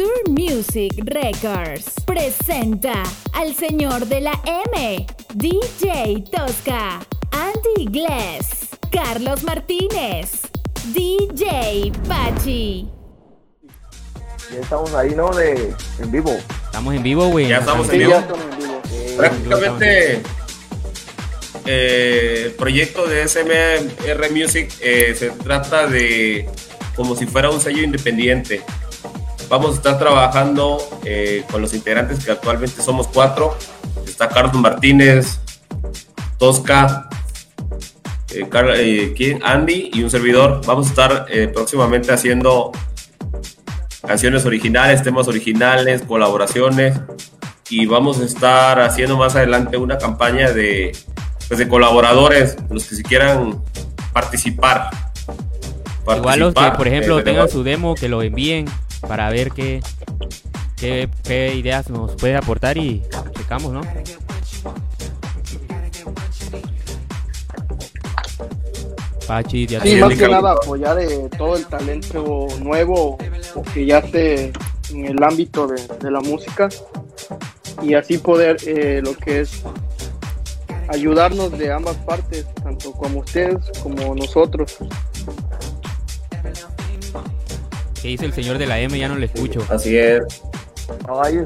[0.00, 3.02] Sur Music Records presenta
[3.34, 4.32] al señor de la
[4.74, 7.00] M, DJ Tosca,
[7.32, 10.48] Andy Glass, Carlos Martínez,
[10.94, 12.88] DJ Pachi.
[14.50, 15.34] Ya estamos ahí, ¿no?
[15.34, 16.34] De, en vivo.
[16.64, 17.48] Estamos en vivo, güey.
[17.48, 18.22] Ya estamos en vivo.
[19.18, 20.22] Prácticamente
[21.66, 26.48] eh, el proyecto de SMR Music eh, se trata de
[26.96, 28.62] como si fuera un sello independiente.
[29.50, 33.58] Vamos a estar trabajando eh, con los integrantes que actualmente somos cuatro.
[34.06, 35.40] Está Carlos Martínez,
[36.38, 37.08] Tosca,
[38.32, 38.48] eh,
[39.18, 39.38] eh.
[39.42, 40.60] Andy y un servidor.
[40.64, 42.70] Vamos a estar eh, próximamente haciendo
[44.06, 47.00] canciones originales, temas originales, colaboraciones
[47.68, 50.92] y vamos a estar haciendo más adelante una campaña de,
[51.48, 53.60] pues, de colaboradores, los que si quieran
[54.12, 54.90] participar.
[56.16, 58.66] Igual los que, por ejemplo, tengan su demo, que lo envíen
[59.06, 59.80] para ver qué,
[60.76, 63.02] qué, qué ideas nos puede aportar y
[63.36, 63.80] checamos, ¿no?
[69.26, 73.16] Pachi, Sí, más que nada apoyar eh, todo el talento nuevo
[73.54, 74.52] o que ya esté
[74.90, 76.68] en el ámbito de, de la música
[77.82, 79.62] y así poder eh, lo que es
[80.88, 84.78] ayudarnos de ambas partes, tanto como ustedes como nosotros.
[88.02, 88.98] ¿Qué dice el señor de la M?
[88.98, 89.60] Ya no le escucho.
[89.68, 90.22] Así es,
[91.06, 91.36] No, ahí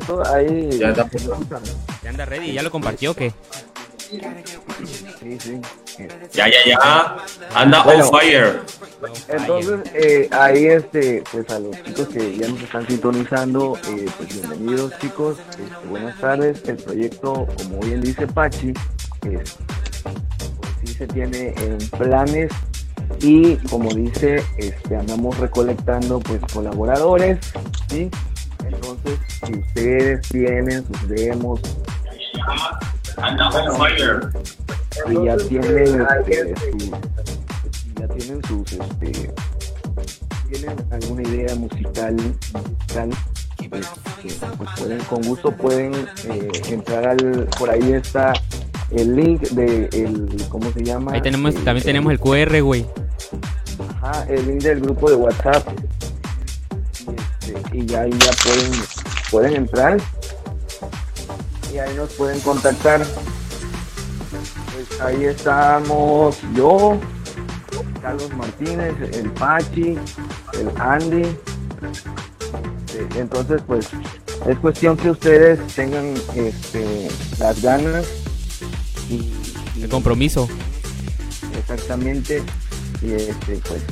[0.78, 1.08] ya está.
[2.02, 2.52] ¿Ya anda ready?
[2.52, 3.32] ¿Ya lo compartió o qué?
[5.20, 5.60] Sí, sí.
[6.32, 7.16] Ya, ya, ya.
[7.54, 8.04] Anda Bueno.
[8.08, 8.60] on fire.
[9.28, 14.34] Entonces, eh, ahí este, pues a los chicos que ya nos están sintonizando, eh, pues
[14.34, 16.62] bienvenidos chicos, este, buenas tardes.
[16.66, 18.72] El proyecto, como bien dice Pachi,
[19.30, 19.56] es,
[20.02, 22.50] pues sí se tiene en planes
[23.20, 27.38] y como dice, este, andamos recolectando pues colaboradores,
[27.88, 28.10] ¿sí?
[28.64, 31.60] Entonces, si ustedes tienen sus demos,
[35.06, 36.54] si ya tienen este,
[38.00, 39.32] ya tienen sus este
[40.50, 43.10] tienen alguna idea musical musical
[43.60, 45.94] este, pues pueden con gusto pueden
[46.28, 48.32] eh, entrar al por ahí está
[48.90, 52.86] el link de el cómo se llama Ahí tenemos, Eh, también tenemos el QR, güey.
[54.02, 55.66] ajá, el link del grupo de WhatsApp.
[57.46, 58.72] Y, este, y ya ahí ya pueden
[59.30, 59.96] pueden entrar.
[61.72, 63.02] Y ahí nos pueden contactar.
[64.74, 66.98] Pues ahí estamos yo
[68.00, 69.98] Carlos Martínez el Pachi
[70.52, 71.22] el Andy.
[71.22, 73.88] Eh, entonces pues
[74.46, 77.08] es cuestión que ustedes tengan este
[77.38, 78.06] las ganas
[79.10, 79.32] y,
[79.82, 80.48] El compromiso.
[81.58, 82.42] exactamente.
[83.02, 83.82] Y este pues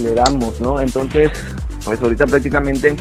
[0.00, 1.30] le, damos no entonces
[1.84, 2.96] pues ahorita prácticamente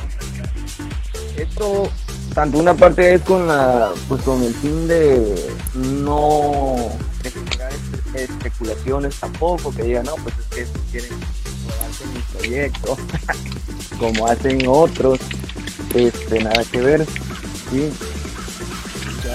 [1.37, 1.89] esto
[2.33, 6.75] tanto una parte es con la pues con el fin de no
[7.23, 11.11] generar espe- especulaciones tampoco que digan no pues es que quieren
[11.69, 12.97] robarse mi proyecto
[13.99, 15.19] como hacen otros
[15.95, 17.05] este nada que ver
[17.71, 17.89] sí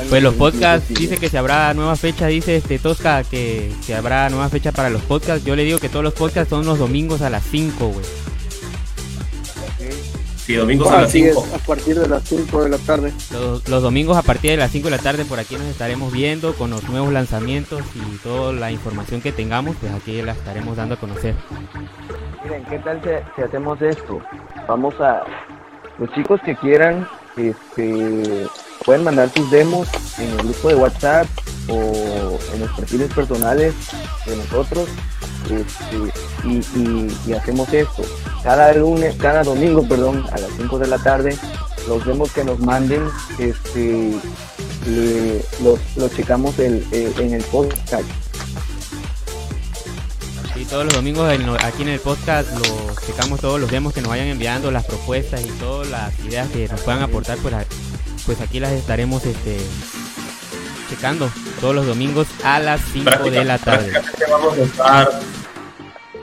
[0.08, 4.28] Pues los podcasts, dice que se habrá nueva fecha, dice este Tosca que se habrá
[4.30, 5.44] nueva fecha para los podcasts.
[5.44, 8.04] Yo le digo que todos los podcasts son los domingos a las 5, güey.
[10.46, 11.56] Sí, domingos a las Así es, 5.
[11.56, 14.70] a partir de las 5 de la tarde Los, los domingos a partir de las
[14.70, 18.52] 5 de la tarde por aquí nos estaremos viendo con los nuevos lanzamientos y toda
[18.52, 21.34] la información que tengamos, pues aquí la estaremos dando a conocer.
[22.44, 24.20] Miren, ¿qué tal si, si hacemos esto?
[24.68, 25.24] Vamos a...
[25.98, 28.46] Los chicos que quieran, este,
[28.86, 29.86] pueden mandar sus demos
[30.18, 31.26] en el grupo de WhatsApp
[31.68, 33.74] o en los perfiles personales
[34.24, 34.88] de nosotros
[35.50, 38.02] este, y, y- y hacemos esto.
[38.42, 41.36] Cada lunes, cada domingo, perdón, a las 5 de la tarde,
[41.88, 43.02] los demos que nos manden,
[43.38, 44.12] este,
[44.86, 48.04] le- los, los checamos el- eh, en el podcast.
[50.54, 54.00] Y todos los domingos en aquí en el podcast los checamos todos los demos que
[54.00, 57.64] nos vayan enviando, las propuestas y todas las ideas que nos puedan aportar, pues, a-
[58.26, 59.58] pues aquí las estaremos este
[60.90, 61.30] checando
[61.60, 63.92] todos los domingos a las 5 de la tarde.
[64.28, 65.20] Vamos a estar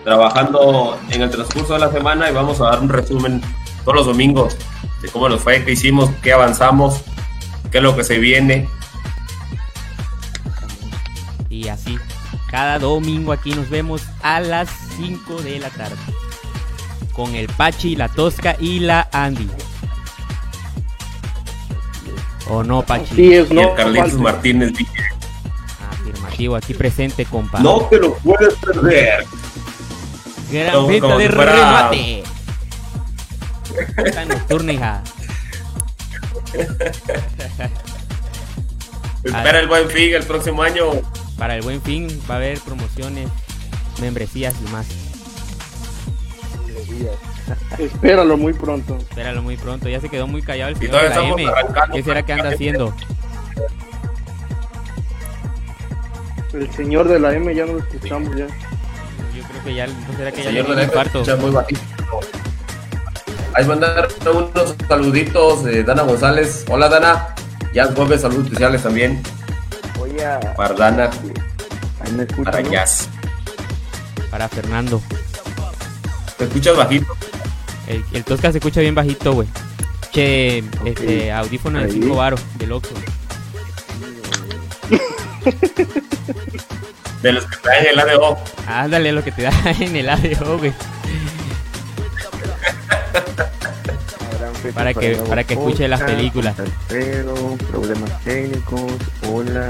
[0.04, 3.42] trabajando en el transcurso de la semana y vamos a dar un resumen
[3.84, 4.58] todos los domingos
[5.02, 7.02] de cómo nos fue, qué hicimos, qué avanzamos,
[7.72, 8.68] qué es lo que se viene.
[11.50, 11.98] Y así,
[12.50, 15.96] cada domingo aquí nos vemos a las 5 de la tarde.
[17.14, 19.48] Con el Pachi, la Tosca y la Andy.
[22.50, 23.16] ¿O no, Pachi?
[23.16, 24.14] Sí, es, Y no, el Carlitos.
[24.16, 24.92] Martínez dice,
[25.92, 27.60] Afirmativo, aquí presente, compa.
[27.60, 29.26] no te lo puedes perder.
[30.52, 32.24] Gran como- venta como de fuera- remate.
[34.06, 35.04] Está nocturna, hija.
[39.24, 40.84] Espera el buen fin el próximo año.
[41.38, 43.30] Para el buen fin va a haber promociones,
[44.02, 44.86] membresías y más.
[47.78, 48.98] Espéralo muy pronto.
[48.98, 49.90] Espéralo muy pronto.
[49.90, 51.48] Ya se quedó muy callado el señor de la M.
[51.48, 51.96] arrancando.
[51.96, 52.94] ¿Qué será que anda haciendo?
[56.54, 58.46] El señor de la M ya no lo escuchamos ya.
[59.36, 61.22] Yo creo que ya, ¿no será que ya le Señor de infarto?
[61.22, 61.82] escucha muy bajito.
[63.56, 66.66] Ahí mandar unos saluditos de Dana González.
[66.70, 67.28] Hola Dana.
[67.74, 69.22] Ya vuelve saludos especiales también
[69.98, 70.40] Voy a.
[70.56, 71.10] para Dana,
[72.02, 72.70] Ahí me escuchan, para ¿no?
[72.72, 73.10] Jazz.
[74.30, 75.02] Para Fernando.
[76.38, 77.08] ¿Te escuchas bajito?
[77.88, 79.48] El, el Tosca se escucha bien bajito, güey.
[80.12, 81.92] Che, este, audífono de Ahí.
[81.94, 82.94] 5 baros del Oxxo.
[87.22, 88.38] De los que traen el ADO.
[88.68, 90.74] Ándale lo que te da en el ADO, güey.
[94.74, 96.56] Para que- para que escuche las películas.
[96.88, 98.82] Tercero, problemas técnicos.
[99.30, 99.70] Hola.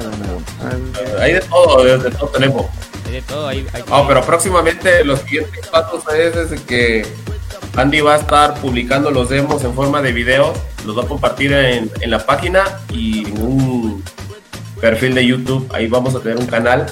[1.20, 2.66] Hay de todo, de, de todo tenemos.
[3.08, 7.06] Hay de todo, hay, hay Ah, pero próximamente los siguientes pasos es, es que
[7.76, 10.54] Andy va a estar publicando los demos en forma de video,
[10.86, 14.04] los va a compartir en, en la página y en un
[14.80, 15.68] perfil de YouTube.
[15.74, 16.86] Ahí vamos a tener un canal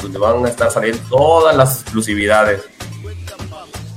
[0.00, 2.62] donde van a estar saliendo todas las exclusividades.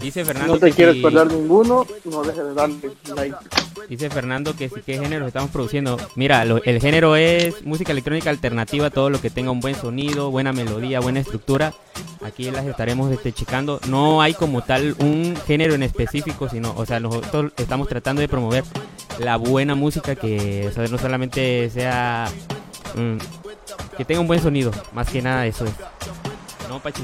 [0.02, 3.38] Dice Si Fernando no te que quieres perder ninguno, no dejes de darle like.
[3.90, 5.98] Dice Fernando que si qué género estamos produciendo.
[6.16, 10.54] Mira, el género es música electrónica alternativa, todo lo que tenga un buen sonido, buena
[10.54, 11.74] melodía, buena estructura.
[12.24, 13.80] Aquí las estaremos este, checando.
[13.88, 18.28] No hay como tal un género en específico, sino, o sea, nosotros estamos tratando de
[18.28, 18.64] promover
[19.20, 22.28] la buena música que o sea, no solamente sea
[22.96, 23.18] mm,
[23.98, 25.74] que tenga un buen sonido, más que nada eso es.
[26.70, 27.04] No, Pachi.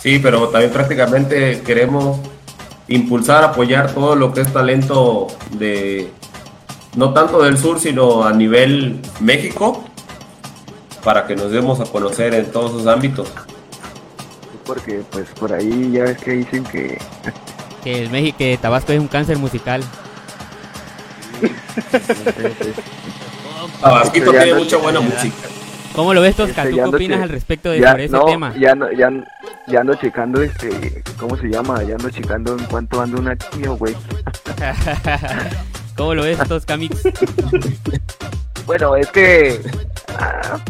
[0.00, 2.20] Sí, pero también prácticamente queremos
[2.88, 6.10] impulsar, apoyar todo lo que es talento de,
[6.96, 9.84] no tanto del sur, sino a nivel México,
[11.04, 13.28] para que nos demos a conocer en todos sus ámbitos.
[14.64, 16.98] Porque, pues, por ahí ya ves que dicen que.
[17.84, 19.84] Que el México, que Tabasco es un cáncer musical.
[23.80, 25.48] Tabasquito tiene no- mucha buena música.
[25.98, 26.62] ¿Cómo lo ves, Tosca?
[26.62, 28.54] Este, ¿Tú ya qué opinas al respecto de ya, sobre ese no, tema?
[28.56, 29.10] ya no, ya,
[29.66, 31.82] ya ando checando este, ¿cómo se llama?
[31.82, 33.96] Ya ando checando en cuanto ando una quimio, güey.
[35.96, 37.02] ¿Cómo lo ves, Tosca Mix?
[38.64, 39.60] Bueno, es que.
[40.18, 40.60] ah,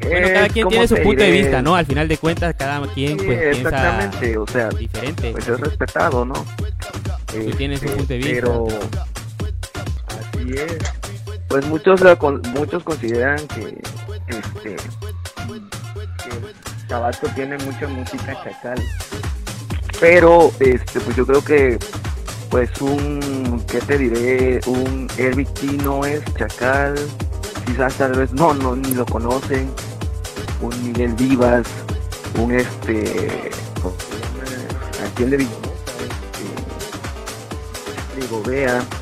[0.00, 1.74] Bueno, cada quien tiene su punto de vista, ¿no?
[1.74, 5.32] Al final de cuentas, cada quien Sí, pues piensa exactamente, o sea, diferente.
[5.32, 6.34] pues es respetado, ¿no?
[7.26, 8.32] Tú tienes Este, punto de vista.
[8.32, 8.66] Pero
[10.08, 10.78] así es.
[11.48, 12.00] Pues muchos
[12.54, 13.76] muchos consideran que
[14.30, 14.76] este
[16.88, 18.82] Tabasco tiene mucha música chacal.
[20.00, 21.78] Pero este pues yo creo que
[22.50, 26.94] pues un qué te diré, un Eric no es chacal,
[27.66, 29.70] quizás tal vez no no ni lo conocen,
[30.60, 31.66] un Miguel Vivas,
[32.38, 33.50] un este
[35.06, 35.36] aquí el de
[38.16, 38.99] Villanueva, este,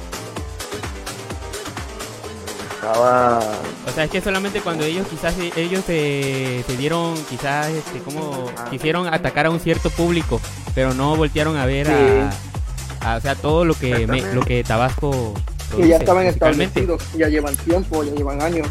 [2.93, 8.49] O sea, es que solamente cuando ellos quizás ellos se, se dieron quizás este como
[8.57, 8.67] Ah.
[8.71, 10.41] quisieron atacar a un cierto público,
[10.75, 11.93] pero no voltearon a ver Sí.
[13.03, 15.35] a, a, o sea, todo lo que me- lo que Tabasco
[15.77, 18.67] Que ya estaban establecidos, ya llevan tiempo, ya llevan años.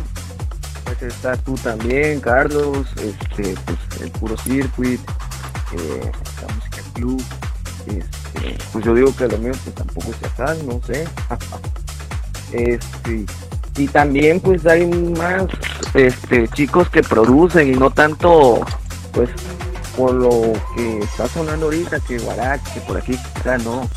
[0.86, 5.00] pues estás tú también Carlos este pues el puro circuit
[5.74, 6.12] eh,
[6.48, 7.22] la música club
[7.88, 11.06] este, pues yo digo que lo mío pues tampoco es chacal no sé
[12.54, 13.26] este
[13.78, 15.46] y también pues hay más
[15.94, 18.66] este chicos que producen y no tanto
[19.12, 19.30] pues
[19.96, 23.90] por lo que está sonando ahorita que Guarac que por aquí quizá no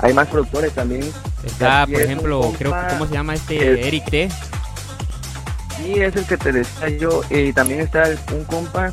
[0.00, 1.04] hay más productores también
[1.44, 4.28] Está, por ejemplo, creo que cómo se llama este Eric T.
[5.76, 7.22] Sí, es el que te decía yo.
[7.30, 8.92] Y también está un compa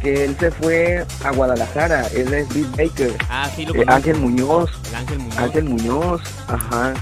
[0.00, 2.06] que él se fue a Guadalajara.
[2.14, 3.16] Él es Beat Baker.
[3.28, 3.84] Ah, sí lo Eh.
[3.88, 4.70] Ángel Muñoz.
[4.88, 5.38] El Ángel Muñoz.
[5.38, 6.20] Ángel Muñoz.
[6.46, 6.94] Ajá.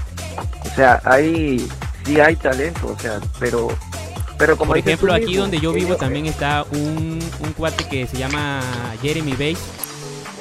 [0.65, 1.67] O sea, hay.
[2.05, 2.87] Sí hay talento.
[2.87, 3.67] O sea, pero.
[4.37, 8.05] Pero como Por ejemplo, aquí mismo, donde yo vivo también está un, un cuate que
[8.05, 8.59] se llama
[9.01, 9.59] Jeremy Bass.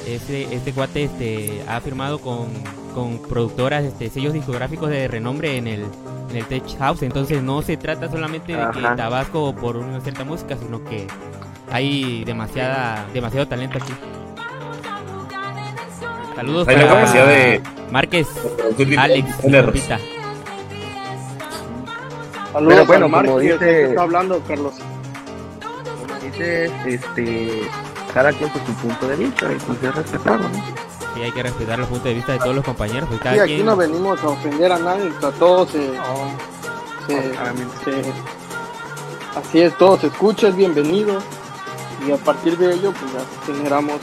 [0.06, 2.48] Este, este cuate este, ha firmado con,
[2.92, 5.84] con productoras, este, sellos discográficos de renombre en el,
[6.30, 7.02] en el Tech House.
[7.02, 8.80] Entonces no se trata solamente de que.
[8.96, 11.06] Tabasco por una cierta música, sino que
[11.70, 13.92] hay demasiada, demasiado talento aquí.
[16.34, 18.26] Saludos Hay la para capacidad de Márquez,
[18.98, 19.28] Alex.
[22.54, 24.74] Saludos Pero bueno, Mark, como que dice- está hablando, Carlos.
[26.06, 27.68] como dices, este.
[28.14, 29.52] Cada quien por su punto de vista.
[29.52, 30.48] Y pues es respetado, ¿no?
[31.14, 33.08] Sí, hay que respetar los puntos de vista de todos los compañeros.
[33.08, 35.90] Pues Sí, cada aquí quien- no venimos a ofender a nadie, sea, todos se,
[37.08, 37.74] se- claramente.
[37.84, 38.12] se-
[39.38, 41.20] así es, todos se escucha, es bienvenido
[42.06, 44.00] y a partir de ello pues ya generamos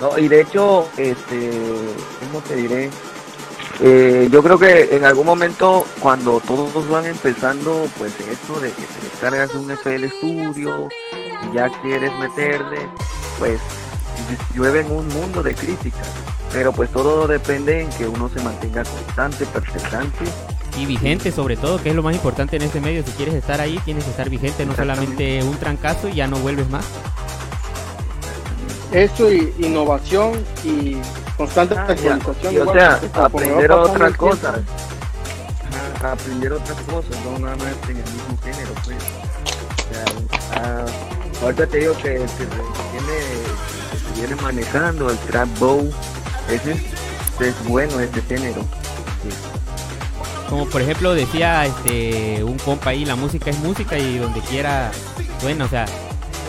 [0.00, 1.50] No, y de hecho, este,
[2.20, 2.90] ¿cómo te diré?
[3.80, 8.82] Eh, yo creo que en algún momento, cuando todos van empezando, pues esto de que
[8.82, 10.88] te descargas un FL Studio
[11.48, 12.88] y ya quieres meterle,
[13.38, 13.60] pues
[14.54, 16.08] llueven un mundo de críticas.
[16.52, 20.24] Pero pues todo depende en que uno se mantenga constante, persistente.
[20.76, 23.04] Y vigente sobre todo, que es lo más importante en este medio.
[23.04, 26.38] Si quieres estar ahí, tienes que estar vigente, no solamente un trancazo y ya no
[26.38, 26.84] vuelves más.
[28.92, 30.32] eso y innovación
[30.64, 30.96] y
[31.38, 32.52] constante Ah, actualización.
[32.52, 34.60] Y, o sea, aprender el tiempo, cosas.
[35.96, 38.96] Ajá, Aprender otras cosas, no nada más en el mismo género, pues.
[39.78, 39.94] O
[40.52, 40.84] sea, ah,
[41.42, 43.18] ahorita te digo que, que se viene,
[43.90, 45.90] que se viene manejando el trap bow,
[46.50, 46.80] ese es,
[47.40, 48.60] es bueno ese género.
[49.22, 49.30] Sí.
[50.48, 54.90] Como por ejemplo decía este un compa ahí, la música es música y donde quiera,
[55.42, 55.84] bueno, o sea,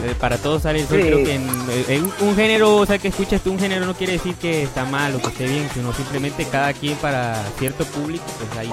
[0.06, 1.08] eh, para todos sale el sol, Sí.
[1.08, 1.48] creo que en,
[1.89, 4.63] en un, un género, o sea, que escuchas tú un género no quiere decir que
[4.63, 8.72] está mal o que esté bien, sino simplemente cada quien para cierto público, pues hay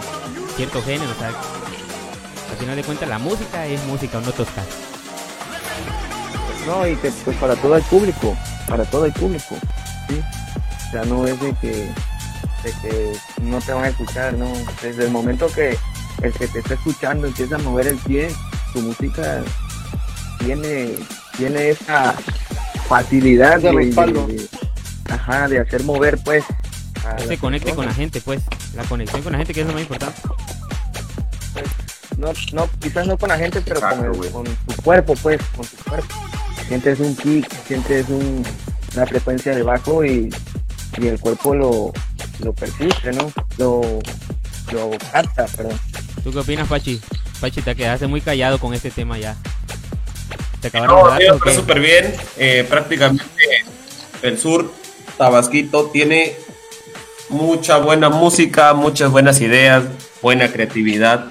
[0.56, 4.62] cierto género, o sea, al final de cuentas la música es música, no tosca.
[6.66, 8.36] No, y que pues para todo el público,
[8.68, 9.56] para todo el público,
[10.08, 10.20] ¿sí?
[10.88, 11.68] O sea, no es de que,
[12.62, 14.50] de que no te van a escuchar, ¿no?
[14.82, 15.76] Desde el momento que
[16.22, 18.28] el que te está escuchando empieza a mover el pie,
[18.72, 19.42] tu música
[20.38, 20.94] tiene,
[21.36, 22.14] tiene esa
[22.88, 24.46] facilidad de,
[25.10, 26.44] ajá, de hacer mover pues
[27.04, 28.42] a Que se conecte con la gente, pues,
[28.74, 30.20] la conexión con la gente que es lo más importante.
[32.18, 35.40] no, no, quizás no con la gente, pero Exacto, con, el- con tu cuerpo, pues,
[35.56, 36.14] con tu cuerpo.
[36.68, 38.44] Sientes un kick, sientes un,
[38.94, 40.32] una frecuencia de bajo y,
[40.98, 41.92] y el cuerpo lo,
[42.40, 43.30] lo persiste, ¿no?
[43.58, 43.80] Lo,
[44.72, 45.78] lo capta, perdón.
[46.24, 47.00] ¿Tú qué opinas, Pachi?
[47.40, 49.36] Pachi, te quedaste muy callado con este tema ya.
[50.70, 52.14] ¿Te acabaron No, los datos está súper bien.
[52.36, 53.24] Eh, prácticamente
[54.22, 54.72] el sur
[55.18, 56.34] tabasquito tiene
[57.28, 59.84] mucha buena música, muchas buenas ideas,
[60.22, 61.26] buena creatividad.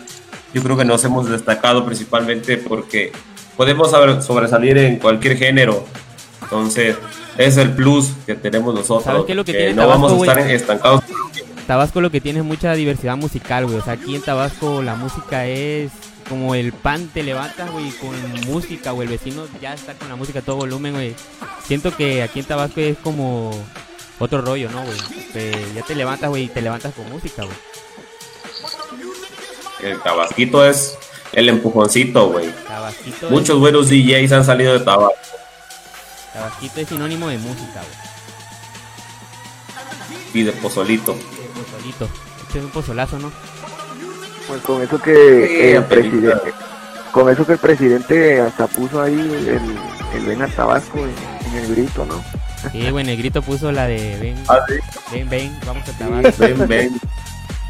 [0.53, 3.11] Yo creo que nos hemos destacado principalmente porque
[3.57, 5.85] podemos sobre- sobresalir en cualquier género.
[6.43, 6.95] Entonces,
[7.37, 9.03] es el plus que tenemos nosotros.
[9.03, 10.55] ¿Sabes qué es lo que tiene no Tabasco, vamos a estar güey?
[10.55, 11.01] estancados.
[11.67, 13.77] Tabasco lo que tiene es mucha diversidad musical, güey.
[13.79, 15.91] O sea, aquí en Tabasco la música es
[16.27, 18.15] como el pan te levantas, güey, con
[18.45, 21.15] música, o el vecino ya está con la música a todo volumen, güey.
[21.65, 23.51] Siento que aquí en Tabasco es como
[24.19, 24.97] otro rollo, ¿no, güey?
[25.75, 27.57] Ya te levantas, güey, y te levantas con música, güey.
[29.81, 30.97] El tabasquito es
[31.33, 32.49] el empujoncito, güey.
[33.29, 35.13] Muchos buenos DJs han salido de Tabasco.
[36.33, 38.05] Tabasquito es sinónimo de música, güey.
[40.33, 41.13] y de pozolito.
[41.13, 41.19] De
[41.61, 42.09] pozolito.
[42.47, 43.31] Este es un pozolazo, ¿no?
[44.47, 46.53] Pues con eso que Sí, el presidente,
[47.11, 49.77] con eso que el presidente hasta puso ahí el,
[50.19, 51.13] el ven a Tabasco en,
[51.49, 52.23] en el grito, ¿no?
[52.71, 54.73] Sí, güey, Negrito puso la de ven, Ah, sí.
[55.11, 56.31] ven, ven, vamos a Tabasco.
[56.43, 57.01] Ven, ven.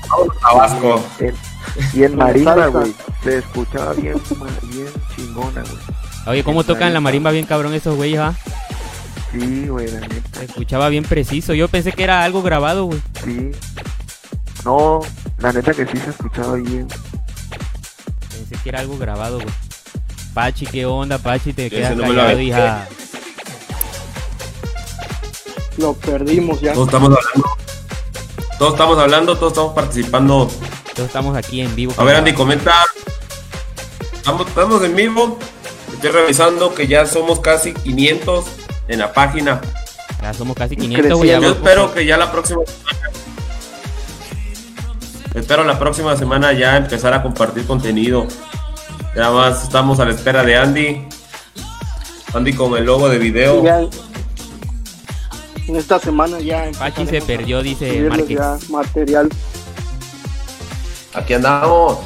[0.10, 1.05] Vamos a Tabasco.
[1.20, 1.36] El-
[1.94, 4.15] y en marimba, güey, se escuchaba bien,
[4.63, 5.77] bien chingona, güey.
[6.27, 8.34] Oye, ¿cómo tocan la marimba bien cabrón esos güeyes, ah?
[9.32, 11.53] Sí, güey, la neta, Se escuchaba bien preciso.
[11.53, 13.01] Yo pensé que era algo grabado, güey.
[13.24, 13.51] sí.
[14.65, 15.00] No,
[15.38, 16.88] la neta que sí se escuchaba bien.
[18.31, 19.53] Pensé que era algo grabado, güey.
[20.34, 21.53] Pachi, ¿qué onda, Pachi?
[21.53, 22.88] Te Ese quedas no me lo callado, hija.
[25.77, 26.74] Lo perdimos ya.
[26.74, 27.57] Todos estamos hablando.
[28.57, 30.50] Todos estamos hablando, todos estamos participando.
[30.95, 31.93] Todos estamos aquí en vivo.
[31.98, 32.74] A ver, Andy, comenta.
[34.13, 35.38] Estamos, estamos en vivo.
[35.93, 38.45] Estoy revisando que ya somos casi 500
[38.88, 39.62] en la página.
[40.24, 41.29] Ya somos casi 500, güey.
[41.29, 43.04] ya Yo espero que ya la próxima semana.
[45.36, 48.25] Espero la próxima semana ya empezar a compartir contenido.
[49.15, 51.08] Nada más estamos a la espera de Andy.
[52.34, 53.62] Andy con el logo de video.
[53.62, 53.82] Ya
[55.68, 58.38] en esta semana ya Pachi se perdió, dice Márquez.
[58.38, 59.30] ya material.
[61.13, 62.00] Aquí andamos.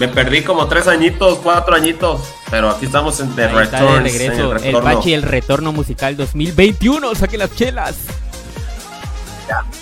[0.00, 2.22] Me perdí como tres añitos, cuatro añitos.
[2.50, 4.32] Pero aquí estamos en The está de Returns, en regreso.
[4.32, 4.94] el El, retorno.
[4.94, 7.14] Pachi, el retorno musical 2021.
[7.14, 7.96] Saque las chelas.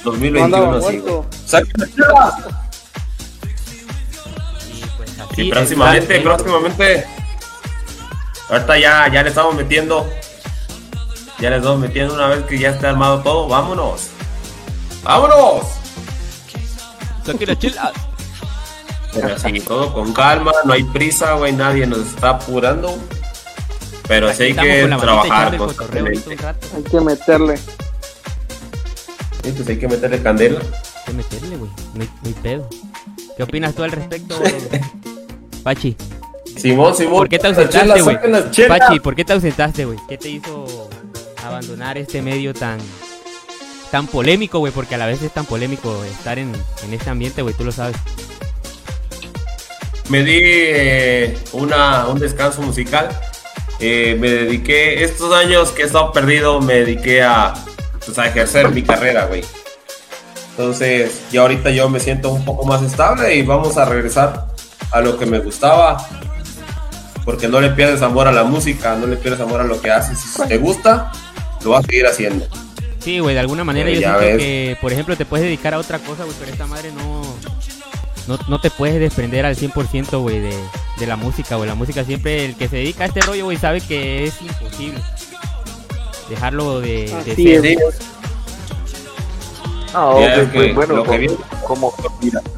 [0.05, 0.97] No 2021, andaba sí.
[0.97, 1.55] Y pues
[5.21, 5.43] así.
[5.43, 7.07] Y próximamente, próximamente.
[8.49, 10.09] Ahorita ya, ya le estamos metiendo.
[11.39, 13.49] Ya le estamos metiendo una vez que ya esté armado todo.
[13.49, 14.09] Vámonos.
[15.03, 15.65] Vámonos.
[17.25, 17.57] Saque.
[19.13, 21.53] Pero así, todo con calma, no hay prisa, güey.
[21.53, 22.99] Nadie nos está apurando.
[24.07, 26.37] Pero Aquí sí hay que trabajar constantemente.
[26.77, 27.59] Hay que meterle.
[29.43, 30.61] Sí, pues hay que meterle candela.
[30.61, 31.71] Hay que meterle, güey.
[31.95, 32.69] No hay, pedo.
[33.37, 34.41] ¿Qué opinas tú al respecto,
[35.63, 35.97] Pachi?
[36.57, 37.19] Simón, Simón.
[37.19, 38.19] ¿Por qué te ausentaste, güey?
[38.69, 39.99] Pachi, ¿por qué te ausentaste, güey?
[40.09, 40.89] ¿Qué te hizo
[41.45, 42.79] abandonar este medio tan
[43.91, 44.73] tan polémico, güey?
[44.73, 46.53] Porque a la vez es tan polémico estar en,
[46.85, 47.97] en este ambiente, güey, tú lo sabes.
[50.11, 53.09] Me di eh, una, un descanso musical.
[53.79, 57.55] Eh, me dediqué, estos años que he estado perdido, me dediqué a,
[58.15, 59.43] pues, a ejercer mi carrera, güey.
[60.51, 64.47] Entonces, ya ahorita yo me siento un poco más estable y vamos a regresar
[64.91, 66.07] a lo que me gustaba.
[67.25, 69.91] Porque no le pierdes amor a la música, no le pierdes amor a lo que
[69.91, 70.19] haces.
[70.19, 71.13] Si te gusta,
[71.65, 72.47] lo vas a seguir haciendo.
[72.99, 74.37] Sí, güey, de alguna manera Pero yo siento ves.
[74.39, 77.23] que, por ejemplo, te puedes dedicar a otra cosa, güey, pero esta madre no,
[78.27, 80.55] no, no te puedes desprender al 100%, güey, de,
[80.99, 81.69] de la música, güey.
[81.69, 85.01] La música siempre, el que se dedica a este rollo, güey, sabe que es imposible
[86.31, 87.67] dejarlo de, de ser.
[87.67, 87.79] es.
[89.93, 91.27] Ya, pues, que pues, bueno, lo que
[91.67, 92.11] como, como,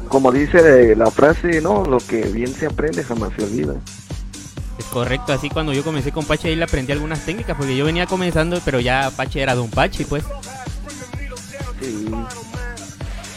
[0.07, 1.83] como dice la frase, ¿no?
[1.83, 3.73] Lo que bien se aprende jamás se olvida.
[4.77, 7.85] Es correcto, así cuando yo comencé con Pachi ahí le aprendí algunas técnicas, porque yo
[7.85, 10.23] venía comenzando, pero ya Pachi era Don Pachi, pues.
[11.81, 12.07] Sí,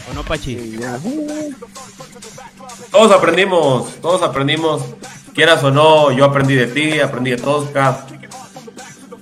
[0.09, 0.55] ¿O no, Pachi?
[0.55, 0.99] sí, ya.
[2.91, 4.83] Todos aprendimos, todos aprendimos.
[5.33, 8.05] Quieras o no, yo aprendí de ti, aprendí de Tosca.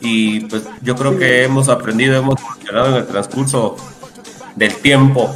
[0.01, 3.75] Y pues yo creo que hemos aprendido, hemos evolucionado en el transcurso
[4.55, 5.33] del tiempo.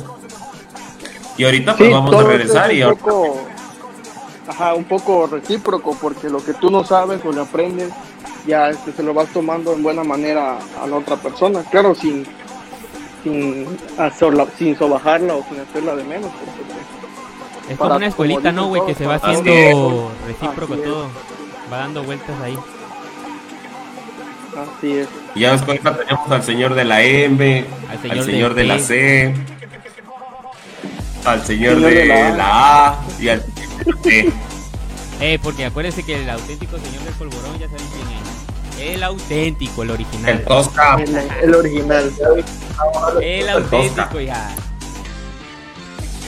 [1.37, 3.37] Y ahorita pues Sí, vamos a regresar es y un ahorita- poco,
[4.47, 7.91] ajá, un poco recíproco, porque lo que tú no sabes o le aprendes,
[8.45, 12.25] ya este, se lo vas tomando en buena manera a la otra persona, claro, sin
[13.23, 16.31] sin hacerla, sin sobajarla o sin hacerla de menos.
[16.31, 18.85] porque, pues, Es como una escuelita, como ¿no, güey?
[18.85, 21.07] Que se va haciendo recíproco todo.
[21.71, 22.57] Va dando vueltas ahí.
[24.63, 25.07] Así es.
[25.35, 27.65] y ya después tenemos al señor de la M,
[28.03, 28.79] Al al señor de la.
[28.79, 29.33] C,
[31.25, 32.35] al señor, Señor de, de la A.
[32.35, 34.33] la A y al señor de la T.
[35.21, 38.07] Eh, porque acuérdense que el auténtico señor del polvorón ya saben quién
[38.87, 38.93] es.
[38.95, 40.43] El auténtico, el el original.
[40.47, 40.95] Tosca.
[41.01, 42.11] El, el original,
[43.21, 44.55] El auténtico, ya.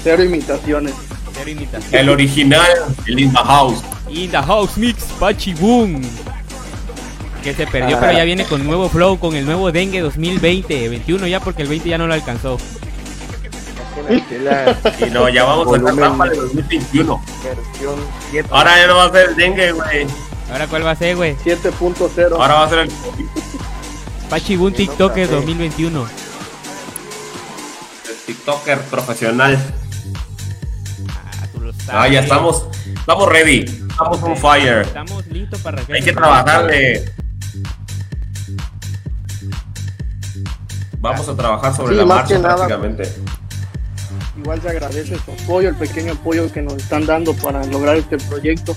[0.04, 0.94] cero imitaciones.
[1.34, 1.86] Cero.
[1.94, 2.68] El original,
[3.08, 3.82] el In the House.
[4.10, 6.02] In the house mix, Pachi Boom.
[7.44, 11.28] Que se perdió, pero ya viene con nuevo flow, con el nuevo Dengue 2020, 21
[11.28, 12.58] ya, porque el 20 ya no lo alcanzó.
[15.00, 17.24] Y no, ya vamos a sacar rampa de 2021.
[17.44, 17.96] versión
[18.32, 18.50] 7.
[18.52, 20.08] Ahora ya no va a ser el dengue, güey.
[20.52, 21.36] Ahora, ¿cuál va a ser, güey?
[21.38, 22.34] 7.0.
[22.34, 22.92] Ahora va a ser el
[24.30, 26.08] Pachi Boom TikToker 2021.
[28.10, 29.58] el TikToker profesional.
[31.10, 31.90] Ah, tú lo sabes.
[31.92, 32.68] Ah, ya estamos.
[32.86, 33.66] Estamos ready.
[33.90, 34.82] Estamos on fire.
[34.82, 35.82] Estamos listos para.
[35.92, 37.12] Hay que trabajarle.
[41.02, 43.04] Vamos a trabajar sobre Sí, la marcha prácticamente.
[44.38, 48.18] Igual se agradece su apoyo, el pequeño apoyo que nos están dando para lograr este
[48.18, 48.76] proyecto.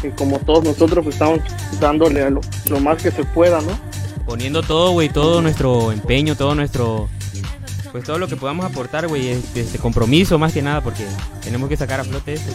[0.00, 1.40] Que como todos nosotros pues, estamos
[1.80, 3.78] dándole lo, lo más que se pueda, ¿no?
[4.26, 7.08] Poniendo todo, güey, todo nuestro empeño, todo nuestro.
[7.92, 11.04] Pues todo lo que podamos aportar, güey, este, este compromiso más que nada, porque
[11.44, 12.52] tenemos que sacar a flote esto.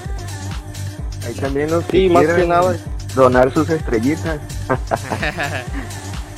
[1.28, 2.76] Ahí también los Sí, más que nada.
[3.16, 4.40] donar sus estrellitas.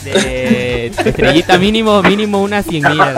[0.03, 3.17] De estrellita mínimo, mínimo unas 100 millas.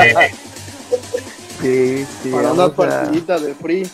[1.61, 2.29] Sí, sí.
[2.29, 3.87] Para unas partiditas de free.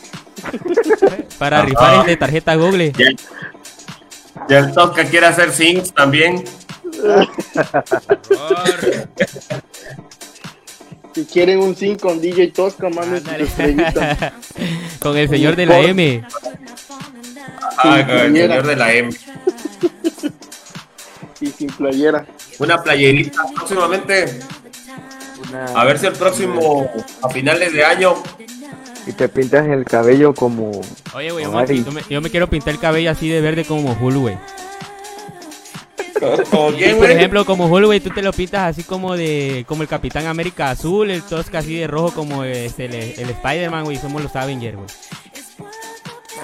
[1.37, 1.65] Para Ajá.
[1.65, 2.93] rifar de tarjeta Google.
[2.93, 3.07] Ya,
[4.47, 6.43] ya el Tosca quiere hacer things también.
[11.13, 13.23] Si quieren un 5 con DJ Tosca, manden.
[14.99, 16.23] Con el señor de la M.
[17.79, 19.09] Ah, con el señor de la M.
[21.41, 22.23] Y sin playera.
[22.59, 24.39] Una playerita próximamente.
[25.49, 26.89] una- A ver si el próximo,
[27.21, 28.15] a finales de año,
[29.05, 30.81] Y te pintas el cabello como.
[31.13, 34.37] Oye, güey, yo, me- yo quiero pintar el cabello así de verde como Hulu, güey.
[36.19, 37.11] quién, por güey.
[37.13, 40.71] ejemplo, como Hulu, güey, tú te lo pintas así como de como el Capitán América
[40.71, 44.75] azul, el Tosca así de rojo como este, el, el Spider-Man, güey, somos los Avengers,
[44.75, 44.87] güey.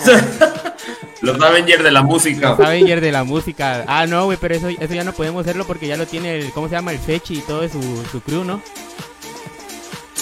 [1.22, 2.50] Los Avengers de la música.
[2.50, 3.86] Los Avengers de la música.
[3.88, 6.52] Ah, no, güey, pero eso, eso ya no podemos hacerlo porque ya lo tiene el,
[6.52, 6.92] ¿cómo se llama?
[6.92, 8.62] El Fechi y todo su, su crew, ¿no?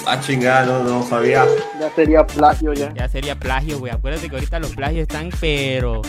[0.06, 1.46] Ah, chingada, no, no sabía.
[1.80, 2.94] Ya sería plagio ya.
[2.94, 3.92] Ya sería plagio, güey.
[3.92, 6.02] Acuérdate que ahorita los plagios están, pero...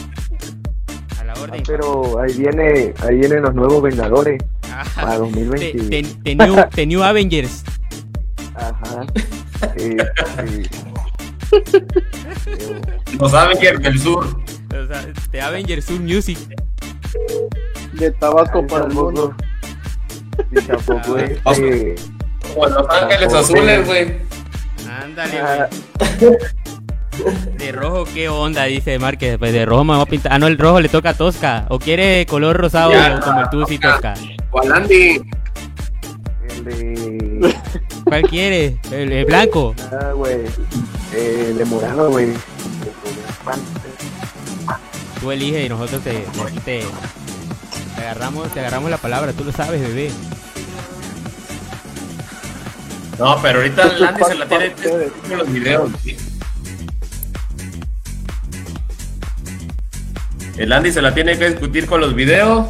[1.20, 1.62] A la Ah, orden.
[1.66, 5.72] pero ahí viene, ahí vienen los nuevos Vengadores Ah, para The, 2020.
[5.88, 7.64] the- the new, the new Avengers.
[8.54, 9.06] Ajá.
[9.78, 9.96] Sí,
[10.46, 10.68] sí.
[13.18, 14.26] Los Avengers del sur.
[14.26, 16.38] O sea, The Avengers Sur Music.
[17.92, 19.34] De Tabasco Ay, para el mundo.
[20.50, 21.94] y tampoco este,
[22.54, 23.34] Como en Los Ángeles.
[23.34, 24.16] Azules, güey.
[25.02, 25.68] Ándale, ah,
[26.20, 26.38] güey.
[27.58, 28.64] De rojo, ¿qué onda?
[28.64, 29.36] Dice Márquez.
[29.38, 30.32] Pues de rojo me voy a pintar.
[30.32, 31.66] Ah, no, el rojo le toca a Tosca.
[31.68, 34.14] ¿O quiere color rosado Ya, como el tú sí, Tosca?
[34.50, 35.20] Juan Andy.
[36.48, 37.54] el de
[38.04, 38.78] ¿Cuál quiere?
[38.90, 39.74] El, el blanco.
[39.92, 40.38] ah, güey,
[41.12, 42.32] eh, de morado, güey.
[45.20, 46.84] Tú eliges y nosotros te, te, te-
[47.94, 49.32] te agarramos, te agarramos la palabra.
[49.32, 50.10] Tú lo sabes, bebé.
[53.18, 54.72] No, pero ahorita el Andy se la tiene
[55.28, 55.90] con los videos.
[56.02, 56.16] sí.
[60.56, 62.66] El Andy se la tiene que discutir con los videos.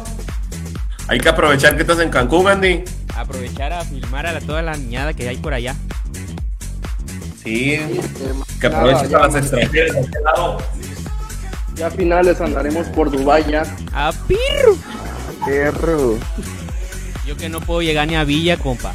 [1.07, 2.83] Hay que aprovechar que estás en Cancún, Andy.
[3.15, 5.75] Aprovechar a filmar a la- toda la niñada que hay por allá.
[7.43, 7.79] Sí,
[8.61, 10.57] que nada, aproveches ya, a las extranjeras de este lado.
[11.75, 13.63] ya a finales andaremos por Dubai ya.
[13.93, 14.77] ¡A pirro!
[15.45, 16.17] Perro.
[17.27, 18.93] Yo que no puedo llegar ni a Villa, compa.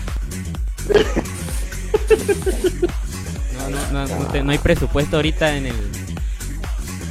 [3.59, 5.75] No, no, no, no, te- no hay presupuesto ahorita en el.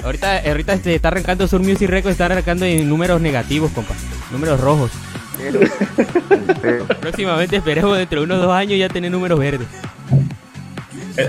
[0.04, 3.94] Ahorita, ahorita se está arrancando Sur Music Records, está arrancando en números negativos, compa.
[4.32, 4.92] Números rojos.
[5.38, 5.60] Pero,
[6.62, 9.68] pero, Próximamente esperemos dentro de unos dos años ya tener números verdes.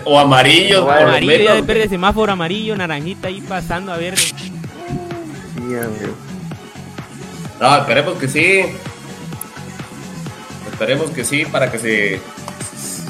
[0.05, 4.21] O amarillos, por lo Amarillo ya verde, semáforo amarillo, naranjita ahí pasando a verde.
[7.61, 8.63] No, esperemos que sí.
[10.71, 12.21] Esperemos que sí para que se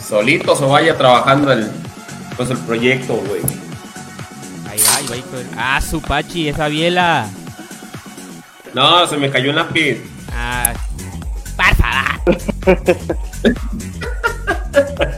[0.08, 1.70] solito se vaya trabajando el,
[2.36, 3.42] pues el proyecto, güey.
[4.70, 5.14] Ahí va, ahí va.
[5.14, 5.24] ahí
[5.56, 5.76] va.
[5.76, 7.28] Ah, su pachi, esa biela.
[8.72, 9.98] No, se me cayó un lápiz.
[10.32, 10.72] Ah,
[11.56, 12.38] favor.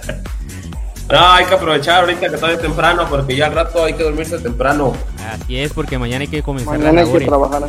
[1.11, 4.03] No, hay que aprovechar ahorita que está de temprano porque ya al rato hay que
[4.05, 4.93] dormirse temprano.
[5.29, 7.63] Así es, porque mañana hay que comenzar Mañana las hay que trabajar.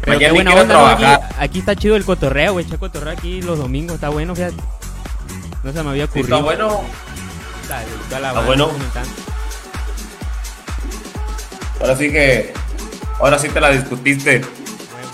[0.00, 0.86] Pero Mañana buena a onda, ¿no?
[0.86, 1.34] Aquí, trabajar.
[1.38, 2.64] aquí está chido el cotorreo, güey.
[2.64, 4.56] Echar cotorreo aquí los domingos, está bueno, fíjate.
[5.62, 6.36] No se me había Sí, ocurrido.
[6.36, 6.80] está bueno.
[7.62, 8.68] Está, está la Está bueno.
[8.68, 9.10] comentando.
[11.80, 12.52] Ahora sí que.
[13.20, 14.40] Ahora sí te la discutiste.
[14.40, 14.50] Buen-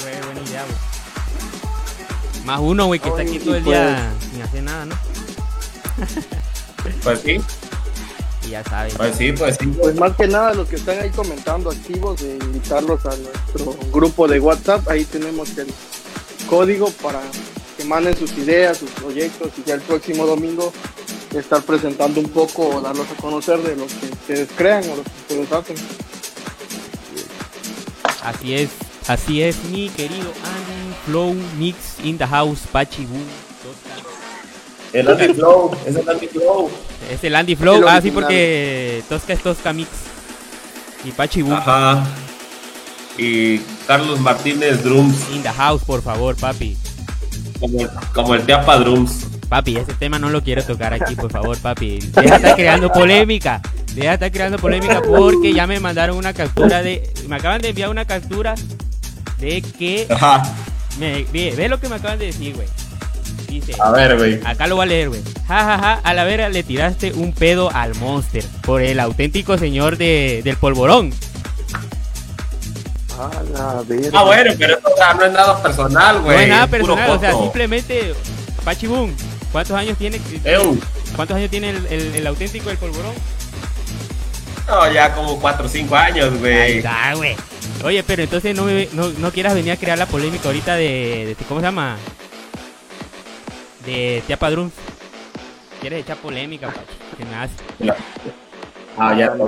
[0.03, 2.45] buen- buena idea, güey.
[2.47, 4.95] Más uno, güey, que está aquí todo el día sin hacer nada, ¿no?
[7.03, 7.41] Pues sí,
[8.47, 8.95] Y ya sabes.
[8.95, 9.67] pues sí, pues sí.
[9.67, 14.27] Pues más que nada los que están ahí comentando activos, de invitarlos a nuestro grupo
[14.29, 14.89] de WhatsApp.
[14.89, 15.69] Ahí tenemos el
[16.49, 17.21] código para
[17.77, 20.73] que manden sus ideas, sus proyectos y ya el próximo domingo
[21.35, 25.03] estar presentando un poco o darlos a conocer de lo que ustedes crean o lo
[25.03, 25.77] que ustedes hacen.
[28.23, 28.71] Así es,
[29.07, 33.25] así es, mi querido Andy Flow Mix in the House, Pachi Boom.
[34.93, 36.71] El Andy Flow, es el Andy Flow.
[37.11, 39.89] Es el Andy Flow, El ah, sí, porque Tosca es Tosca Mix.
[41.05, 42.05] Y Pachi Boom Ajá.
[43.17, 46.77] Y Carlos Martínez Drums, in the house, por favor, papi.
[47.61, 47.79] como,
[48.15, 49.27] como el Teapa Drums.
[49.49, 51.99] Papi, ese tema no lo quiero tocar aquí, por favor, papi.
[51.99, 53.61] Deja de estar creando polémica.
[53.95, 57.13] Deja de estar creando polémica porque ya me mandaron una captura de.
[57.29, 58.55] Me acaban de enviar una captura
[59.39, 60.07] de que.
[60.09, 60.43] Ajá.
[60.99, 62.69] Me, ve, ve lo que me acaban de decir, güey.
[63.51, 63.75] Dice.
[63.81, 64.41] A ver, güey.
[64.45, 65.21] Acá lo voy a leer, güey.
[65.49, 65.93] Ja, ja, ja.
[66.05, 70.57] A la vera le tiraste un pedo al monster por el auténtico señor de, del
[70.57, 71.13] polvorón.
[73.19, 74.19] A la verga.
[74.19, 76.37] Ah, bueno, pero esto ya no es nada personal, güey.
[76.37, 78.15] no es nada personal, o sea, simplemente.
[78.65, 79.15] Pachi Boom,
[79.53, 80.21] ¿cuántos años tiene?
[80.45, 80.79] Eu.
[81.17, 83.13] ¿Cuántos años tiene el, el- el auténtico del polvorón?
[84.69, 86.79] No, ya como 4 o 5 años, Ahí güey.
[86.79, 87.37] está, güey.
[87.83, 91.35] Oye, pero entonces no, me- no, no quieras venir a crear la polémica ahorita de,
[91.39, 91.97] de- ¿Cómo se llama?
[93.85, 94.73] De Tia Padrún.
[95.81, 97.17] Quieres echar polémica, Pachi.
[97.17, 97.55] ¿Qué me hace?
[98.99, 99.31] Ah, ya.
[99.31, 99.47] No,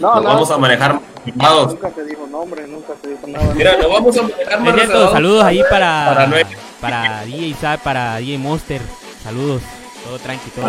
[0.00, 1.68] Nos no, vamos a manejar reservados.
[1.74, 3.54] nunca te dijo nombre, nunca te dijo nada.
[3.54, 6.46] Mira, nos vamos a manejar más cierto, saludos ahí para, Para
[6.80, 8.82] para DJ Isaac, para DJ Monster.
[9.22, 9.62] Saludos.
[10.04, 10.66] Todo tranqui, todo.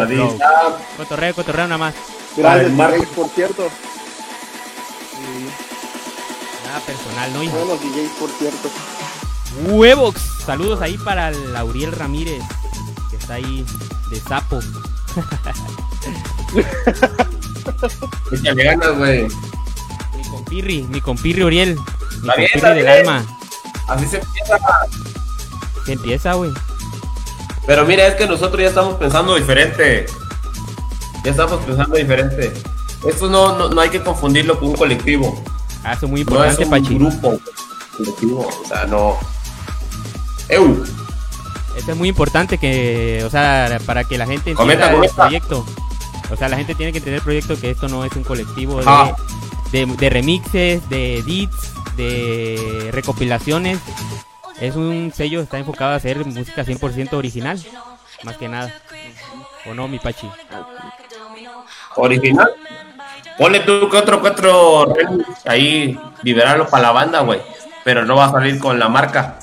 [0.98, 1.96] Cotorreo, cotorreo nada más.
[2.36, 2.96] Grandes Marco.
[2.98, 3.68] DJs, por cierto.
[6.66, 7.44] Nada personal, ¿no?
[7.44, 7.58] hijo?
[7.58, 8.70] Buenos DJs, por cierto.
[9.66, 10.22] Huevox.
[10.46, 12.42] Saludos ahí para Lauriel Ramírez,
[13.10, 13.66] que está ahí
[14.10, 14.60] de sapo.
[18.32, 19.28] Échale ganas, güey.
[20.16, 21.76] Mi compirri, mi compirri Uriel.
[21.76, 21.86] Mi bien,
[22.22, 22.98] compirri está del bien.
[23.00, 23.26] alma.
[23.88, 24.58] Así se empieza.
[25.86, 26.52] Que empieza, güey.
[27.66, 30.06] Pero mira, es que nosotros ya estamos pensando diferente.
[31.24, 32.54] Ya estamos pensando diferente.
[33.08, 35.44] Esto no, no, no hay que confundirlo con un colectivo.
[35.84, 36.96] Ah, eso es muy No es importante, un Pachi.
[36.98, 37.40] grupo
[37.98, 38.48] colectivo.
[38.64, 39.18] O sea, no.
[40.50, 40.84] Eu.
[41.76, 45.66] Eso es muy importante que, o sea, para que la gente entienda el proyecto.
[46.32, 48.80] O sea, la gente tiene que entender el proyecto que esto no es un colectivo
[48.80, 49.16] de, Ah.
[49.72, 53.80] de, de remixes, de edits, de recopilaciones.
[54.60, 57.64] Es un sello, está enfocado a hacer música 100% original,
[58.24, 58.74] más que nada.
[59.70, 60.28] ¿O no, mi Pachi?
[61.96, 62.50] Original.
[63.38, 67.40] Ponle tú que otro, que remix ahí, liberarlo para la banda, güey.
[67.84, 69.38] Pero no va a salir con la marca.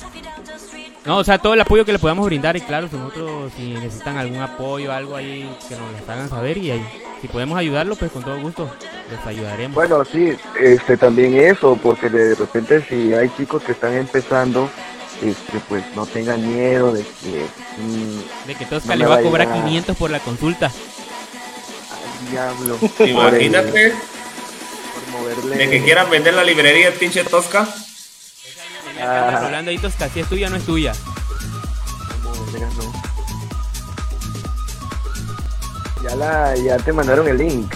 [1.07, 3.75] No, o sea, todo el apoyo que le podamos brindar y claro, si nosotros si
[3.75, 6.87] necesitan algún apoyo, algo ahí que nos lo hagan saber y ahí,
[7.21, 8.71] si podemos ayudarlo, pues con todo gusto
[9.11, 9.75] les ayudaremos.
[9.75, 14.71] Bueno, sí, este también eso, porque de repente si hay chicos que están empezando,
[15.23, 17.47] este, pues no tengan miedo de que...
[17.83, 20.67] mm, de que Tosca no le me va a cobrar a- 500 por la consulta.
[20.67, 22.79] al diablo.
[23.07, 25.57] Imagínate Por moverle...
[25.57, 27.69] de que quieran vender la librería pinche Tosca.
[29.01, 29.41] Ah.
[29.45, 30.93] Hablando ahí, Tosca, si es tuya o no es tuya.
[36.03, 37.73] Ya la, ya te mandaron el link.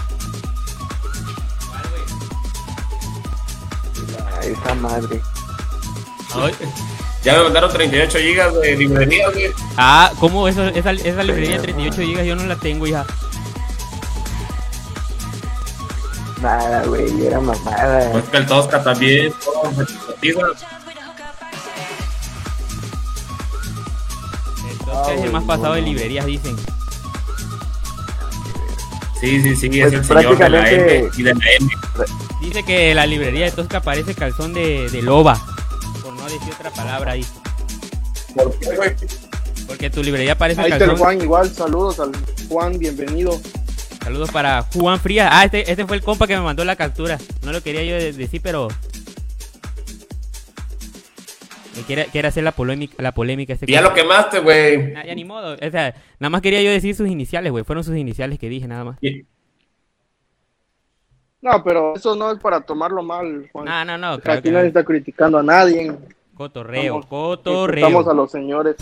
[4.13, 5.21] La- esa madre.
[6.35, 6.55] Ay.
[7.25, 9.51] Ya me mandaron 38 gigas de librería, güey.
[9.77, 10.47] Ah, ¿cómo?
[10.47, 13.05] Eso, esa, esa librería de 38 GB yo no la tengo, hija.
[16.41, 18.13] Nada, güey, era mamada.
[18.13, 19.33] Pues que el Tosca también.
[19.45, 19.73] todo
[24.89, 26.57] Tosca es el más pasado de librerías, dicen.
[29.21, 31.69] Sí, sí, sí, Pues es el señor de la prácticamente- M y de la M.
[32.41, 35.41] Dice que la librería de Tosca parece calzón de, de loba.
[36.03, 37.27] Por no decir otra palabra ahí.
[38.35, 38.91] ¿Por qué, güey?
[39.67, 40.97] Porque tu librería parece Ahí calzón.
[40.97, 42.13] Juan igual, saludos al
[42.49, 43.39] Juan, bienvenido.
[44.03, 45.29] Saludos para Juan Frías.
[45.33, 47.19] Ah, este, este fue el compa que me mandó la captura.
[47.43, 48.69] No lo quería yo de- decir, pero.
[51.87, 54.93] Quiere, quiere hacer la polémica, la polémica este Ya lo quemaste, güey.
[54.95, 55.55] Ya, ya ni modo.
[55.55, 57.65] O sea, nada más quería yo decir sus iniciales, güey.
[57.65, 58.99] Fueron sus iniciales que dije, nada más.
[61.41, 63.65] No, pero eso no es para tomarlo mal, Juan.
[63.67, 64.19] No, no, no.
[64.21, 64.69] Claro Aquí que nadie no.
[64.69, 65.93] está criticando a nadie.
[66.35, 67.87] Cotorreo, Estamos- cotorreo.
[67.87, 68.77] Estamos a los señores.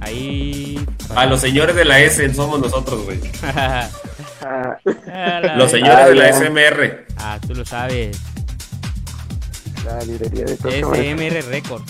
[0.00, 0.78] Ahí.
[1.14, 3.20] A los señores de la S somos nosotros, güey.
[4.48, 6.08] Ah, Los señores.
[6.08, 6.32] de la.
[6.32, 7.06] SMR.
[7.16, 8.20] Ah, tú lo sabes.
[9.86, 11.82] La librería de SMR Record.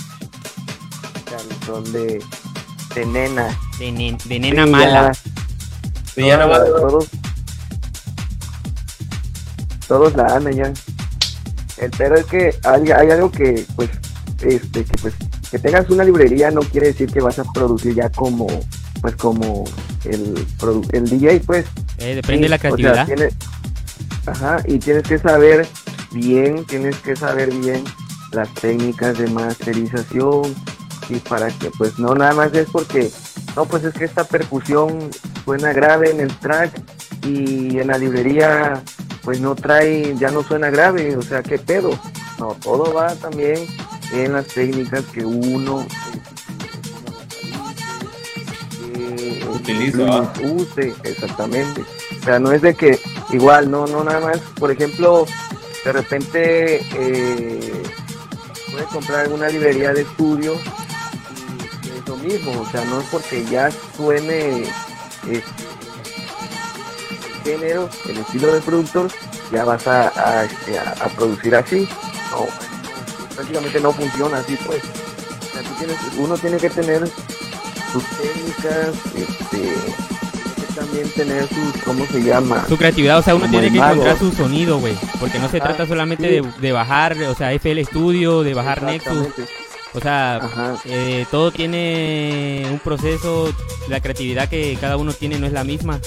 [1.24, 2.22] calzón de,
[2.94, 3.58] de nena.
[3.78, 5.12] De, nen- de nena Sí, mala.
[6.14, 7.06] Todos,
[9.88, 10.72] todos la aman ya.
[11.78, 13.90] El pero es que hay, hay algo que, pues,
[14.40, 15.14] este, que pues,
[15.50, 18.46] que tengas una librería no quiere decir que vas a producir ya como,
[19.02, 19.64] pues, como
[20.04, 20.46] el,
[20.92, 21.66] el DJ, pues.
[21.98, 23.30] Eh, depende de la Sí, o sea, creatividad.
[24.26, 25.66] ajá, y tienes que saber
[26.16, 27.84] bien, tienes que saber bien
[28.32, 30.42] las técnicas de masterización
[31.08, 33.10] y para que pues no nada más es porque
[33.54, 35.10] no pues es que esta percusión
[35.44, 36.72] suena grave en el track
[37.24, 38.82] y en la librería
[39.26, 41.90] pues no trae, ya no suena grave, o sea, qué pedo.
[42.38, 43.66] No, todo va también
[44.12, 45.84] en las técnicas que uno
[48.94, 51.82] eh, Utiliza, use, exactamente.
[52.20, 53.00] O sea, no es de que
[53.30, 55.26] igual, no, no nada más, por ejemplo,
[55.86, 57.82] de repente eh,
[58.72, 63.44] puedes comprar alguna librería de estudio y, es lo mismo, o sea, no es porque
[63.44, 64.62] ya suene
[65.30, 65.64] este,
[67.20, 69.08] el género, el estilo de productor,
[69.52, 71.88] ya vas este, a- a producir así.
[72.32, 72.46] No,
[73.36, 74.82] prácticamente no funciona así, pues.
[74.82, 77.08] O sea, tú tienes- uno tiene que tener
[77.92, 79.72] sus técnicas, este,
[80.76, 82.64] también tener sus, ¿cómo se llama?
[82.68, 83.92] Su creatividad, o sea, uno Como tiene que mago.
[84.02, 84.94] encontrar su sonido, güey.
[85.18, 86.34] Porque no se Ah, trata solamente sí.
[86.36, 89.28] de, de bajar, o sea, FL Studio, de bajar Nexus.
[89.94, 90.40] O sea,
[90.84, 93.52] eh, todo tiene un proceso,
[93.88, 95.98] la creatividad que cada uno tiene no es la misma.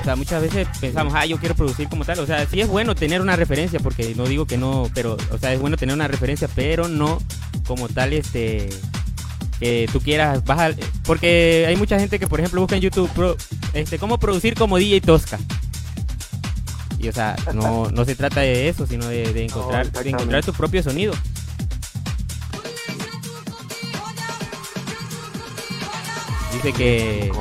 [0.00, 2.20] O sea, muchas veces pensamos, ah, yo quiero producir como tal.
[2.20, 5.38] O sea, sí es bueno tener una referencia, porque no digo que no, pero, o
[5.38, 7.18] sea, es bueno tener una referencia, pero no
[7.66, 8.68] como tal, este,
[9.60, 10.74] que tú quieras bajar.
[11.04, 13.36] Porque hay mucha gente que, por ejemplo, busca en YouTube, pro-
[13.72, 15.38] este, cómo producir como DJ Tosca.
[16.98, 20.08] Y, o sea, no, no se trata de eso, sino de, de encontrar, de exactamente.
[20.10, 21.12] encontrar tu propio sonido.
[26.52, 27.32] Dice que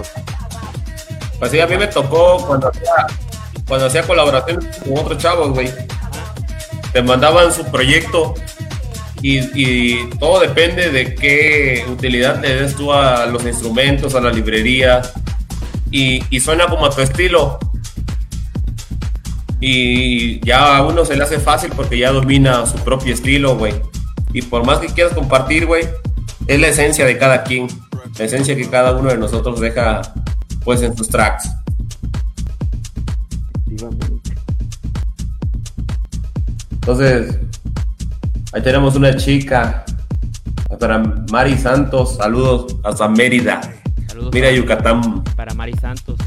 [1.39, 3.07] Pues sí, a mí me tocó cuando hacía,
[3.67, 5.71] cuando hacía colaboración con otros chavos, güey.
[6.93, 8.33] Te mandaban su proyecto
[9.27, 14.31] y, y todo depende de qué utilidad le des tú a los instrumentos, a la
[14.31, 15.01] librería
[15.89, 17.57] y, y suena como a tu estilo.
[19.59, 23.73] Y ya a uno se le hace fácil porque ya domina su propio estilo, güey.
[24.31, 25.85] Y por más que quieras compartir, güey,
[26.45, 27.65] es la esencia de cada quien.
[28.19, 30.03] La esencia que cada uno de nosotros deja,
[30.63, 31.49] pues, en sus tracks.
[36.73, 37.39] Entonces,
[38.55, 39.85] ahí tenemos una chica.
[40.79, 40.97] Para
[41.31, 43.61] Mari Santos, saludos hasta Mérida.
[44.07, 45.23] Saludos Mira para, Yucatán.
[45.35, 46.17] para Mari Santos.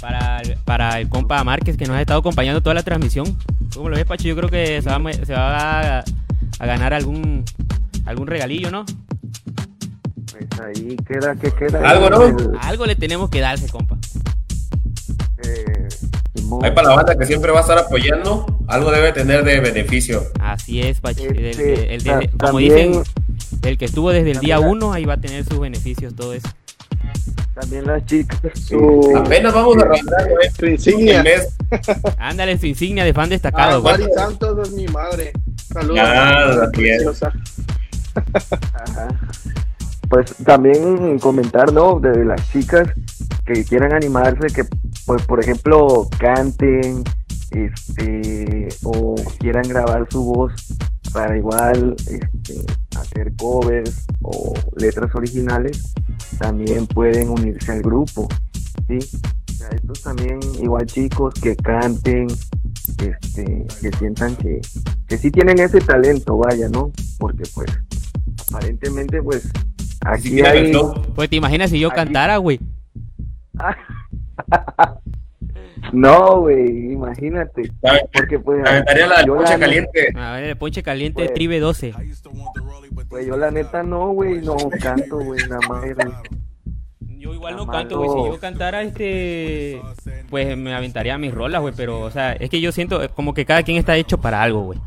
[0.00, 3.36] Para el, para el compa Márquez que nos ha estado acompañando toda la transmisión.
[3.74, 4.28] ¿Cómo lo ves, Pacho?
[4.28, 6.04] Yo creo que se va, a- se va a,
[6.58, 7.44] a ganar algún
[8.04, 8.84] algún regalillo, ¿no?
[10.32, 11.88] pues ahí queda, que queda?
[11.88, 12.58] Algo, ¿no?
[12.60, 13.96] Algo le tenemos que darse, compa.
[15.44, 15.88] eh.
[16.62, 20.22] Ahí para la banda que siempre va a estar apoyando, algo debe tener de beneficio.
[20.40, 21.24] Así es, Pacho.
[21.24, 23.02] El- Este, el- el- ta- como también- dicen,
[23.62, 26.48] el que estuvo desde el día uno, ahí va a tener sus beneficios, todo eso.
[27.54, 28.38] También las chicas.
[28.54, 30.50] Su- este, Apenas vamos arrancando ¿eh?
[30.58, 31.22] su insignia.
[31.22, 31.48] mes.
[32.18, 33.92] Ándale, su insignia de fan Ah, destacado, güey.
[33.98, 35.32] Mari Santos es mi madre.
[35.72, 35.98] Saludos.
[36.02, 36.68] Ah.
[38.74, 39.08] Ajá.
[40.08, 41.98] Pues también comentar, ¿no?
[42.00, 42.88] De las chicas
[43.46, 44.64] que quieran animarse, que,
[45.06, 47.02] pues, por ejemplo, canten,
[47.54, 50.52] este, o quieran grabar su voz
[51.12, 52.54] para igual este,
[52.98, 55.92] hacer covers o letras originales,
[56.38, 58.28] también pueden unirse al grupo,
[58.88, 58.98] ¿sí?
[59.50, 62.26] O sea, estos también, igual chicos que canten,
[62.98, 64.60] este, que sientan que,
[65.06, 66.90] que sí tienen ese talento, vaya, ¿no?
[67.18, 67.70] Porque pues
[68.48, 69.50] aparentemente pues Si
[70.04, 70.72] aquí el hay.
[71.14, 72.58] Pues te imaginas si yo Aquí- cantara, güey.
[75.92, 77.70] no güey imagínate Te
[78.12, 80.12] porque pues aventaría la la, caliente.
[80.16, 81.92] A ver, el ponche caliente Pues- tribe 12.
[83.08, 86.12] pues yo la neta no güey no canto güey nada más güey.
[87.22, 88.10] Yo igual no canto, güey.
[88.10, 89.80] Si yo cantara, este.
[90.28, 91.72] Pues me aventaría mis rolas, güey.
[91.76, 94.42] Pero, o sea, es que yo siento eh, como que cada quien está hecho para
[94.42, 94.80] algo, güey.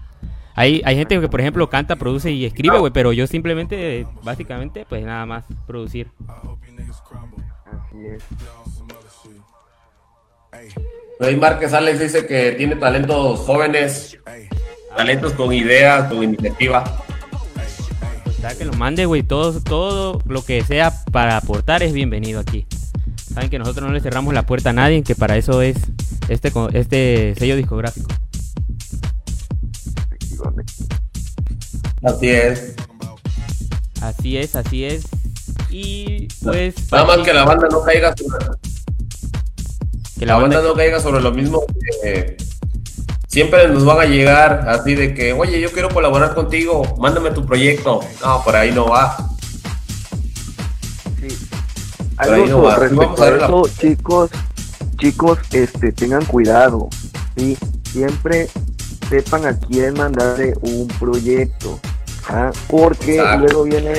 [0.53, 2.91] Hay, hay gente que, por ejemplo, canta, produce y escribe, güey.
[2.91, 6.11] Pero yo simplemente, básicamente, pues nada más producir.
[6.27, 8.23] así es
[11.19, 14.17] Rey Márquez Alex dice que tiene talentos jóvenes,
[14.95, 16.83] talentos con ideas, con iniciativa.
[18.57, 19.23] Que lo mande, güey.
[19.23, 22.67] Todo, todo lo que sea para aportar es bienvenido aquí.
[23.33, 25.77] Saben que nosotros no le cerramos la puerta a nadie, que para eso es
[26.29, 28.07] este, este sello discográfico.
[32.03, 32.75] Así es.
[34.01, 35.05] Así es, así es.
[35.71, 36.75] Y pues.
[36.91, 38.45] Nada más que la banda no caiga sobre,
[40.19, 41.63] que la la banda banda- no caiga sobre lo mismo.
[42.03, 42.37] que
[43.27, 47.45] siempre nos van a llegar así de que, oye, yo quiero colaborar contigo, mándame tu
[47.45, 47.99] proyecto.
[48.23, 49.17] No, por ahí no va.
[51.19, 51.27] Sí.
[52.15, 52.77] Por ahí Algo no va.
[52.77, 54.29] vamos a a ver la- eso, chicos,
[54.97, 56.87] chicos, este, tengan cuidado,
[57.35, 57.57] sí,
[57.91, 58.47] siempre
[59.09, 61.79] sepan a quién mandarle un proyecto,
[62.29, 62.51] ¿ah?
[62.67, 63.39] porque Exacto.
[63.45, 63.93] luego viene,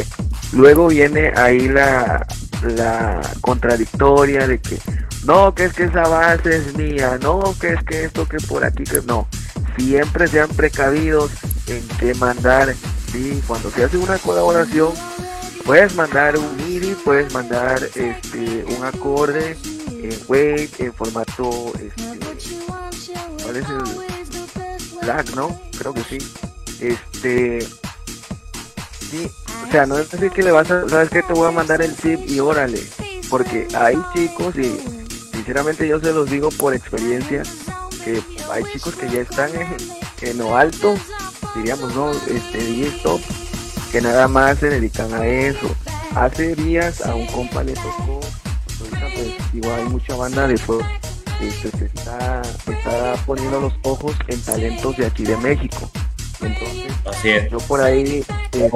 [0.53, 2.27] luego viene ahí la,
[2.63, 4.79] la contradictoria de que
[5.27, 8.65] no, que es que esa base es mía, no, que es que esto, que por
[8.65, 9.29] aquí, que no,
[9.77, 11.31] siempre sean precavidos
[11.67, 12.75] en qué mandar,
[13.13, 14.93] sí, cuando se hace una colaboración
[15.67, 19.57] Puedes mandar un MIDI, puedes mandar este un acorde
[19.89, 22.21] en Wave, en formato este,
[23.43, 25.61] ¿cuál es el FLAC, no?
[25.77, 26.19] Creo que sí.
[26.79, 27.67] Este
[29.11, 29.29] sí,
[29.67, 31.83] o sea, no es decir que le vas a, sabes que te voy a mandar
[31.83, 32.81] el zip y órale,
[33.29, 34.79] porque hay chicos y
[35.47, 37.41] sinceramente yo se los digo por experiencia
[38.05, 38.21] que
[38.53, 39.77] hay chicos que ya están en,
[40.23, 40.95] en lo alto,
[41.55, 43.21] diríamos, no, este DJ top
[43.93, 45.69] que nada más se dedican a eso.
[46.17, 48.21] Hace días a un compa le tocó,
[48.81, 50.85] ahorita pues igual hay mucha banda de fuego
[51.41, 55.89] este, se está, está poniendo los ojos en talentos de aquí de México.
[56.41, 57.51] Entonces, Así es.
[57.53, 58.71] yo por ahí, este,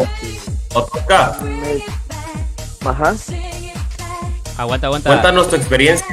[1.43, 3.15] me- ajá,
[4.57, 5.09] Aguanta, aguanta.
[5.11, 6.07] cuéntanos tu experiencia.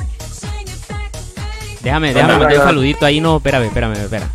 [1.88, 3.22] Déjame, déjame mandar un saludito ahí.
[3.22, 4.30] No, espérame, espérame, espera.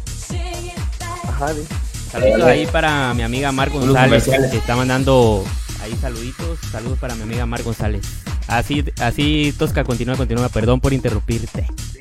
[1.28, 1.66] ajá, de-
[2.10, 5.44] Saludos ahí para mi amiga Mar González, que está mandando
[5.82, 6.58] ahí saluditos.
[6.70, 8.00] Saludos para mi amiga Mar González.
[8.46, 10.48] Así, así, Tosca, continúa, continúa.
[10.48, 11.66] Perdón por interrumpirte.
[11.92, 11.98] sí.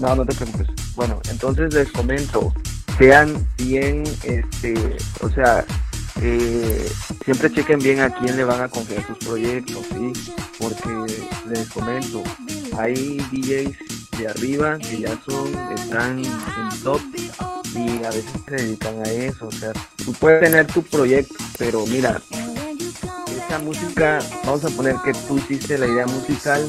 [0.00, 0.66] No, no te preocupes.
[0.96, 2.52] Bueno, entonces les comento,
[2.98, 5.64] sean bien, este, o sea,
[6.22, 6.90] eh,
[7.24, 10.34] siempre chequen bien a quién le van a confiar sus proyectos, ¿sí?
[10.58, 10.88] Porque
[11.50, 12.22] les comento,
[12.78, 13.76] hay DJs
[14.18, 17.00] de arriba que ya son, están en top
[17.74, 19.72] y a veces se dedican a eso, o sea,
[20.04, 22.20] tú puedes tener tu proyecto, pero mira,
[23.46, 26.66] esa música, vamos a poner que tú hiciste la idea musical,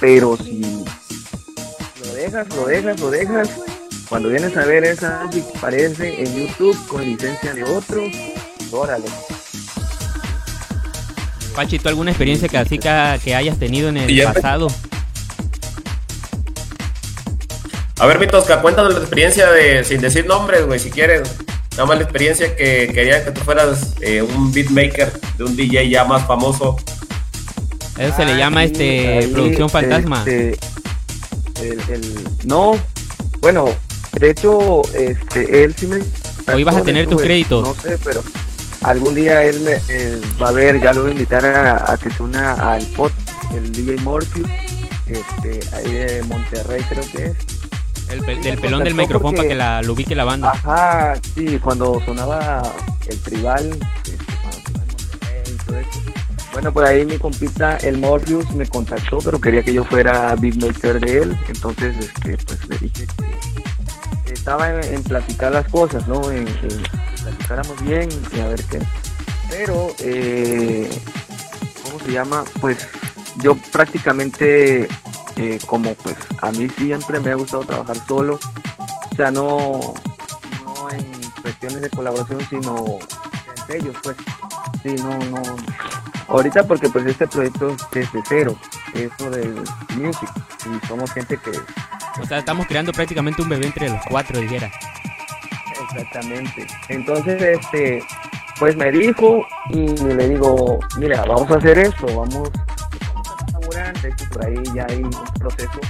[0.00, 0.60] pero si
[2.04, 3.48] lo dejas, lo dejas, lo dejas.
[4.08, 8.02] Cuando vienes a ver esa música, aparece en YouTube con licencia de otro.
[8.72, 9.06] Órale.
[11.54, 14.68] Pachi, ¿tú alguna experiencia que así que, que hayas tenido en el ya- pasado?
[18.02, 21.22] A ver, mi Tosca, cuéntanos la experiencia de, sin decir nombres, güey, si quieres.
[21.72, 25.88] nada más la experiencia que quería que tú fueras eh, un beatmaker de un DJ
[25.88, 26.76] ya más famoso.
[27.96, 30.18] Eso se le llama este ahí, producción fantasma.
[30.26, 30.58] este,
[31.60, 32.72] el- el- no,
[33.40, 33.66] bueno,
[34.18, 35.98] de hecho, este, él sí me.
[36.52, 37.62] O ibas a tener tus créditos.
[37.62, 38.20] No sé, pero
[38.82, 41.96] algún día él me eh, va a ver, ya lo voy a invitar a, a
[41.96, 43.12] que se una al pod,
[43.54, 44.48] el DJ Morpheus,
[45.06, 47.36] este, ahí de Monterrey creo que es.
[48.12, 50.50] El pe- del pelón del micrófono para que la, lo ubique la banda.
[50.52, 52.62] Ajá, sí, cuando sonaba
[53.08, 53.78] el tribal,
[55.44, 55.72] eso.
[56.52, 61.00] Bueno, por ahí mi compita, el Morpheus, me contactó, pero quería que yo fuera beatmaker
[61.00, 61.38] de él.
[61.48, 63.06] Entonces, este, pues le dije
[64.26, 66.30] que estaba en, en platicar las cosas, ¿no?
[66.30, 66.68] En que
[67.22, 68.78] platicáramos bien y a ver qué.
[69.48, 70.90] Pero, eh,
[71.84, 72.44] ¿cómo se llama?
[72.60, 72.86] Pues
[73.42, 74.88] yo prácticamente,
[75.36, 78.38] eh, como pues a mí siempre me ha gustado trabajar solo.
[79.10, 79.94] O sea, no,
[80.64, 81.12] no en
[81.42, 82.98] cuestiones de colaboración, sino
[83.56, 84.16] en sellos, pues.
[84.82, 85.42] Sí, no, no.
[86.28, 88.56] Ahorita porque pues este proyecto es desde cero,
[88.94, 89.54] eso del
[89.96, 90.30] music.
[90.64, 91.50] Y somos gente que
[92.20, 94.70] O sea, estamos creando prácticamente un bebé entre los cuatro, dijera.
[95.90, 96.66] Exactamente.
[96.88, 98.02] Entonces, este,
[98.58, 102.50] pues me dijo y le digo, mira, vamos a hacer esto, vamos,
[104.32, 105.80] por ahí ya hay un proceso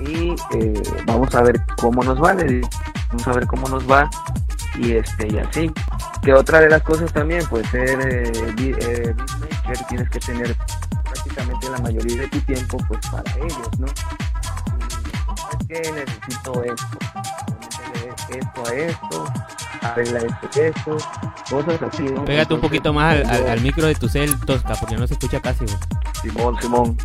[0.00, 4.08] y eh, vamos a ver cómo nos va, vamos a ver cómo nos va
[4.76, 5.72] y este y así.
[6.22, 9.14] Que otra de las cosas también, pues ser eh, eh,
[9.88, 10.56] tienes que tener
[11.04, 13.86] prácticamente la mayoría de tu tiempo pues para ellos, ¿no?
[15.62, 16.98] Y, que necesito esto,
[18.28, 19.24] esto a esto,
[19.82, 20.96] arregla esto a esto,
[21.50, 22.24] cosas así, ¿no?
[22.24, 25.40] Pégate un poquito más al, al- micro de tu cel, Tosca, porque no se escucha
[25.40, 25.64] casi.
[26.22, 26.96] Simón, Simón.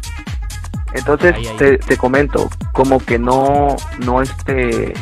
[0.93, 1.57] Entonces Ahí, ahí.
[1.57, 4.93] Te, te comento, como que no, no este,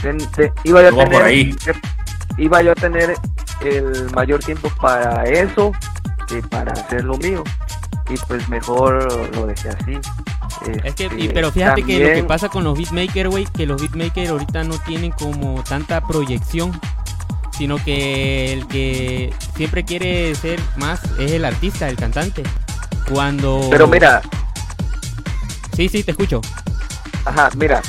[0.00, 1.56] ten- te- iba yo a tener, por ahí.
[2.38, 3.14] iba yo a tener
[3.64, 5.72] el mayor tiempo para eso
[6.28, 7.42] que para hacer lo mío
[8.08, 9.98] y pues mejor lo dejé así.
[10.84, 13.66] Es que, y- Este, pero fíjate que lo que pasa con los beatmakers, güey, que
[13.66, 16.78] los beatmakers ahorita no tienen como tanta proyección,
[17.56, 22.42] sino que el que siempre quiere ser más es el artista, el cantante.
[23.10, 23.68] Cuando...
[23.70, 24.22] Pero mira,
[25.76, 26.40] Sí, sí, te escucho.
[27.24, 27.80] Ajá, mira,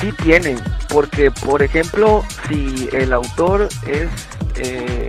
[0.00, 4.08] sí tienen, porque por ejemplo, si el autor es
[4.56, 5.08] eh,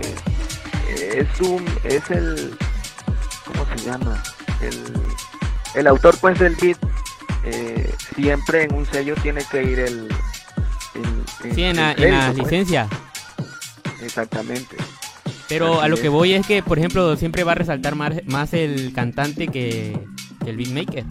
[1.14, 2.56] es un es el
[3.46, 4.22] ¿cómo se llama?
[4.60, 4.92] El,
[5.74, 6.78] el autor pues del beat
[7.44, 10.08] eh, siempre en un sello tiene que ir el,
[10.94, 12.38] el, el- Sí, en, el la, en la pues.
[12.38, 12.88] licencia.
[14.02, 14.76] Exactamente.
[15.48, 18.54] Pero a lo que voy es que, por ejemplo, siempre va a resaltar más, más
[18.54, 19.98] el cantante que,
[20.42, 21.04] que el beatmaker.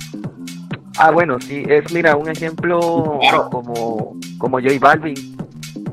[0.97, 3.49] Ah, bueno, sí, es, mira, un ejemplo Claro.
[3.49, 5.37] como, como J Balvin.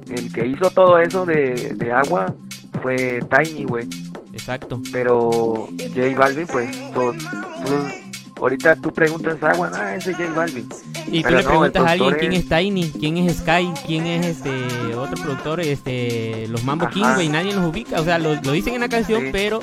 [0.09, 2.35] El que hizo todo eso de, de agua
[2.83, 3.87] fue Tiny, güey.
[4.33, 4.81] Exacto.
[4.93, 8.08] Pero J Balvin, pues, to- tú-
[8.41, 10.69] ahorita tú preguntas agua, ah, ese es J Balvin.
[11.11, 14.07] Y tú Pero le no, preguntas a alguien quién es- Tiny, quién es Sky, quién
[14.07, 16.95] es este otro productor, este los Mambo Ajá.
[16.95, 19.29] King, güey, nadie los ubica, o sea, lo, lo dicen en la canción, Sí.
[19.33, 19.61] pero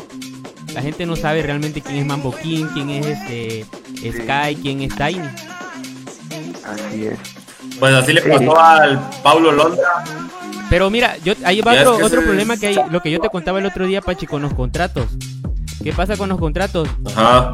[0.73, 3.65] la gente no sabe realmente quién es Mambo King, quién es este
[4.11, 5.28] Sky, quién es Tiny.
[6.65, 7.19] Así es.
[7.80, 8.30] Pues así le Sí.
[8.30, 10.03] pasó al Paulo Londra.
[10.69, 13.19] Pero mira, yo ahí va otro, que otro problema es- que hay, lo que yo
[13.19, 15.05] te contaba el otro día, Pachi, con los contratos.
[15.86, 16.89] ¿Qué pasa con los contratos?
[17.05, 17.53] Ajá.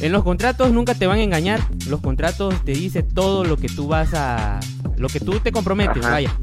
[0.00, 1.60] En los contratos nunca te van a engañar.
[1.90, 4.60] Los contratos te dice todo lo que tú vas a.
[4.96, 6.12] Lo que tú te comprometes, Ajá.
[6.12, 6.34] vaya.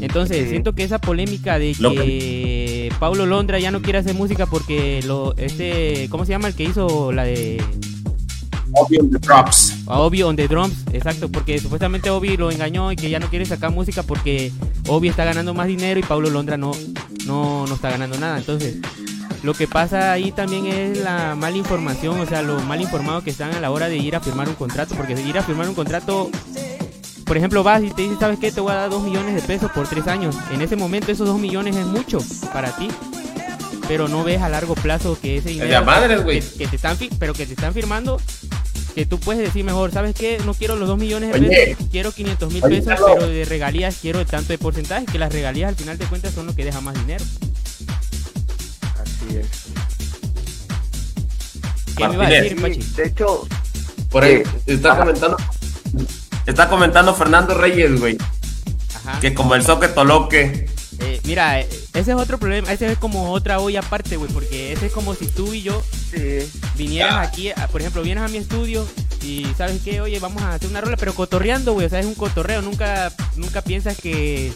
[0.00, 0.48] Entonces, Sí.
[0.50, 5.04] siento que esa polémica de Lo que Paulo Londra ya no quiere hacer música porque
[5.06, 7.62] lo este ¿cómo se llama el que hizo la de
[8.72, 9.72] Obvio the props.
[9.86, 10.74] Obi on the drums?
[10.92, 14.50] Exacto, porque supuestamente Obi lo engañó y que ya no quiere sacar música porque
[14.88, 16.72] Obi está ganando más dinero y Paulo Londra no
[17.24, 18.36] no no está ganando nada.
[18.38, 18.78] Entonces,
[19.46, 23.30] lo que pasa ahí también es la mala información, o sea, lo mal informados que
[23.30, 25.76] están a la hora de ir a firmar un contrato, porque ir a firmar un
[25.76, 26.28] contrato,
[27.24, 28.50] por ejemplo, vas y te dices, ¿sabes qué?
[28.50, 30.34] Te voy a dar dos millones de pesos por tres años.
[30.52, 32.18] En ese momento esos dos millones es mucho
[32.52, 32.88] para ti,
[33.86, 36.40] pero no ves a largo plazo que ese Es dinero madres, güey.
[36.40, 38.20] que, que te están, pero que te están firmando,
[38.96, 40.40] que tú puedes decir mejor, ¿sabes qué?
[40.44, 41.48] No quiero los dos millones de Oye.
[41.48, 45.68] pesos, quiero 500 mil pesos, pero de regalías quiero tanto de porcentaje, que las regalías
[45.68, 47.24] al final de cuentas son lo que deja más dinero.
[49.26, 49.46] Así es.
[51.96, 52.82] ¿Qué me iba a decir, Pachi?
[52.82, 53.46] Sí, de hecho,
[54.10, 54.72] Por ahí Sí.
[54.72, 55.00] está Ajá.
[55.00, 55.36] comentando.
[56.46, 58.16] Está comentando Fernando Reyes, güey.
[58.94, 59.20] Ajá.
[59.20, 60.68] Que como el soque toloque.
[61.00, 64.72] Eh, mira, eh, ese es otro problema, ese es como otra olla aparte, güey, porque
[64.72, 68.38] ese es como si tú y yo sí, vinieras aquí, por ejemplo, vienes a mi
[68.38, 68.86] estudio
[69.22, 72.06] y sabes qué, oye, vamos a hacer una rola, pero cotorreando, güey, o sea, es
[72.06, 74.54] un cotorreo, nunca, nunca piensas que,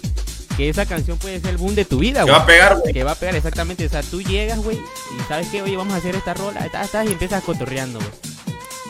[0.61, 2.35] que esa canción puede ser el boom de tu vida, Que güey.
[2.37, 2.93] va a pegar, güey.
[2.93, 3.87] Que va a pegar exactamente.
[3.87, 6.85] O sea, tú llegas, güey, y sabes que, oye, vamos a hacer esta rola, estás,
[6.85, 8.11] estás, y empiezas cotorreando, güey.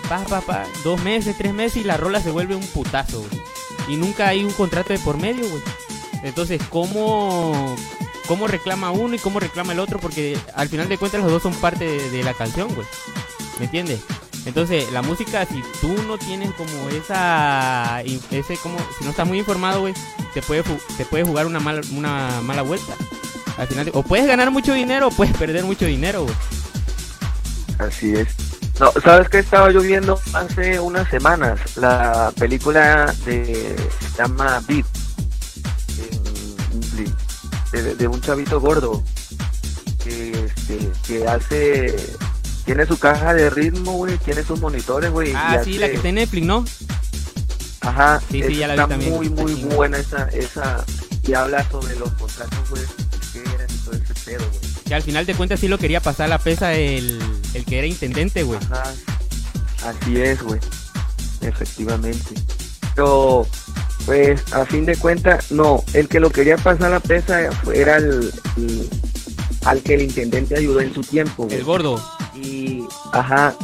[0.09, 3.41] Pa, pa, pa, dos meses, tres meses y la rola se vuelve un putazo, güey.
[3.89, 5.63] Y nunca hay un contrato de por medio, güey.
[6.25, 7.77] Entonces, ¿cómo,
[8.27, 10.01] ¿cómo reclama uno y cómo reclama el otro?
[10.01, 12.87] Porque al final de cuentas los dos son parte de, de la canción, güey.
[13.61, 14.01] ¿Me entiendes?
[14.47, 19.39] Entonces, la música, si tú no tienes como esa, ese como, si no estás muy
[19.39, 19.95] informado, güey,
[20.33, 20.63] te puede,
[20.97, 22.95] te puede jugar una mala, una mala vuelta.
[23.59, 26.35] Al final, o puedes ganar mucho dinero o puedes perder mucho dinero, güey.
[27.79, 28.29] Así es.
[28.79, 31.61] No, ¿sabes qué estaba yo viendo hace unas semanas?
[31.77, 34.87] La película de se llama Beat
[37.73, 39.03] de, de un chavito gordo
[40.03, 41.95] que este, que hace
[42.65, 45.33] tiene su caja de ritmo, güey, tiene sus monitores, güey.
[45.35, 46.65] Ah, sí, la que está en Netflix, ¿no?
[47.83, 50.85] Ajá, Sí, sí, ya la vi está también, muy, muy buena esa, esa,
[51.27, 52.83] y habla sobre los contratos, güey,
[53.33, 54.61] que eran y todo ese pedo, güey.
[54.87, 57.19] Que al final de cuentas sí lo quería pasar a la pesa el,
[57.55, 58.59] el que era intendente, güey.
[58.71, 58.83] Ajá,
[59.87, 60.61] así es, güey,
[61.41, 62.35] efectivamente.
[62.95, 63.47] Pero,
[64.05, 67.41] pues, a fin de cuentas, no, el que lo quería pasar a la pesa
[67.75, 68.89] era el, el-
[69.65, 71.57] al que el intendente ayudó en su tiempo, güey.
[71.57, 72.03] El gordo.
[72.43, 73.55] Y ajá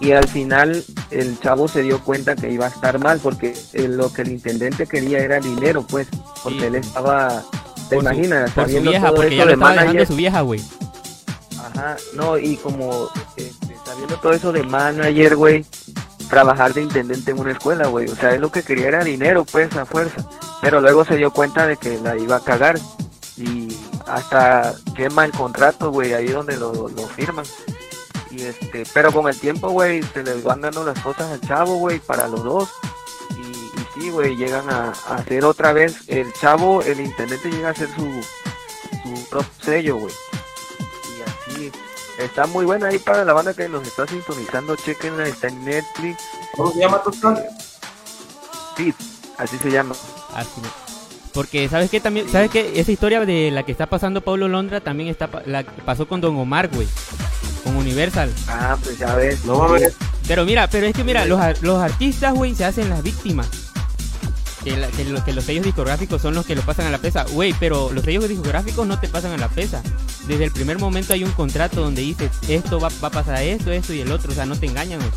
[0.00, 3.88] y al final el chavo se dio cuenta que iba a estar mal porque eh,
[3.88, 6.06] lo que el intendente quería era dinero pues
[6.42, 6.64] porque Sí.
[6.66, 7.42] él estaba
[7.88, 9.74] te Por su- imaginas Por su sabiendo vieja, todo porque eso ya lo de estaba
[9.74, 10.60] manager su vieja, güey.
[11.64, 15.64] ajá no y como este, sabiendo todo eso de manager güey
[16.28, 19.44] trabajar de intendente en una escuela güey o sea él lo que quería era dinero
[19.44, 20.28] pues a fuerza
[20.60, 22.78] pero luego se dio cuenta de que la iba a cagar
[23.36, 23.68] y
[24.06, 27.44] hasta quema el contrato güey ahí donde lo, lo firman
[28.36, 31.76] y este, pero con el tiempo, güey, se les van dando las cosas al chavo,
[31.76, 32.68] güey, para los dos.
[33.36, 37.68] Y, y sí, güey, llegan a, a hacer otra vez, el chavo, el intendente llega
[37.68, 38.02] a hacer su,
[39.02, 40.14] su propio sello, güey.
[41.18, 41.72] Y así,
[42.18, 46.22] está muy buena ahí para la banda que nos está sintonizando, chequenla, está en Netflix,
[46.56, 47.42] ¿Cómo se llama Tosca?
[48.76, 48.94] sí,
[49.38, 49.94] así se llama.
[50.34, 50.60] Así.
[51.36, 52.00] Porque, ¿sabes qué?
[52.00, 52.80] También, ¿sabes qué?
[52.80, 56.22] Esa historia de la que está pasando Pablo Londra también está la que pasó con
[56.22, 56.88] Don Omar, güey.
[57.62, 58.32] Con Universal.
[58.48, 59.44] Ah, pues ya ves.
[59.44, 59.94] No mames.
[60.26, 63.65] Pero mira, pero es que mira, los, los artistas, güey, se hacen las víctimas.
[64.66, 66.98] Que, la- que lo- que los sellos discográficos son los que lo pasan a la
[66.98, 67.22] pesa.
[67.22, 69.80] Güey, pero los sellos discográficos no te pasan a la pesa.
[70.26, 73.92] Desde el primer momento hay un contrato donde dice esto va, a pasar esto, esto
[73.92, 74.32] y el otro.
[74.32, 75.12] O sea, no te engañan, güey.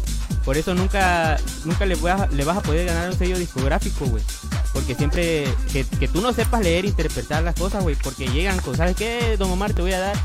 [0.46, 2.22] Por eso nunca, nunca le, vas
[2.58, 4.24] a- poder ganar un sello discográfico, güey.
[4.72, 7.96] Porque siempre que, que tú no sepas leer e interpretar las cosas, güey.
[7.96, 9.74] Porque llegan con, ¿sabes qué, don Omar?
[9.74, 10.16] Te voy a dar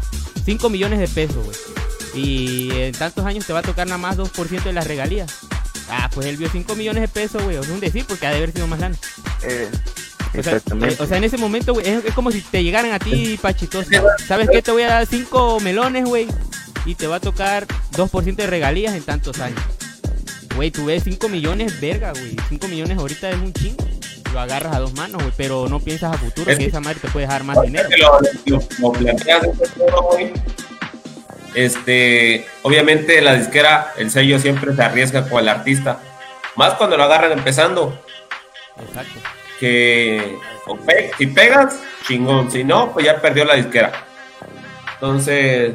[0.45, 1.57] 5 millones de pesos, güey.
[2.15, 5.33] Y en tantos años te va a tocar nada más 2% de las regalías.
[5.91, 7.57] Ah, pues él vio 5 millones de pesos, güey.
[7.57, 8.99] O sea, un decir, porque ha de haber sido más grande.
[9.43, 9.69] Eh,
[10.37, 11.03] O sea, exactamente.
[11.03, 13.87] o sea, en ese momento, güey, es, es como si te llegaran a ti, Pachitos.
[14.27, 14.63] ¿Sabes qué?
[14.63, 16.27] Te voy a dar 5 melones, güey.
[16.87, 19.61] Y te va a tocar 2% de regalías en tantos años.
[20.57, 22.37] Güey, tú ves 5 millones, verga, güey.
[22.49, 23.85] 5 millones ahorita es un chingo.
[24.33, 25.33] Lo agarras a dos manos, güey.
[25.37, 27.89] Pero no piensas a futuro Es que esa madre te puede dejar más dinero.
[27.89, 30.33] que lo, lo- lo planteas de esta forma, güey,
[31.55, 35.99] Este, obviamente la disquera, el sello siempre se arriesga con el artista.
[36.57, 37.99] Más cuando lo agarran empezando.
[38.89, 39.21] Exacto.
[39.61, 40.37] Que
[40.87, 42.51] pe- si pegas, chingón.
[42.51, 43.93] Si no, pues ya perdió la disquera.
[44.95, 45.75] Entonces,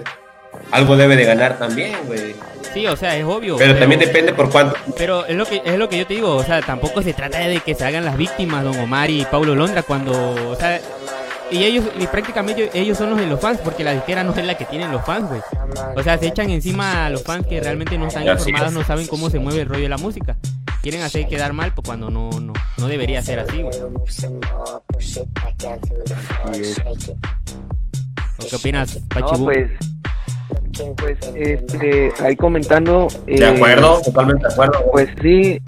[0.71, 2.35] algo debe de ganar también, güey.
[2.73, 3.57] Sí, o sea, es obvio.
[3.57, 4.75] Pero también depende por cuánto.
[4.97, 7.39] Pero es lo que es lo que yo te digo, o sea, tampoco se trata
[7.39, 10.11] de que se hagan las víctimas Don Omar y Paulo Londra cuando,
[10.51, 10.79] o sea,
[11.51, 14.45] y ellos y prácticamente ellos son los de los fans porque la disquera no es
[14.45, 15.41] la que tienen los fans, güey.
[15.95, 19.07] O sea, se echan encima a los fans que realmente no están informados, no saben
[19.07, 20.37] cómo se mueve el rollo de la música.
[20.81, 23.77] Quieren hacer quedar mal pues cuando no no no debería ser así, güey.
[26.45, 26.81] Así es.
[28.39, 29.69] ¿O qué opinas, No, pues,
[30.97, 33.07] pues, este, ahí comentando.
[33.25, 34.85] De eh, acuerdo, totalmente de acuerdo.
[34.91, 35.61] Pues sí,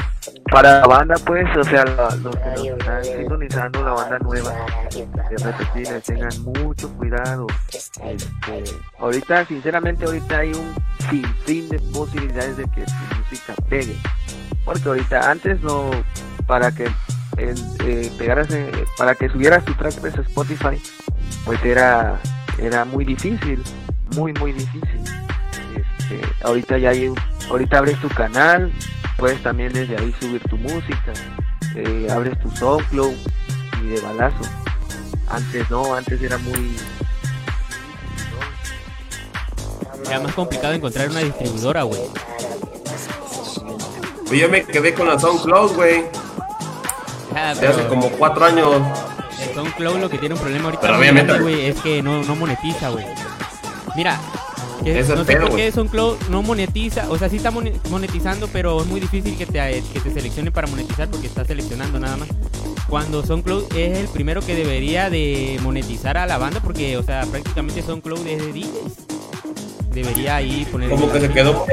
[0.51, 4.53] para la banda, pues, o sea, la- los que nos están sintonizando, la banda nueva,
[4.91, 7.47] de repetir, tengan mucho cuidado.
[7.73, 8.63] Este,
[8.99, 10.73] ahorita, sinceramente, ahorita hay un
[11.09, 13.95] sinfín de posibilidades de que su música pegue.
[14.65, 15.89] Porque ahorita, antes no,
[16.45, 16.85] para que
[17.37, 17.55] el,
[17.85, 20.81] eh, pegaras, eh, para que subieras tu track de Spotify,
[21.45, 22.19] pues era,
[22.59, 23.63] era muy difícil,
[24.15, 25.01] muy, muy difícil.
[25.75, 28.71] Este, ahorita ya hay, un- ahorita abres tu canal,
[29.17, 31.13] puedes también desde ahí subir tu música,
[31.75, 33.13] eh, abres tu SoundCloud
[33.83, 34.41] y de balazo.
[35.29, 36.75] Antes no, antes era muy...
[40.07, 42.01] Era más complicado encontrar una distribuidora, güey.
[44.27, 46.03] Pues yo me quedé con la SoundCloud, güey.
[47.35, 48.81] Ah, De hace pero como cuatro años.
[49.47, 52.35] el SoundCloud lo que tiene un problema ahorita Pero obviamente- güey, es que no, no
[52.35, 53.05] monetiza, güey.
[53.95, 54.19] Mira,
[54.83, 55.71] que Ese no sé pedo, por qué.
[55.71, 59.83] SoundCloud no monetiza, o sea, sí está mone- monetizando, pero es muy difícil que te,
[59.93, 62.29] que te seleccione para monetizar porque está seleccionando nada más.
[62.87, 67.25] Cuando SoundCloud es el primero que debería de monetizar a la banda porque, o sea,
[67.25, 69.93] prácticamente SoundCloud es de DJs.
[69.93, 70.89] Debería ahí poner...
[70.89, 71.65] Como que se quedó.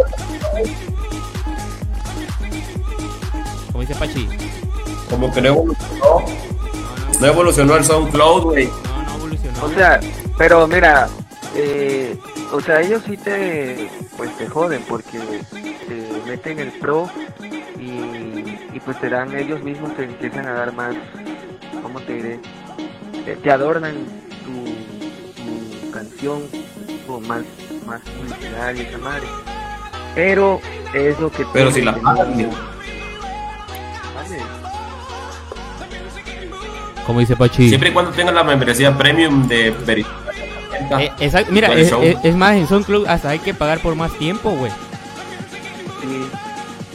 [3.72, 4.28] Como dice Pachi.
[5.08, 5.94] Como que no evolucionó.
[6.00, 8.66] No, No evolucionó el SoundCloud, güey.
[8.66, 9.64] no, no, no evolucionó.
[9.64, 10.00] O sea,
[10.36, 11.08] pero mira,
[11.54, 12.16] eh,
[12.52, 15.18] o sea, ellos sí te, pues te joden porque
[15.50, 17.08] te meten el pro
[17.78, 17.90] y,
[18.74, 20.94] y pues te dan, ellos mismos te empiezan a dar más,
[21.82, 22.40] ¿cómo te diré?
[23.26, 23.94] Eh, te adornan
[24.44, 24.64] tu,
[25.42, 26.42] tu canción
[27.06, 27.42] con más,
[27.86, 29.26] más publicidad y esa madre.
[30.14, 30.60] Pero
[30.94, 31.44] es lo que...
[31.52, 32.50] Pero si la que pagan.
[37.06, 37.68] Como dice Pachi.
[37.68, 39.72] Siempre y cuando tengan la membresía premium de
[40.98, 42.02] Eh, exacto, mira, es, show.
[42.02, 44.70] es- es más, en SoundCloud hasta hay que pagar por más tiempo, güey.
[46.00, 46.28] Sí.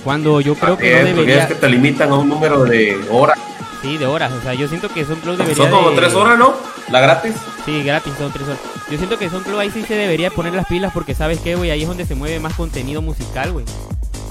[0.03, 1.43] Cuando yo creo que Es, no debería...
[1.43, 3.37] es que te limitan a un número de horas.
[3.81, 4.31] Sí, de horas.
[4.31, 6.53] O sea, yo siento que SoundCloud debería Son como de- tres horas, ¿no?
[6.89, 7.33] La gratis.
[7.65, 8.59] Sí, gratis, son tres horas.
[8.89, 11.71] Yo siento que SoundCloud ahí sí se debería poner las pilas porque, ¿sabes qué, güey?
[11.71, 13.65] Ahí es donde se mueve más contenido musical, güey.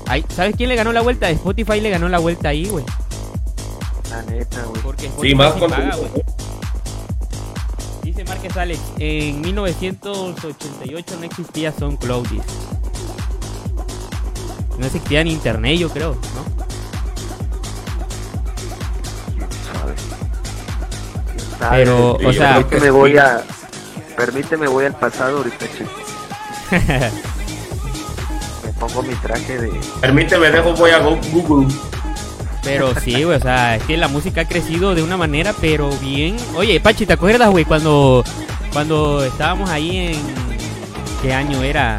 [0.06, 1.30] Ahí, ¿Sabes quién le ganó la vuelta?
[1.30, 2.84] Spotify le ganó la vuelta ahí, güey.
[4.10, 4.82] La neta, güey.
[4.82, 6.10] Porque Spotify Sí, más sí paga, güey.
[8.22, 12.28] Dice Márquez Alex, en 1988 no existía SoundCloud.
[14.78, 16.52] No existía ni internet, yo creo, ¿no?
[21.70, 22.90] Pero, o sea, creo que me sí.
[22.90, 23.42] voy a
[24.16, 25.66] permíteme voy al pasado ahorita
[28.64, 31.72] me pongo mi traje de Permíteme, dejo, voy a Go- Google.
[32.62, 35.90] Pero sí, güey, o sea, es que la música ha crecido de una manera, pero
[35.98, 36.36] bien.
[36.54, 38.22] Oye, Pachi, ¿te acuerdas, güey, cuando,
[38.72, 40.20] cuando estábamos ahí en.
[41.20, 41.98] ¿Qué año era?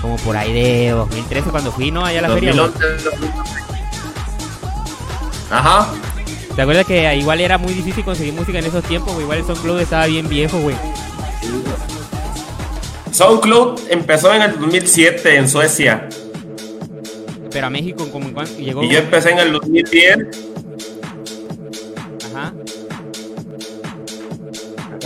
[0.00, 2.04] Como por ahí de 2013, cuando fui, ¿no?
[2.04, 2.52] Allá a la feria.
[2.52, 2.66] güey.
[2.66, 3.52] 2011, 2012.
[5.50, 5.88] Ajá.
[6.54, 9.24] ¿Te acuerdas que igual era muy difícil conseguir música en esos tiempos, güey?
[9.24, 10.76] Igual el SoundCloud estaba bien viejo, güey.
[13.10, 16.08] SoundCloud empezó en el 2007 en Suecia.
[17.52, 18.82] Pero a México, como en llegó.
[18.82, 20.18] Y yo empecé en el 2010.
[22.34, 22.52] Ajá.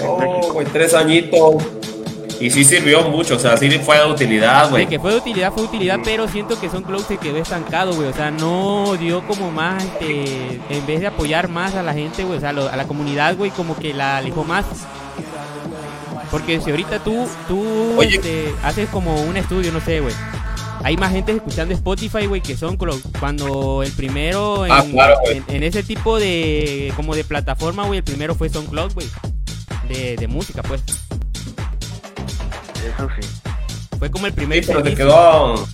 [0.07, 1.57] Oh, tres añitos.
[2.38, 4.86] Y sí sirvió mucho, o sea, sí fue de utilidad, güey.
[4.86, 8.09] que fue de utilidad, fue de utilidad, pero siento que SoundCloud se quedó estancado, güey.
[8.09, 12.24] O sea, no dio como más, este, en vez de apoyar más a la gente,
[12.24, 14.66] güey, o sea, lo- a la comunidad, güey, como que la alejó más.
[16.30, 18.16] Porque si ahorita tú, tú Oye.
[18.16, 20.14] este, haces como un estudio, no sé, güey.
[20.82, 23.00] Hay más gente escuchando Spotify, güey, que SoundCloud.
[23.18, 25.38] Cuando el primero en, Ah, claro, güey.
[25.38, 29.06] en, en ese tipo de, como de plataforma, güey, el primero fue SoundCloud, güey.
[29.88, 30.82] De, de música, pues.
[32.84, 33.28] eso sí
[33.98, 35.66] Fue como el Sí, primer pero se quedó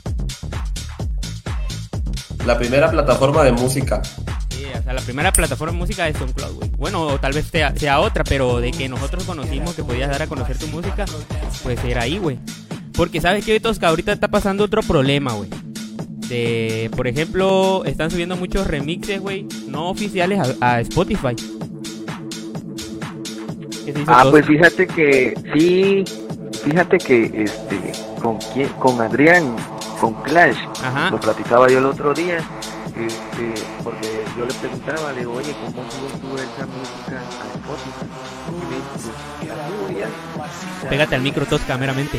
[2.46, 4.02] la primera plataforma de música.
[4.50, 6.70] Sí, o sea, la primera plataforma de música es SoundCloud, güey.
[6.76, 10.22] Bueno, o tal vez sea, sea otra, pero de que nosotros conocimos que podías dar
[10.22, 11.04] a conocer tu música,
[11.62, 12.38] pues era ahí, güey.
[12.94, 15.48] Porque sabes que Tosca ahorita está pasando otro problema, güey.
[16.28, 21.34] De, por ejemplo, están subiendo muchos remixes, güey, no oficiales a, a Spotify.
[23.84, 24.30] ¿Qué se hizo, ah Tosca?
[24.30, 26.04] pues fíjate que sí
[26.64, 29.56] fíjate que este con quién con Adrián
[30.00, 31.10] con Clash Ajá.
[31.10, 35.82] lo platicaba yo el otro día este porque yo le preguntaba le digo oye cómo
[35.90, 38.06] subes tú esa música a Spotify
[40.78, 42.18] pues Pégate al micro, Tosca, meramente.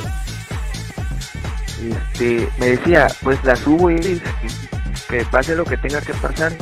[1.91, 4.21] Este, me decía, pues la subo y
[5.09, 6.53] que pase lo que tenga que pasar.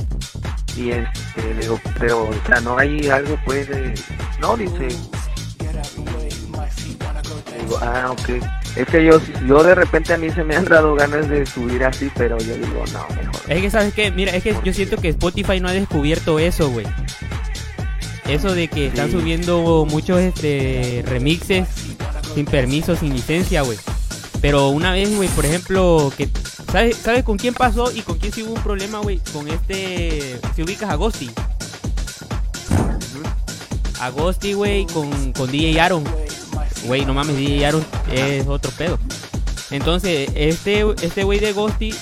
[0.76, 3.94] Y este, le digo, pero, o sea, no hay algo, pues, de...
[4.40, 4.88] No, dice.
[7.60, 8.30] Digo, ah, ok.
[8.76, 11.84] Es que yo, yo de repente a mí se me han dado ganas de subir
[11.84, 13.42] así, pero yo digo, no, mejor.
[13.48, 14.12] Es que, ¿sabes qué?
[14.12, 16.88] Mira, es que yo siento que Spotify no ha descubierto eso, güey.
[18.28, 19.14] Eso de que están Sí.
[19.20, 21.68] subiendo muchos este, remixes
[22.34, 23.78] sin permiso, sin licencia, güey.
[24.42, 26.28] Pero una vez, güey, por ejemplo, que
[26.72, 29.20] ¿sabes, ¿sabes con quién pasó y con quién sí hubo un problema, güey?
[29.32, 31.30] Con este, si ubicas a Ghosty.
[34.00, 36.04] A Ghosty, güey, con, con DJ Aaron.
[36.86, 38.98] Güey, no mames, DJ Aaron es otro pedo.
[39.70, 41.94] Entonces, este este güey de Ghosty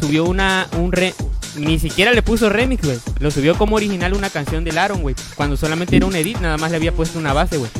[0.00, 1.12] subió una un re
[1.56, 2.98] ni siquiera le puso remix, güey.
[3.18, 5.16] Lo subió como original una canción del Aaron, güey.
[5.34, 7.70] Cuando solamente era un edit, nada más le había puesto una base, güey.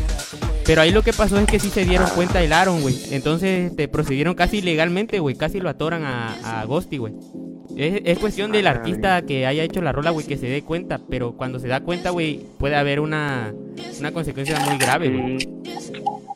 [0.69, 2.95] Pero ahí lo que pasó es que sí se dieron cuenta del Aaron, güey.
[3.11, 5.35] Entonces te procedieron casi legalmente, güey.
[5.35, 7.15] Casi lo atoran a, a Ghosty, güey.
[7.75, 10.63] Es, es cuestión del Ah, artista que haya hecho la rola, güey, que se dé
[10.63, 11.01] cuenta.
[11.09, 13.55] Pero cuando se da cuenta, güey, puede haber una,
[13.99, 15.39] una consecuencia muy grave, güey.
[15.41, 15.49] Sí,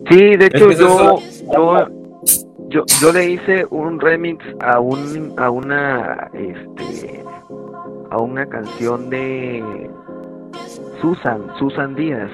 [0.08, 1.18] Sí, de hecho yo,
[1.52, 1.88] yo,
[2.70, 7.22] yo, yo le hice un remix a un, a una, este,
[8.10, 9.62] a una canción de
[11.02, 12.30] Susan, Susan Díaz.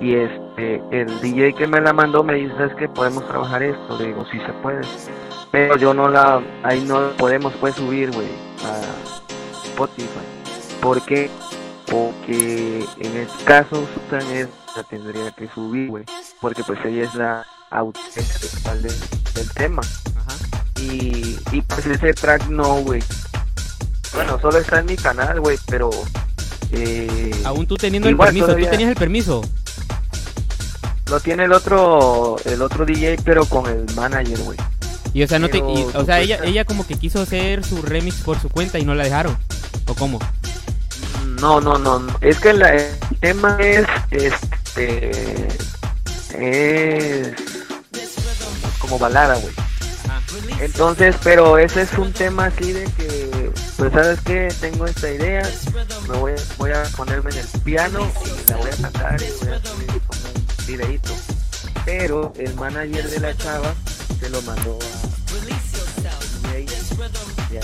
[0.00, 3.98] Y este, el DJ que me la mandó me dice, ¿sabes que podemos trabajar esto?
[3.98, 4.80] Le digo, sí se puede.
[5.52, 8.26] Pero yo no la, ahí no la podemos pues subir, güey,
[8.64, 8.80] a
[9.66, 10.08] Spotify.
[10.80, 11.30] ¿Por qué?
[11.88, 16.04] Porque en este caso Susan es, la tendría que subir, güey.
[16.40, 18.94] Porque pues ella es la autora principal del,
[19.34, 19.82] del tema.
[20.16, 20.34] Ajá.
[20.80, 23.02] Y, y pues ese track no, güey.
[24.14, 25.90] Bueno, solo está en mi canal, güey, pero...
[26.72, 29.42] Eh, Aún tú teniendo el permiso, todavía- tú tenías el permiso.
[31.10, 34.58] Lo tiene el otro, el otro DJ, pero con el manager, güey.
[35.14, 37.82] Y o sea, no te, y- o sea, ella, ella como que quiso hacer su
[37.82, 39.36] remix por su cuenta y no la dejaron.
[39.86, 40.18] ¿O cómo?
[41.40, 42.16] No, no, no, no.
[42.22, 45.48] Es que la- el tema es, este,
[46.38, 47.34] es
[48.78, 49.52] como balada, güey.
[50.60, 54.48] Entonces, pero ese es un tema así de que, pues, ¿sabes qué?
[54.60, 55.42] Tengo esta idea,
[56.08, 59.54] me voy, voy a ponerme en el piano y la voy a cantar y voy
[59.54, 59.60] a
[60.66, 61.12] videíto.
[61.84, 63.74] Pero el manager de la chava
[64.20, 67.62] se lo mandó a, a de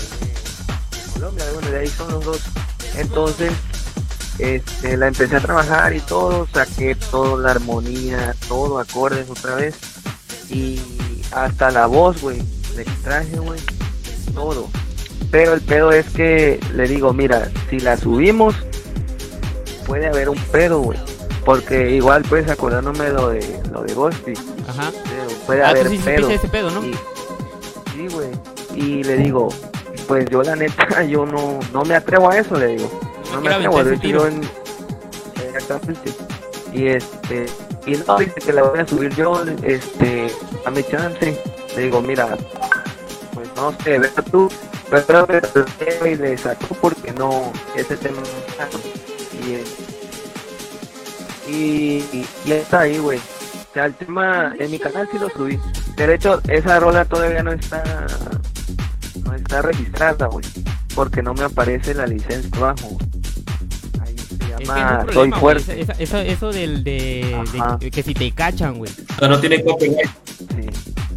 [1.13, 2.41] Colombia, bueno, de ahí son los dos.
[2.95, 3.51] Entonces,
[4.39, 9.75] este, la empecé a trabajar y todo, saqué toda la armonía, todo, acordes otra vez.
[10.49, 10.79] Y
[11.31, 12.41] hasta la voz, güey,
[12.75, 13.59] le extraje, güey,
[14.33, 14.69] todo.
[15.31, 18.55] Pero el pedo es que le digo, mira, si la subimos,
[19.85, 20.99] puede haber un pedo, güey.
[21.45, 24.33] Porque igual, pues, acordándome lo de, lo de Ghosty,
[24.67, 24.91] Ajá.
[25.45, 26.29] puede Ah, haber sí pedo.
[26.29, 26.85] ese pedo, ¿no?
[26.85, 26.93] Y-
[27.93, 28.29] sí, güey.
[28.75, 29.49] Y le digo,
[30.07, 32.89] pues yo la neta, yo no, no me atrevo a eso, le digo.
[33.33, 34.27] No me atrevo, yo tiro.
[34.27, 34.41] en...
[35.55, 36.11] Exactamente.
[36.73, 37.45] Y este,
[37.85, 40.31] y no, dice que la voy a subir yo, este,
[40.65, 41.41] a mi chance.
[41.75, 42.37] Le digo, mira,
[43.33, 44.49] pues no sé, ve tú,
[44.89, 45.27] pero
[46.05, 48.67] y le sacó porque no, ese tema no está.
[49.47, 49.63] Y, eh,
[51.51, 53.17] y, está ahí, güey.
[53.19, 55.59] O sea, el tema, en mi canal sí lo subí.
[55.95, 57.83] De hecho, esa rola todavía no está,
[59.23, 60.45] no está registrada, güey.
[60.95, 62.97] Porque no me aparece la licencia abajo.
[64.01, 65.81] Ahí se Es que es un llama problema, Soy Fuerte.
[65.81, 68.91] esa- esa- eso, eso del de, de que si te cachan, güey.
[69.15, 70.09] O sea, no tiene copyright.
[70.37, 70.69] Sí.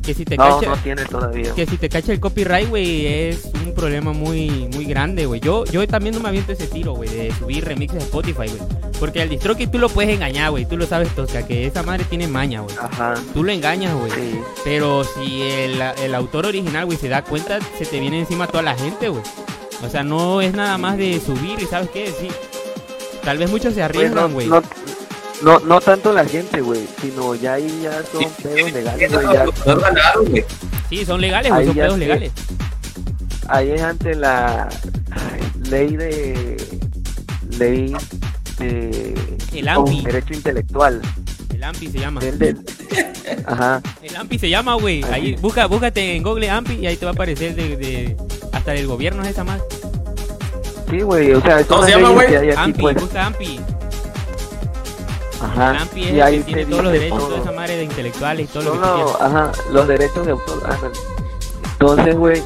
[0.03, 1.55] Que si te No, cacha, no tiene todavía.
[1.55, 5.41] que si te cacha el copyright, güey, es un problema muy muy grande, güey.
[5.41, 8.93] Yo yo también no me aviento ese tiro, güey, de subir remixes de Spotify, güey.
[8.99, 10.65] Porque al DistroKid tú lo puedes engañar, güey.
[10.67, 12.75] Tú lo sabes, Tosca, que esa madre tiene maña, güey.
[12.81, 13.15] Ajá.
[13.33, 14.11] Tú lo engañas, güey.
[14.11, 14.41] Sí.
[14.65, 18.63] Pero si el, el autor original, güey, se da cuenta, se te viene encima toda
[18.63, 19.23] la gente, güey.
[19.85, 22.07] O sea, no es nada más de subir y ¿sabes qué?
[22.21, 22.29] Sí.
[23.25, 24.49] Tal vez muchos se Pues arriesgan, güey.
[24.49, 24.67] no, no,
[25.61, 29.27] no tanto la gente, güey, sino ya ahí ya son pedos legales, güey.
[29.33, 29.53] Ya, No.
[30.89, 32.33] Sí, son legales, güey, Ahí son pedos legales.
[33.49, 34.69] ahí es ante la
[35.71, 36.57] ley de
[37.59, 37.95] ley
[38.59, 39.15] de
[39.55, 40.03] El AMPI.
[40.03, 41.01] derecho intelectual.
[41.55, 42.21] El AMPI se llama.
[42.21, 42.65] Del- del-
[43.47, 43.81] ajá.
[44.03, 45.03] El AMPI se llama, güey.
[45.05, 45.37] Ahí, Ahí.
[45.37, 48.17] busca, búscate en Google AMPI y ahí te va a aparecer de, de-
[48.53, 49.61] hasta del gobierno es esa más.
[50.91, 52.51] Sí, güey, o sea, ¿Cómo se llama, güey?
[52.55, 52.97] AMPI, pues.
[53.01, 53.61] busca AMPI.
[55.43, 55.77] Ajá.
[55.85, 57.29] Es Y el ahí que tiene todos los derechos, todo.
[57.29, 59.17] toda esa madre de intelectuales y todo lo que tú quieras.
[59.21, 60.63] ajá, los derechos de autor.
[61.73, 62.43] Entonces, güey,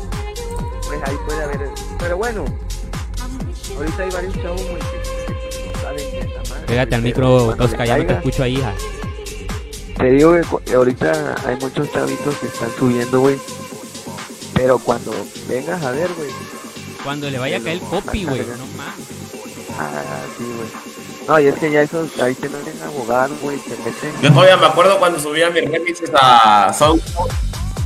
[0.86, 1.70] pues ahí puede haber.
[1.99, 2.44] Pero bueno,
[3.76, 6.66] ahorita hay varios chavos, no de madre.
[6.66, 8.72] Pégate al micro, Tosca, ya no te escucho ahí, hija.
[9.99, 10.34] Te digo
[10.64, 13.36] que ahorita hay muchos chavitos que están subiendo, güey.
[14.55, 15.12] Pero cuando
[15.49, 16.30] vengas a ver, güey.
[17.05, 18.40] Cuando le vaya a caer el copy, güey.
[18.40, 19.07] No mames.
[19.78, 20.95] Ah, sí, güey.
[21.28, 24.12] No, y es que ya esos, ahí te meten abogados, güey, te meten.
[24.22, 27.30] Yo todavía me acuerdo cuando subía mis remixes a SoundCloud.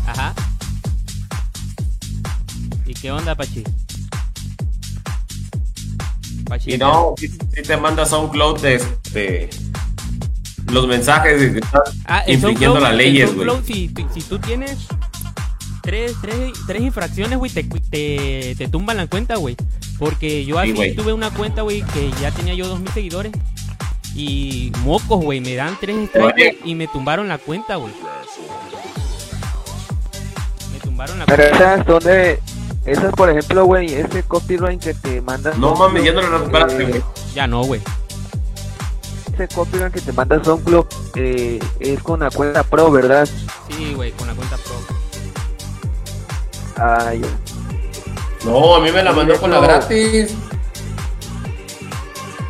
[0.07, 0.34] Ajá.
[2.86, 3.64] ¿Y qué onda, Pachi?
[6.47, 6.74] Pachi.
[6.74, 7.28] Y no, si
[7.62, 9.49] te manda SoundCloud este,
[10.70, 13.88] los mensajes de que estás Ah, infringiendo las leyes, SoundCloud, güey.
[13.97, 14.76] Si, si tú tienes
[15.82, 19.57] tres, tres, tres infracciones, güey, te, te, te tumban la cuenta, güey.
[20.01, 20.97] Porque yo Sí, así güey.
[20.97, 23.33] tuve una cuenta, güey, que ya tenía yo dos mil seguidores.
[24.17, 27.93] Y mocos, güey, me dan tres strikes, y me tumbaron la cuenta, güey.
[30.73, 31.75] Me tumbaron la Pero cuenta.
[31.75, 32.41] esas son de.
[32.87, 35.53] Esas, por ejemplo, güey, ese copyright que te manda.
[35.59, 37.03] No mames, ya no lo recuperaste, eh, güey.
[37.35, 37.81] Ya no, güey.
[39.35, 40.87] Ese copyright que te manda SoundCloud
[41.17, 43.29] eh, es con la cuenta Pro, ¿verdad?
[43.69, 44.75] Sí, güey, con la cuenta pro.
[46.77, 47.29] Ah, ya.
[48.45, 50.34] No, a mí me la mandó con la gratis.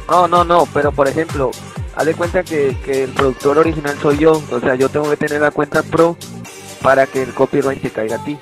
[0.09, 1.51] No, no, no, pero por ejemplo,
[1.95, 5.17] haz de cuenta que, que el productor original soy yo, o sea, yo tengo que
[5.17, 6.17] tener la cuenta pro
[6.83, 8.37] para que el copyright te caiga a ti.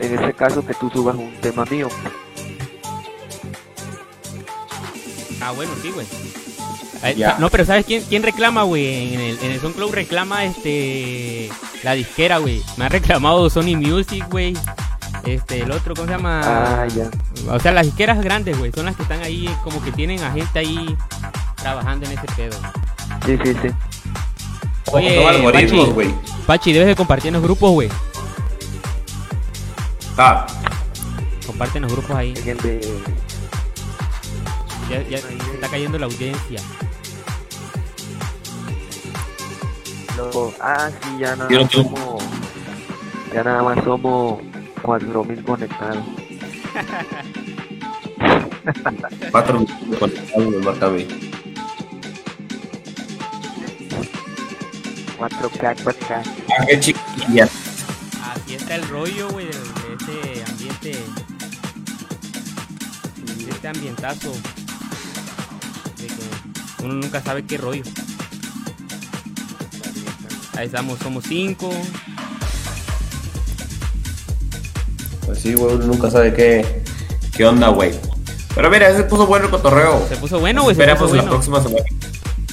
[0.00, 1.88] En ese caso que tú subas un tema mío.
[5.40, 6.06] Ah, bueno, sí, güey.
[7.00, 9.14] Sa- No, pero ¿sabes quién, quién reclama, güey?
[9.14, 11.50] En el, en el SoundCloud reclama este
[11.82, 12.62] la disquera, güey.
[12.76, 14.54] Me ha reclamado Sony Music, güey.
[15.24, 16.40] Este, el otro, ¿cómo se llama?
[16.44, 17.10] Ah, ya.
[17.52, 20.30] O sea, las disqueras grandes, güey, son las que están ahí, como que tienen a
[20.32, 20.96] gente ahí
[21.56, 22.58] trabajando en ese pedo.
[23.26, 23.68] Sí, sí, sí.
[24.92, 25.92] Oye, Son algoritmos, Pachi.
[25.94, 26.14] güey.
[26.46, 27.88] Pachi, debes de compartir en los grupos, güey.
[30.16, 30.46] Ah,
[31.46, 32.32] Comparte en los grupos ahí.
[32.32, 32.80] De...
[34.88, 36.60] Ya, ya se está cayendo la audiencia.
[40.60, 42.22] Ah, sí, ya nada más somos...
[43.32, 44.40] Ya nada más somos
[44.82, 46.04] 4.000 conectados.
[49.30, 51.06] cuatro minutos conectados, me marca a mí.
[55.18, 56.22] 4K, 4K.
[56.58, 57.48] Ah, qué chiquilla.
[58.48, 60.92] Está el rollo, güey, de, de este ambiente.
[63.36, 64.32] De este ambientazo.
[65.98, 67.82] De que uno nunca sabe qué rollo.
[70.56, 71.70] Ahí estamos, somos cinco.
[75.30, 76.82] Pues sí, güey, uno nunca sabe qué,
[77.36, 77.92] qué onda, güey.
[78.52, 80.04] Pero mira, ese puso bueno el cotorreo.
[80.08, 80.72] Se puso bueno, güey.
[80.72, 81.30] Esperamos la bueno.
[81.30, 81.84] próxima semana.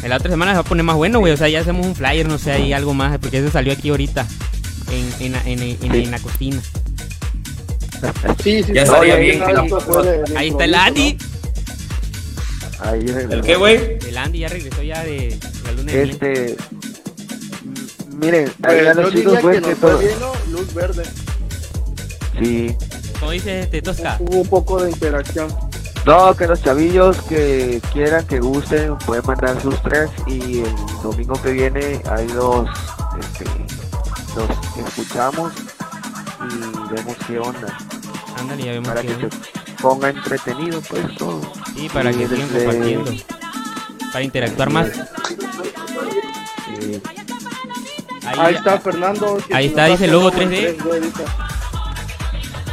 [0.04, 1.34] En la otra semana se va a poner más bueno, güey.
[1.34, 3.18] O sea, ya hacemos un flyer, no sé, ahí algo más.
[3.18, 4.28] Porque ese salió aquí ahorita.
[4.92, 6.62] En, en, en, en, en- en la cocina.
[8.44, 8.92] Sí, sí, Ya sí.
[8.92, 11.18] estaría bien de Ahí está el Andy.
[12.80, 13.98] Ahí ¿El qué, güey?
[14.08, 16.04] El Andy ya regresó ya de la luna de.
[16.04, 16.58] Este...
[18.22, 18.70] Miren, ¿no?
[18.70, 19.98] ahí Pues, los diría chicos fue que todo...
[19.98, 20.32] bien, ¿no?
[20.52, 21.04] Luz verde.
[22.40, 22.76] Sí.
[23.20, 24.18] Como dice este Tosca.
[24.20, 25.48] Hubo un poco de interacción.
[26.06, 31.34] No, que los chavillos que quieran, que gusten, pueden mandar sus tres y el domingo
[31.42, 32.70] que viene ahí los,
[33.20, 33.44] este,
[34.38, 35.52] los escuchamos
[36.50, 37.78] y vemos qué onda,
[38.40, 39.08] Ándale, ya vemos para que.
[39.08, 39.30] que se
[39.82, 41.42] ponga entretenido pues todo.
[41.76, 43.12] Sí, para que sigan desde- compartiendo.
[44.14, 44.88] Para interactuar más.
[46.80, 47.02] Sí.
[48.26, 49.38] Ahí está Fernando.
[49.54, 50.78] Ahí está, dice el logo todo en 3D.
[50.78, 51.24] 3D, dice.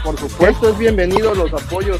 [0.05, 1.99] Por supuesto, es bienvenido los apoyos.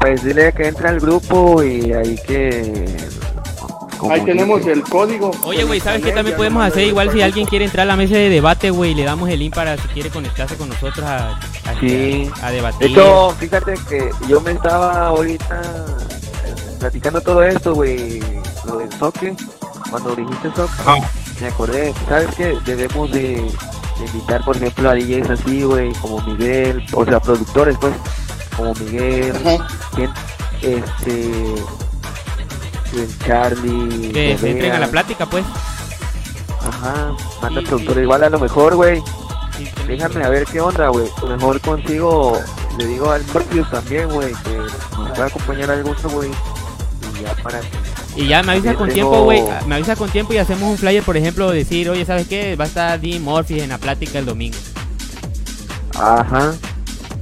[0.00, 3.08] Pues dile que entre al grupo y ahí que...
[4.10, 5.32] Ahí tenemos el código.
[5.44, 6.84] Oye, güey, ¿sabes qué también podemos hacer?
[6.86, 9.52] Igual si alguien quiere entrar a la mesa de debate, güey, le damos el link
[9.54, 12.30] para si quiere conectarse con nosotros a, a, Sí.
[12.40, 12.90] a De debatir.
[12.92, 15.62] hecho, fíjate que yo me estaba ahorita
[16.44, 18.20] eh, platicando todo esto, güey,
[18.66, 19.34] lo del soque,
[19.90, 20.94] cuando dijiste soque, Ajá.
[21.40, 22.58] Me acordé, ¿sabes qué?
[22.64, 27.76] Debemos de, de invitar, por ejemplo, a DJs así, güey, como Miguel, o sea, productores,
[27.80, 27.94] pues,
[28.56, 29.34] como Miguel.
[29.94, 30.10] ¿quién?
[30.62, 31.54] este,
[32.94, 35.44] el Charlie, que se entren a la plática, pues.
[36.60, 38.02] Ajá, manda Sí, productores, sí.
[38.02, 39.02] igual a lo mejor, güey,
[39.56, 41.08] Sí, Déjame a ver qué onda, güey.
[41.16, 42.38] A lo mejor consigo,
[42.78, 46.30] le digo al Morpheus también, güey, que nos pueda acompañar al gusto, güey.
[47.18, 47.97] Y ya para que...
[48.18, 49.44] Y ya me avisa con tiempo, güey.
[49.66, 52.56] Me avisa con tiempo y hacemos un flyer, por ejemplo, decir, oye, ¿sabes qué?
[52.56, 54.56] Va a estar Dean Murphy en la plática el domingo.
[55.94, 56.52] Ajá.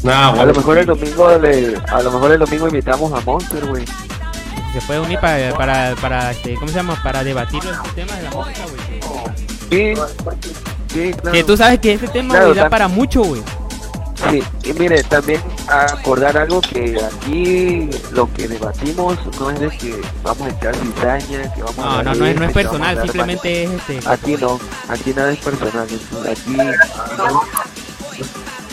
[0.02, 3.66] Nah, A lo mejor el domingo, le, a lo mejor el domingo invitamos a Monster,
[3.66, 3.84] güey.
[4.72, 6.98] Se puede unir para, para, para este, ¿cómo se llama?
[7.02, 9.44] Para debatir los temas de la música, güey.
[9.70, 10.00] Sí,
[10.92, 11.32] sí, claro.
[11.32, 13.42] Que tú sabes que ese tema, Claro, da para mucho, güey.
[14.30, 20.00] Sí, y mire, también acordar algo que aquí lo que debatimos no es de que
[20.22, 22.54] vamos a echar cizaña, que vamos a No, hablar no, no es, no es a
[22.54, 24.00] personal, simplemente es este.
[24.08, 25.88] Aquí no, aquí nada es personal,
[26.30, 26.56] aquí,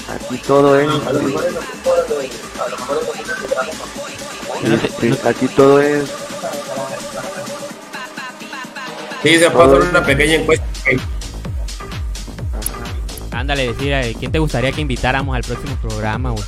[0.10, 0.90] aquí todo es...
[5.26, 6.10] Aquí todo es
[9.24, 10.66] sí, se puede hacer una pequeña encuesta.
[13.34, 16.44] Ándale, decir, eh, ¿quién te gustaría que invitáramos al próximo programa, güey?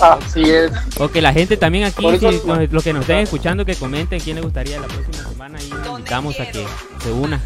[0.00, 0.72] Así es.
[0.98, 3.64] O que la gente también aquí, Por eso- si nos- los que nos estén escuchando,
[3.66, 6.66] que comenten quién le gustaría la próxima semana y lo invitamos a que
[7.02, 7.40] se una.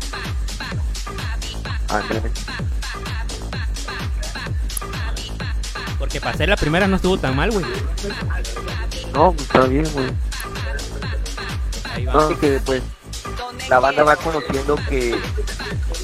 [5.98, 7.64] Porque para ser la primera no estuvo tan mal, güey.
[9.14, 10.06] No, está bien, güey.
[11.94, 12.12] Ahí va.
[12.14, 12.82] No, que pues
[13.68, 15.16] la banda va conociendo que,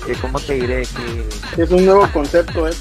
[0.07, 0.87] que ¿cómo te diré?
[1.57, 2.73] Que Es un nuevo concepto, ¿eh?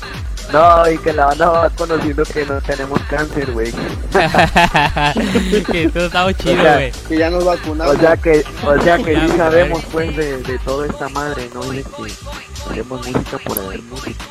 [0.51, 3.71] no, y que la banda va conociendo que no tenemos cáncer, güey.
[5.71, 6.91] que todo estaba chido, O sea, güey.
[7.07, 7.95] Que ya nos vacunamos.
[7.95, 11.49] O sea que, o sea que Ya, sí sabemos pues de, de toda esta madre,
[11.53, 12.13] no es de que
[12.71, 14.23] hacemos música por hacer música.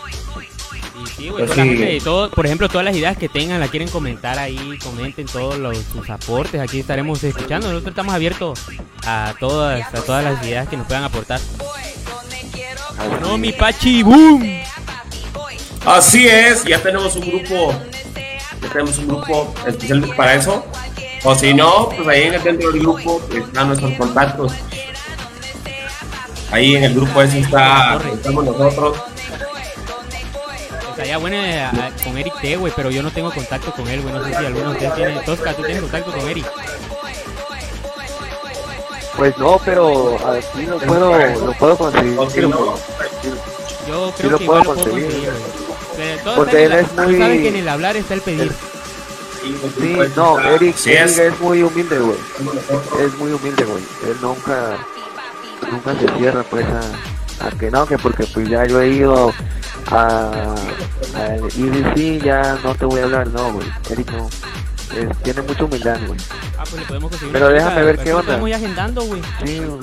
[1.00, 2.00] Y sí, güey, Pues sí.
[2.02, 5.76] todo, por ejemplo, todas las ideas que tengan, la quieren comentar ahí, comenten todos los,
[5.92, 7.68] sus aportes, aquí estaremos escuchando.
[7.68, 8.60] Nosotros estamos abiertos
[9.06, 11.40] a todas, a todas las ideas que nos puedan aportar.
[13.20, 14.60] No, mi Pachi, boom.
[15.86, 17.72] Así es, ya tenemos un grupo,
[18.62, 20.64] ya tenemos un grupo especialmente para eso.
[21.24, 24.52] O si no, pues ahí en el- dentro del grupo están nuestros contactos.
[26.50, 28.96] Ahí en el grupo ese está, estamos nosotros.
[30.90, 34.00] Estaría bueno eh, a- con Eric T, güey, pero yo no tengo contacto con él,
[34.02, 34.14] güey.
[34.14, 35.20] No sé si alguno de ustedes tiene.
[35.20, 36.46] Tosca, ¿tú tienes contacto con Eric?
[39.18, 42.14] Pues no, pero así lo puedo, lo puedo conseguir.
[42.14, 42.24] No,
[43.88, 45.30] Yo Sí creo lo que puedo igual lo puedo conseguir.
[45.96, 48.52] Pero Porque él es muy- sabes que en el hablar está el pedir.
[49.42, 51.40] sí, Sí, no, Eric, sí Eric es.
[51.40, 52.16] muy humilde, güey.
[53.04, 53.82] Es muy humilde, güey.
[54.06, 54.76] Él nunca,
[55.70, 59.32] nunca se cierra, pues, a, a que no, que porque pues ya yo he ido
[59.90, 60.54] a,
[61.16, 63.66] a EDC, ya no te voy a hablar, no, güey.
[63.90, 64.28] Eric no.
[64.94, 66.18] Es- tiene mucha humildad, güey.
[66.58, 67.32] Ah, pues le podemos conseguir.
[67.32, 68.26] Pero una déjame cita, ver qué lo onda.
[68.26, 69.22] podemos ir agendando, güey.
[69.44, 69.80] Sí, güey.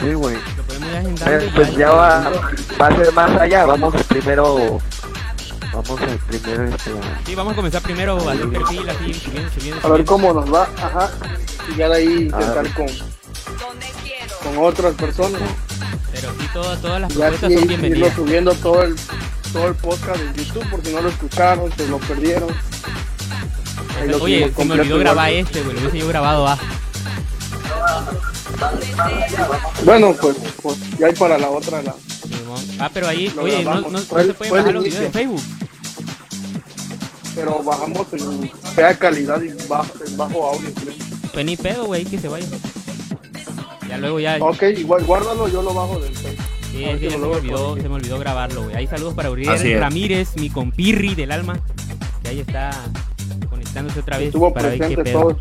[0.00, 0.36] Sí, güey.
[0.56, 1.36] Lo podemos ir agendando.
[1.46, 2.32] Eh, Pues ya va,
[2.80, 3.66] va a ser más allá.
[3.66, 4.78] Vamos primero.
[5.72, 6.90] Vamos al primero, este.
[6.90, 10.32] a- Sí, vamos a comenzar primero a hacer perfil, así, subiendo, subiendo, A ver cómo
[10.32, 11.10] nos va, ajá.
[11.72, 12.86] Y ya de ahí intentar con,
[14.42, 15.40] con otras personas.
[16.12, 18.14] Pero sí, todas, todas las propuestas son irlo bienvenidas.
[18.16, 18.96] subiendo todo el,
[19.52, 22.48] todo el podcast en YouTube, por si no lo escucharon, se lo perdieron.
[24.20, 25.46] Oye, se me olvidó grabar igual.
[25.46, 25.74] este, güey.
[25.74, 26.58] Lo hubiese yo grabado, ah.
[29.84, 31.82] Bueno, pues, pues ya hay para la otra.
[31.82, 31.94] La.
[32.78, 35.10] Ah, pero ahí, Lo oye, no, no, no se el bajar los videos de.
[35.10, 35.42] Facebook.
[37.34, 40.70] pero bajamos en fea calidad y bajo, en bajo audio.
[41.32, 42.46] Pues ni pedo, güey, que se vaya.
[43.88, 44.36] Ya luego ya.
[44.40, 46.44] Ok, igual guárdalo, yo lo bajo del Facebook.
[46.72, 48.76] Sí, a sí, se me olvidó, se me olvidó grabarlo, güey.
[48.76, 49.80] Ahí saludos para Uriel.
[49.80, 51.58] Ramírez, mi compirri del alma.
[52.22, 52.70] Que ahí está
[53.70, 55.36] conectándose otra vez Estuvo para ver qué pedo.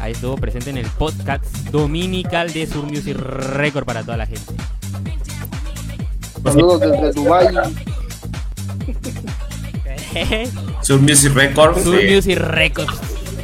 [0.00, 4.52] Ahí estuvo presente en el podcast dominical de Sur Music Record para toda la gente.
[6.42, 7.54] Saludos desde Dubai.
[10.82, 11.82] Sur Music Records.
[11.82, 12.06] Sur sí.
[12.14, 13.00] Music Records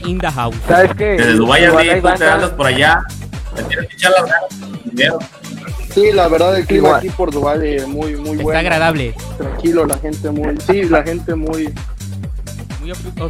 [0.06, 0.56] in the house.
[0.66, 1.04] ¿Sabes qué?
[1.16, 3.02] Desde Andy, hay tú te andas por allá.
[3.54, 4.12] Te tienes que echar.
[4.84, 5.18] Dinero.
[5.92, 7.00] Sí, la verdad el clima Igual.
[7.00, 8.58] aquí por Dubai es muy, muy Está bueno.
[8.60, 9.14] agradable.
[9.38, 11.74] Tranquilo, la gente muy, sí, la gente muy,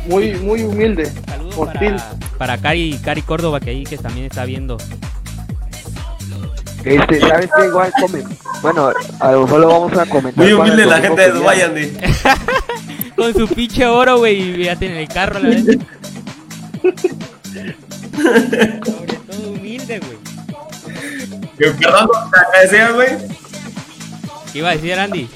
[0.07, 1.07] Muy, muy, muy humilde.
[1.27, 1.97] Saludos hostil.
[1.97, 4.77] para, para Cari, Cari Córdoba, que ahí que también está viendo.
[6.85, 7.67] Este, ¿sabes qué?
[7.67, 8.25] Igual comen.
[8.63, 8.91] Bueno,
[9.21, 10.45] a lo mejor lo vamos a comentar.
[10.45, 11.61] Muy humilde la gente de Dubái.
[11.61, 11.93] Andy.
[13.17, 15.65] Con su pinche oro, güey, y fíjate en el carro a la vez.
[18.17, 20.19] Sobre todo humilde, güey.
[21.59, 22.09] Que Perdón,
[22.53, 23.09] ¿te decías, güey?
[24.53, 25.29] ¿Qué iba a decir Andy?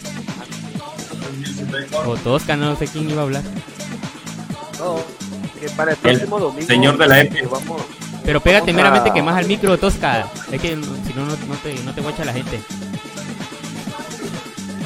[2.06, 3.42] O Tosca, no sé quién iba a hablar.
[4.78, 4.96] No,
[5.60, 6.66] que para el próximo domingo.
[6.66, 7.50] señor de la este, EP.
[7.50, 7.82] Vamos.
[8.24, 10.26] Pero pégate Vamos a- meramente que más al micro, Tosca.
[10.50, 12.60] Es que si no, no, no te, no te guacha la gente.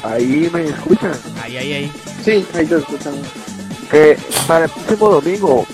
[0.03, 1.11] Ahí me escuchan.
[1.43, 1.91] Ahí, ahí, ahí.
[2.23, 3.13] Sí, ahí te escuchan.
[3.91, 4.17] Que
[4.47, 5.65] para el próximo domingo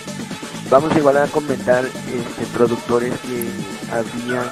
[0.70, 3.50] vamos igual a comentar este, productores que
[3.92, 4.50] habían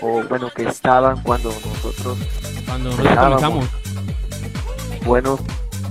[0.00, 2.18] o bueno que estaban cuando nosotros
[2.66, 3.66] Cuando nosotros comenzamos.
[5.04, 5.40] buenos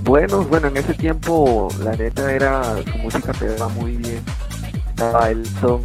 [0.02, 4.20] buenos bueno en ese tiempo la neta era su música pegaba muy bien
[4.90, 5.84] estaba Elson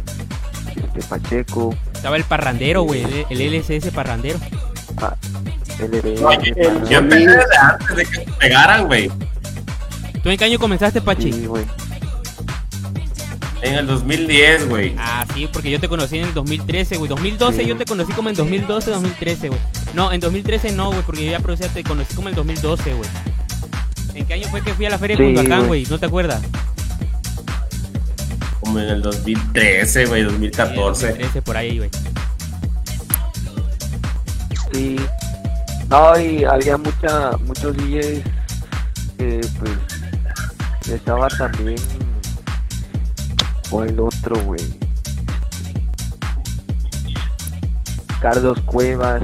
[0.76, 3.02] este Pacheco Estaba el parrandero, güey.
[3.02, 4.38] El, el LSS parrandero.
[5.00, 9.10] No, el- Yo empecé desde antes de que se pegaran, güey.
[10.22, 11.32] ¿Tú en qué año comenzaste, Pachi?
[11.32, 11.64] sí, güey.
[13.62, 14.94] En el 2010, güey.
[14.98, 17.08] Ah, sí, porque yo te conocí en el 2013, güey.
[17.08, 17.66] 2012 Sí.
[17.68, 19.60] yo te conocí como en 2012, 2013, güey.
[19.94, 23.10] No, en 2013 no, güey, porque yo ya producía, te conocí como en 2012, güey.
[24.18, 25.82] ¿En qué año fue que fui a la feria de Sí, Cundacán, güey.
[25.84, 25.90] güey?
[25.90, 26.42] ¿No te acuerdas?
[28.60, 31.06] Como en el 2013, güey, 2014.
[31.06, 31.90] 2013, por ahí, güey.
[34.72, 34.96] Sí.
[35.88, 38.22] No, y había mucha, muchos DJs
[39.16, 41.78] que pues estaba también
[43.70, 44.60] o el otro, güey.
[48.20, 49.22] Carlos Cuevas.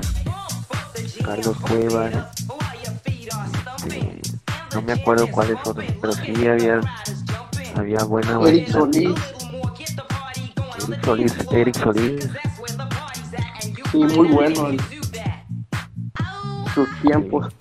[1.25, 2.13] Carlos Cuevas.
[4.75, 6.81] No me acuerdo cuáles otros, pero sí había
[7.77, 8.69] había buena Eric.
[8.69, 9.15] Solís,
[10.89, 12.31] Eric Solís, Eric Solís.
[13.91, 14.79] sí, muy bueno en
[16.75, 17.53] sus tiempos.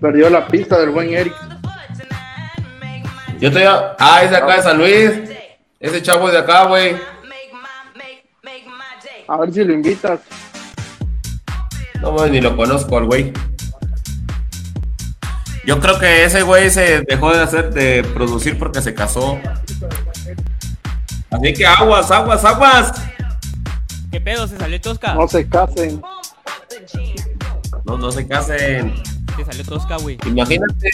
[0.00, 1.34] Perdió la pista del buen Eric.
[3.40, 5.10] Yo te Ah, es de acá de San Luis.
[5.80, 6.96] Ese chavo es de acá, güey.
[9.26, 10.20] A ver si lo invitas.
[12.00, 13.32] No, güey, ni lo conozco al güey.
[15.70, 19.38] Yo creo que ese güey se dejó de hacer de producir porque se casó.
[21.30, 22.92] Así que aguas, aguas, aguas.
[24.10, 24.48] ¿Qué pedo?
[24.48, 25.14] ¿Se salió Tosca?
[25.14, 26.02] No se casen.
[27.84, 29.00] No, no se casen.
[29.36, 30.18] Se salió Tosca, güey.
[30.26, 30.90] Imagínate.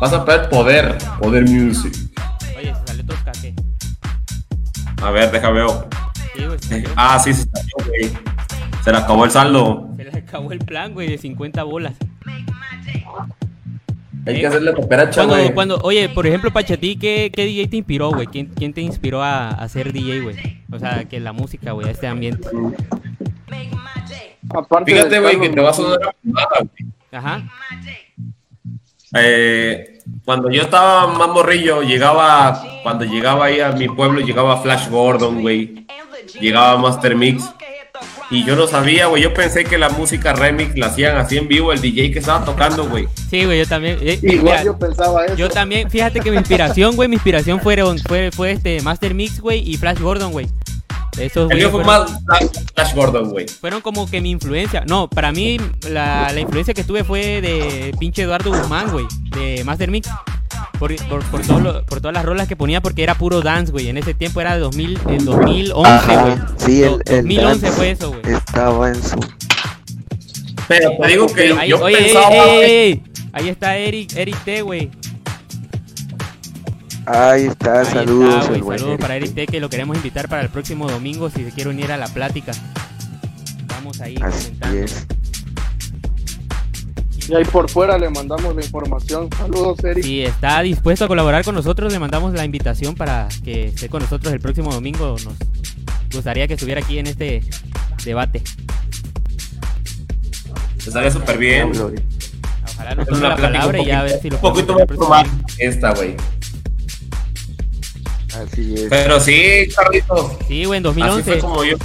[0.00, 0.98] Vas a perder poder.
[1.18, 1.92] Poder music.
[2.56, 3.52] Oye, ¿se salió Tosca qué?
[5.02, 5.88] A ver, deja veo.
[6.36, 6.90] Sí, güey, se salió.
[6.94, 8.12] Ah, sí, se salió, güey.
[8.84, 9.88] Se le acabó el saldo.
[9.96, 11.94] Se le acabó el plan, güey, de 50 bolas.
[14.30, 15.54] Hay Eh, que hacerle cooperacha, Cuando, güey.
[15.54, 18.26] cuando, oye, por ejemplo, Pachatí, ¿qué, ¿qué DJ te inspiró, güey?
[18.26, 20.36] ¿Quién, ¿Quién te inspiró a, a ser DJ, güey?
[20.72, 22.48] O sea, que la música, güey, a este ambiente.
[24.52, 26.92] Aparte Fíjate, güey, que te va a sonar a fumada, güey.
[27.12, 27.42] Ajá.
[29.14, 34.88] Eh, cuando yo estaba más morrillo, llegaba, cuando llegaba ahí a mi pueblo, llegaba Flash
[34.88, 35.86] Gordon, güey.
[36.40, 37.44] Llegaba Master Mix.
[38.30, 39.22] Y yo no sabía, güey.
[39.22, 42.44] Yo pensé que la música remix la hacían así en vivo, el DJ que estaba
[42.44, 43.08] tocando, güey.
[43.28, 43.98] Sí, güey, yo también.
[44.02, 45.34] eh, Igual mira, yo pensaba eso.
[45.36, 49.40] yo también, fíjate que mi inspiración, güey, mi inspiración fueron, fue, fue este Master Mix,
[49.40, 50.46] güey, y Flash Gordon, güey.
[51.18, 52.10] Esos El mío fue más
[52.74, 53.46] Flash, Gordon, güey.
[53.48, 54.84] fueron como que mi influencia.
[54.86, 55.58] No, para mí,
[55.88, 59.04] la, la influencia que tuve fue de pinche Eduardo Guzmán, güey,
[59.36, 60.08] de Master Mix.
[60.78, 63.70] Por, por, por, todo lo- por todas las rolas que ponía, porque era puro dance,
[63.70, 63.88] güey.
[63.88, 66.34] En ese tiempo era de 2000, en 2011, güey.
[66.56, 68.34] Sí, el, Do- el 2011 dance fue eso, güey.
[68.34, 69.20] Estaba en su...
[70.68, 73.02] Pero te digo que Ahí, yo oye, pensaba, ey, güey, ey, ey.
[73.32, 74.90] ahí está Eric, Eric T, güey.
[77.12, 80.48] Ahí está, Ahí saludos, está, Saludos para Eric T, que lo queremos invitar para el
[80.48, 82.52] próximo domingo si se quiere unir a la plática.
[83.66, 84.78] Vamos ahí Así comentando.
[84.78, 85.06] es.
[87.28, 89.28] Y ahí por fuera le mandamos la información.
[89.36, 90.04] Saludos, Eric.
[90.04, 94.02] Si está dispuesto a colaborar con nosotros, le mandamos la invitación para que esté con
[94.02, 95.16] nosotros el próximo domingo.
[95.24, 95.36] Nos
[96.12, 97.42] gustaría que estuviera aquí en este
[98.04, 98.42] debate.
[100.78, 101.72] estaría súper bien.
[102.74, 104.36] Ojalá nos tome la plática palabra un y ya a ver poquito, si lo
[104.78, 105.26] un poquito más
[105.58, 106.16] esta, güey.
[108.42, 108.86] Así es.
[108.88, 110.32] Pero sí, Carlitos.
[110.48, 111.22] Sí, güey, en Así 2011.
[111.24, 111.76] fue como yo.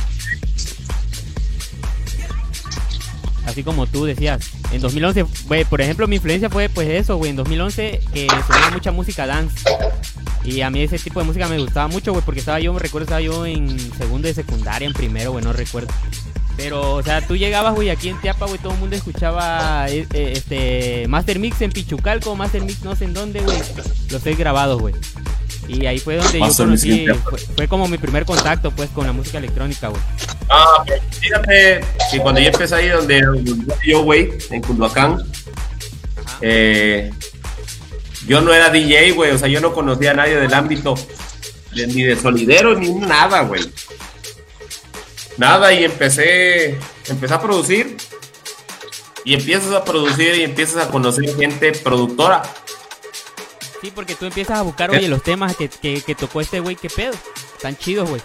[3.45, 4.49] Así como tú decías.
[4.71, 7.29] En 2011, güey, por ejemplo, mi influencia fue pues eso, güey.
[7.31, 9.55] En 2011 que sonaba mucha música dance.
[10.43, 12.79] Y a mí ese tipo de música me gustaba mucho, güey, porque estaba yo, me
[12.79, 15.91] recuerdo, estaba yo en segundo de secundaria, en primero, güey, no recuerdo.
[16.57, 20.07] Pero, o sea, tú llegabas, güey, aquí en Teapa, güey, todo el mundo escuchaba eh,
[20.13, 23.57] eh, este Master Mix en Pichucalco, Master Mix no sé en dónde, güey.
[24.09, 24.95] Los seis grabados, güey.
[25.67, 29.05] Y ahí fue donde Master yo conocí, fue, fue como mi primer contacto, pues, con
[29.05, 30.01] la música electrónica, güey.
[30.49, 31.81] Ah, pero fíjate
[32.11, 33.21] que cuando yo empecé ahí donde
[33.85, 35.17] yo, güey, en Culhuacán,
[36.41, 37.11] eh,
[38.27, 40.95] yo no era DJ, güey, o sea, yo no conocía a nadie del ámbito,
[41.73, 43.61] ni de solidero, ni nada, güey.
[45.37, 46.77] Nada, y empecé,
[47.07, 47.97] empecé a producir,
[49.23, 52.43] y empiezas a producir y empiezas a conocer gente productora.
[53.81, 56.75] Sí, porque tú empiezas a buscar, oye, los temas que, que, que tocó este güey,
[56.75, 57.13] qué pedo.
[57.55, 58.21] Están chidos, güey.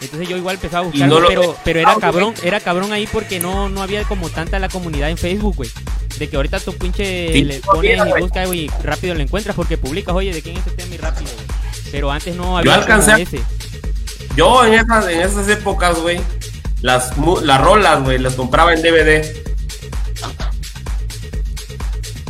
[0.00, 2.60] Entonces yo igual empezaba a buscar, no güey, lo- pero, pero era Ah, cabrón, era
[2.60, 5.70] cabrón ahí porque no, no había como tanta la comunidad en Facebook, güey.
[6.18, 9.14] De que ahorita tú pinche Sí, le no pones había, y buscas, güey, y rápido
[9.14, 11.46] lo encuentras porque publicas, oye, de quién es este tema y rápido, güey.
[11.92, 13.40] Pero antes no había como alcancé ese.
[14.36, 16.20] Yo en esas, en esas épocas, güey,
[16.82, 17.12] las,
[17.42, 19.24] las rolas, güey, las compraba en DVD.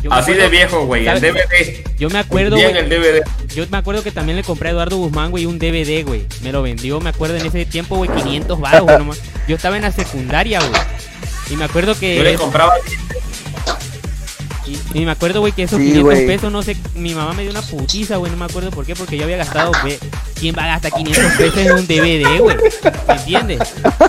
[0.03, 1.21] Yo Así de viejo, güey, ¿sabes?
[1.21, 1.97] DVD.
[1.99, 3.23] Yo me acuerdo, güey, el DVD.
[3.53, 6.25] yo me acuerdo que también le compré a Eduardo Guzmán, güey, un DVD, güey.
[6.41, 9.21] Me lo vendió, me acuerdo en ese tiempo, güey, 500 baros, güey, nomás.
[9.47, 10.81] Yo estaba en la secundaria, güey.
[11.51, 12.73] Y me acuerdo que Yo le compraba
[14.93, 16.27] Y, y me acuerdo, güey, que esos Sí, 500 güey.
[16.27, 18.95] pesos, no sé, mi mamá me dio una putiza, güey, no me acuerdo por qué,
[18.95, 19.99] porque yo había gastado, ve,
[20.39, 22.57] ¿quién va a gastar 500 pesos en un DVD, güey?
[23.07, 23.59] ¿Me entiendes?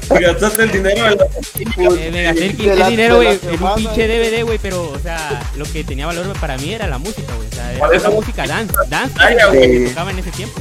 [0.09, 4.07] gastaste el dinero en la- me gasté el, la- el dinero, güey, en un pinche
[4.09, 7.49] DVD, güey, pero, o sea, lo que tenía valor para mí era la música, güey,
[7.49, 10.61] o sea, era la música dance, dance, Ay, que tocaba en ese tiempo.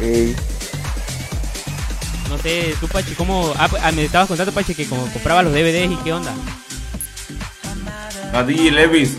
[0.00, 0.34] Ey,
[2.28, 3.52] No sé, tú, Pachi, ¿cómo?
[3.58, 6.32] Ah, ah, me estabas contando, Pachi, que como compraba los DVDs y qué onda.
[8.32, 9.16] A DJ Levis.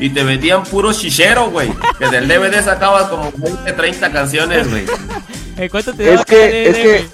[0.00, 1.72] Y te vendían puro chichero, güey.
[1.98, 4.84] Que del DVD sacabas como 20, 30 canciones, güey.
[5.70, 7.08] ¿Cuánto te Es que- es que-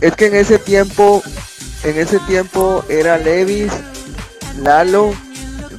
[0.00, 1.22] es que en ese tiempo,
[1.84, 3.72] en ese tiempo era Levis,
[4.62, 5.12] Lalo,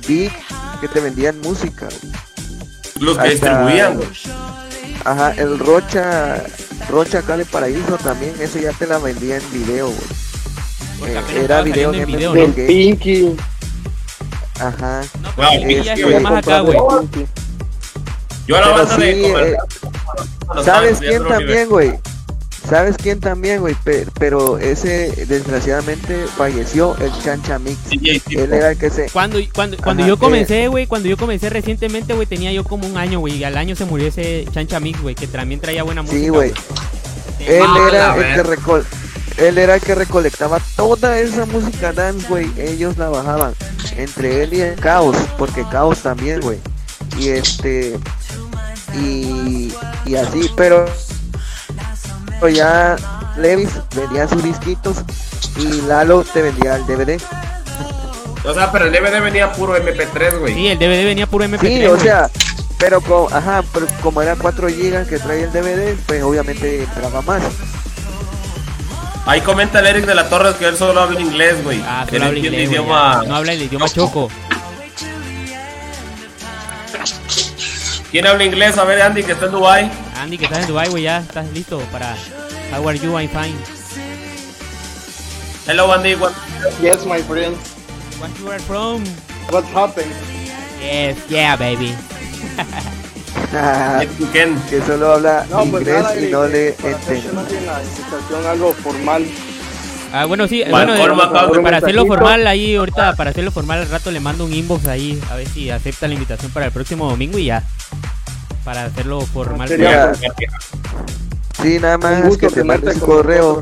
[0.07, 0.31] Big,
[0.79, 1.87] que te vendían música.
[1.87, 2.13] güey.
[2.99, 3.31] Los que Hasta-
[3.63, 4.07] distribuían, güey.
[5.03, 6.43] Ajá, el Rocha,
[6.89, 9.87] Rocha Cale Paraíso también, ese ya te la vendía en video,
[10.99, 11.11] güey.
[11.15, 12.33] Eh, era video en en video,
[12.67, 13.35] Pinky.
[14.61, 15.01] Ajá.
[15.21, 16.77] No, Wow, ya este, más acá, güey.
[18.47, 19.57] Yo a la banda sí, de eh,
[20.63, 21.93] ¿Sabes quién también, güey?
[22.67, 23.75] ¿Sabes quién también, güey?
[23.83, 27.77] Pe- pero ese desgraciadamente falleció, el Chancha Mix.
[27.91, 29.09] Él era el que se...
[29.09, 30.17] Cuando, cuando, cuando Ajá, yo eh.
[30.19, 33.57] comencé, güey, cuando yo comencé recientemente, güey, tenía yo como un año, güey, y al
[33.57, 36.19] año se murió ese Chancha Mix, güey, que también traía buena música.
[36.21, 36.53] Sí, güey.
[37.39, 38.85] Él Ah, era el que recol...
[39.41, 42.51] Él era el que recolectaba toda esa música dance, güey.
[42.57, 43.55] Ellos la bajaban.
[43.95, 45.17] Entre él y el Caos.
[45.37, 46.59] Porque Caos también, güey.
[47.17, 47.99] Y este...
[48.93, 49.73] Y...
[50.05, 50.85] Y así, pero...
[52.39, 52.95] pero ya
[53.37, 54.97] Levis vendía sus disquitos.
[55.57, 57.19] Y Lalo te vendía el DVD.
[58.43, 60.53] O sea, pero el DVD venía puro MP3, güey.
[60.53, 61.59] Sí, el DVD venía puro MP3.
[61.61, 62.29] Sí, o sea...
[62.77, 67.21] Pero como, ajá, pero como era 4 GB que traía el DVD, pues obviamente entraba
[67.21, 67.43] más.
[69.25, 71.81] Ahí comenta el Eric de la Torre que él solo habla inglés, güey.
[71.85, 73.19] Ah, Él solo habla entiende inglés, idioma.
[73.23, 73.29] ya.
[73.29, 74.29] No habla el idioma choco.
[78.11, 78.77] ¿Quién habla inglés?
[78.77, 79.91] A ver, Andy, que está en Dubai.
[80.19, 82.15] Andy, que estás en Dubai, güey, ya estás listo para
[82.75, 83.17] How are you?
[83.17, 83.55] I'm fine.
[85.67, 86.15] Hello, Andy.
[86.15, 86.33] What-
[86.81, 87.55] Yes, my friend.
[88.19, 89.03] Where you are from?
[89.49, 90.11] What happened?
[90.81, 91.95] Yes, yeah, baby.
[93.51, 98.47] Que solo habla No, pues inglés nada, y Eric, no le eh, entiende.
[98.49, 99.25] algo formal.
[100.13, 104.11] Ah, bueno, sí, Bueno, eh, para hacerlo formal ahí, ahorita para hacerlo formal al rato
[104.11, 107.37] le mando un inbox ahí, a ver si acepta la invitación para el próximo domingo
[107.37, 107.63] y ya.
[108.63, 109.67] Para hacerlo formal.
[109.67, 110.13] Sería-
[111.61, 113.61] Sí, nada más gusto que te mande su correo,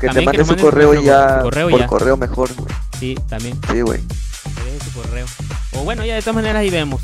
[0.00, 1.86] que te mande su correo y ya correo por ya.
[1.86, 2.74] correo mejor, güey.
[2.98, 3.58] Sí, también.
[3.70, 4.00] Sí, güey.
[4.00, 5.26] que deje su correo.
[5.72, 7.00] O bueno, ya de todas maneras ahí vemos.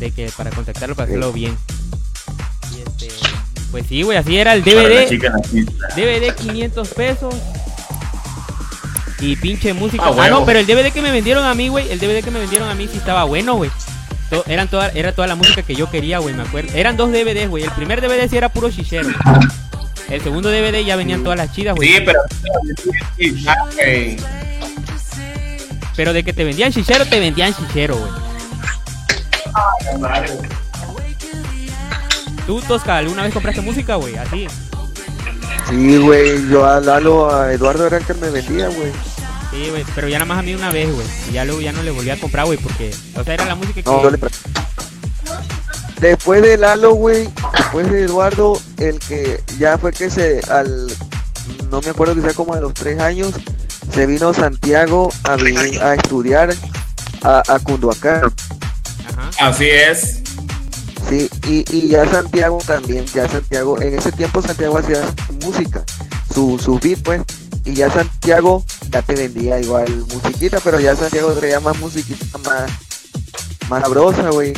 [0.00, 1.56] De que para contactarlo, para hacerlo bien.
[2.76, 3.08] Y este,
[3.70, 5.06] pues sí, güey, así era el DVD.
[5.96, 7.34] DVD 500 pesos.
[9.20, 10.02] Y pinche música.
[10.06, 11.90] Ah, Ah, no, pero el DVD que me vendieron a mí, güey.
[11.92, 13.70] El DVD que me vendieron a mí sí estaba bueno, güey.
[14.30, 16.72] To- Eran toda, era toda la música que yo quería, güey, me acuerdo.
[16.74, 17.64] Eran dos DVDs, güey.
[17.64, 19.08] El primer DVD sí era puro chichero.
[20.08, 21.88] El segundo DVD ya venían todas las chidas, güey.
[21.90, 22.20] Sí, pero.
[25.96, 28.29] Pero de que te vendían chichero, te vendían chichero, güey.
[32.46, 34.16] Tú, Tosca, ¿alguna vez compraste música, güey?
[34.16, 34.48] Así.
[35.68, 36.48] Sí, güey.
[36.48, 38.92] Yo a Lalo, a Eduardo era el que me vendía, güey.
[39.50, 39.84] Sí, güey.
[39.94, 41.06] Pero ya nada más a mí una vez, güey.
[41.28, 42.94] Y ya luego ya no le volví a comprar, güey, porque...
[43.16, 43.90] O sea, era la música que...
[43.90, 44.18] No, yo le
[46.00, 50.90] Después de Lalo, güey, después de Eduardo, el que ya fue que se, al,
[51.70, 53.34] no me acuerdo que sea como a los tres años,
[53.92, 56.54] se vino Santiago a vivir, a estudiar
[57.22, 58.32] a, a Cunduacán.
[59.28, 59.48] Ajá.
[59.48, 60.20] Así es.
[61.08, 65.02] Sí, y, y ya Santiago también, ya Santiago, en ese tiempo Santiago hacía
[65.42, 65.82] música,
[66.32, 67.22] su, su beat pues,
[67.64, 72.70] y ya Santiago ya te vendía igual musiquita, pero ya Santiago traía más musiquita más,
[73.68, 74.52] más sabrosa, güey.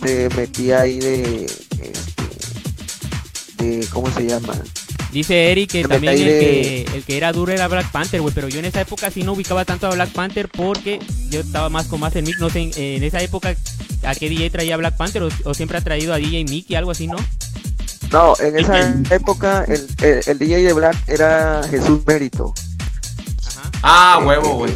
[0.00, 1.92] Te metía ahí de, este,
[3.64, 4.54] de, ¿cómo se llama?
[5.12, 8.22] Dice Eric que Se también el de- que, el que era duro era Black Panther,
[8.22, 8.32] güey.
[8.34, 10.98] Pero yo en esa época sí no ubicaba tanto a Black Panther porque
[11.28, 12.38] yo estaba más con más en Mick.
[12.38, 13.54] No sé, en, en esa época,
[14.04, 15.22] ¿a qué DJ traía Black Panther?
[15.22, 17.16] O, o siempre ha traído a DJ Mickey, algo así, ¿no?
[18.10, 22.52] No, en esa época el, el, el DJ de Black era Jesús Mérito.
[23.46, 23.70] Ajá.
[23.82, 24.72] Ah, huevo, güey.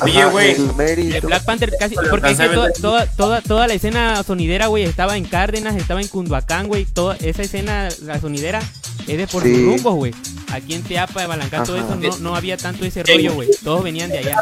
[0.00, 0.56] Ajá, güey.
[0.76, 1.26] Mérito.
[1.26, 5.16] Black Panther casi, porque es que toda, toda, toda, toda la escena sonidera, güey, estaba
[5.16, 8.60] en Cárdenas, estaba en Cunduacán, güey, toda esa escena, la sonidera,
[9.06, 9.64] es de por Sí.
[9.64, 10.14] rumbos, güey.
[10.52, 13.48] Aquí en Teapa, de Balancán, todo eso, no, no había tanto ese rollo, güey.
[13.64, 14.36] Todos venían de allá.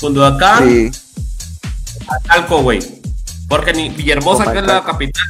[0.00, 0.90] Cuando acá, Sí,
[2.26, 2.80] Talco, güey.
[3.48, 5.22] Porque ni Villahermosa, que es la capital,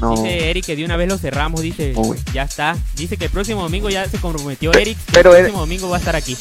[0.00, 0.10] no.
[0.16, 2.76] Dice Eric que de una vez lo cerramos, dice, Oh, ya está.
[2.94, 5.96] Dice que el próximo domingo ya se comprometió Eric, que pero el próximo domingo va
[5.96, 6.36] a estar aquí.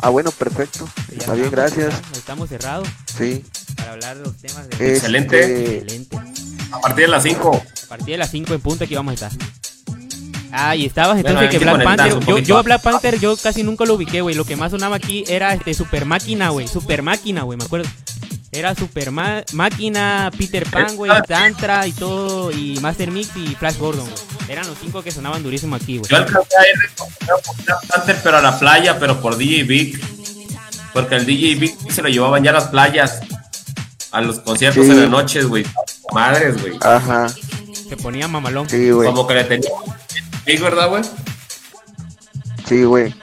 [0.00, 0.88] Ah, bueno, perfecto.
[1.10, 1.94] Ya Está bien, estamos, gracias.
[2.16, 3.44] Estamos cerrados Sí.
[3.76, 4.74] para hablar de los temas de...
[4.74, 5.78] Este, Excelente.
[5.78, 6.16] Excelente.
[6.72, 7.62] A partir de las 5.
[7.84, 9.32] A partir de las 5 en punto aquí vamos a estar.
[10.52, 12.20] Ah, y estabas entonces Bueno, que Black Panther.
[12.26, 14.34] Yo, yo a Black Panther yo casi nunca lo ubiqué, güey.
[14.34, 16.66] Lo que más sonaba aquí era este Super Máquina, güey.
[16.68, 17.88] Super Máquina, güey, me acuerdo.
[18.50, 23.76] Era Super Ma- Máquina, Peter Pan, güey, Tantra y todo, y Master Mix y Flash
[23.76, 24.22] Gordon, güey.
[24.48, 26.10] Eran los cinco que sonaban durísimo aquí, güey.
[26.10, 29.64] Yo alcancé a ir recomendado por Black Panther, pero a la playa, pero por DJ
[29.64, 30.00] Vic.
[30.94, 33.20] Porque el DJ Vic se lo llevaban ya a las playas.
[34.12, 34.90] A los conciertos Sí.
[34.92, 35.66] en las noches, güey.
[36.14, 36.72] Madres, güey.
[36.80, 37.26] Ajá.
[37.28, 38.66] Se ponía mamalón.
[38.68, 39.06] Sí, güey.
[39.10, 39.68] Como que le tenía
[40.56, 41.02] ¿verdad, güey?
[42.68, 43.14] Sí, güey.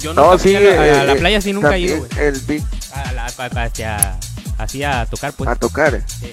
[0.00, 0.56] Yo No, nunca sí.
[0.56, 2.10] a la, a eh, la eh, playa, sí nunca he ido, güey.
[2.18, 2.62] El beat
[2.94, 4.18] A la, hacia-
[4.58, 5.48] así a tocar, pues.
[5.50, 6.02] a tocar.
[6.06, 6.30] Sí.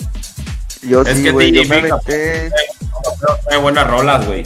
[0.88, 1.52] Yo Es sí, que güey.
[1.52, 2.52] Yo me Vic- aventé.
[3.48, 4.44] Trae buenas rolas, güey.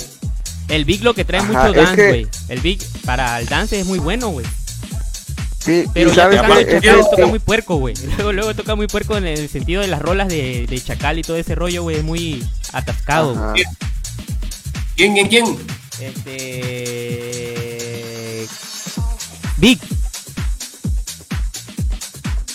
[0.67, 2.27] El Big lo que trae Ajá, mucho es dance, que- güey.
[2.49, 4.45] El Big para el dance es muy bueno, güey.
[5.59, 7.95] Sí, Pero y ya sabes tocando que Chacal quiero- toca muy puerco, güey.
[8.17, 11.21] Luego, luego toca muy puerco en el sentido de las rolas de, de Chacal y
[11.23, 11.97] todo ese rollo, güey.
[11.97, 13.53] Es muy atascado.
[14.95, 15.57] ¿Quién, quién, quién?
[15.99, 17.35] Este.
[19.57, 19.79] Big.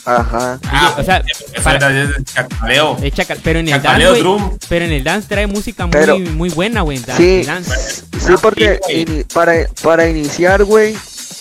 [0.05, 0.59] Ajá.
[0.65, 1.23] Ah, o sea,
[1.62, 1.79] para-
[2.25, 2.97] chacaleo.
[3.03, 4.59] Es Chacal, pero en el Chacaleo dance, drum.
[4.69, 6.99] pero en el dance trae música muy, Pero- muy buena, güey.
[7.17, 8.03] Sí, dance.
[8.19, 9.53] sí, porque Sí, ini- para,
[9.83, 10.97] para iniciar, güey,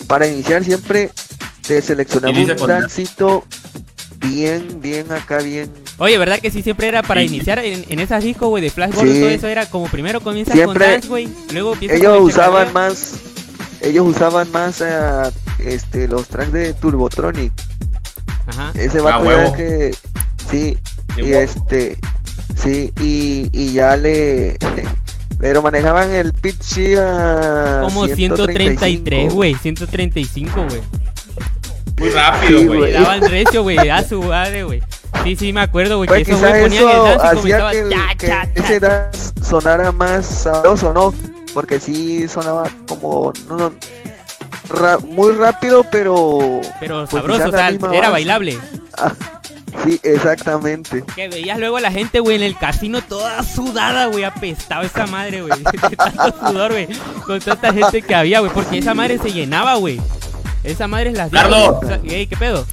[0.08, 1.10] para iniciar siempre
[1.66, 3.46] te seleccionamos un dancito
[4.20, 5.70] bien, bien acá, bien.
[5.98, 7.28] Oye, ¿verdad que sí siempre era para Sí.
[7.28, 9.20] iniciar en, en esas discos, güey, de Flash Gordon, Sí.
[9.20, 13.14] todo eso era como primero comienzas Siempre- con dance, güey, luego Ellos con usaban más,
[13.82, 17.52] ellos usaban más eh, este, los tracks de Turbotronic.
[18.48, 18.72] Ajá.
[18.76, 19.32] Ese Ah, huevo.
[19.32, 19.96] era que,
[20.50, 20.78] sí,
[21.16, 21.40] De y huevo.
[21.40, 21.98] este,
[22.62, 24.58] sí, y, y ya le,
[25.40, 30.82] pero manejaban el pitch a Como 133, güey, 135, güey.
[32.00, 32.94] Muy rápido, güey.
[32.94, 34.82] daban recio, güey, a su madre, güey.
[35.24, 37.60] Sí, sí, me acuerdo, güey, que Pues esos güey ponían el eso dance y hacía
[37.60, 41.14] comenzaba que, el- cha, que cha, cha, ese dance sonara más sabroso, ¿no?
[41.54, 43.74] Porque sí sonaba como no, no,
[44.70, 48.12] ra- muy rápido, pero Pero pues sabroso, o sea, era base.
[48.12, 48.58] bailable.
[48.98, 49.12] ah,
[49.84, 51.04] sí, exactamente.
[51.16, 55.06] Que veías luego a la gente, güey, en el casino toda sudada, güey, apestaba esa
[55.08, 55.62] madre, güey.
[55.98, 56.88] Tanto sudor, güey.
[57.26, 58.52] Con tanta gente que había, güey.
[58.54, 60.00] Porque esa madre se llenaba, güey.
[60.64, 61.78] Esa madre es las Carlos.
[62.04, 62.66] Ey, ¿qué pedo?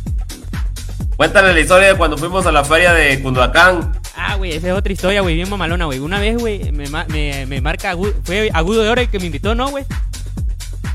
[1.17, 3.99] Cuéntale la historia de cuando fuimos a la feria de Cunduacán.
[4.17, 5.99] Ah, güey, esa es otra historia, güey, bien mamalona, güey.
[5.99, 9.27] Una vez, güey, me, me, me marca Agudo, fue Agudo de Oro el que me
[9.27, 9.85] invitó, ¿no, güey?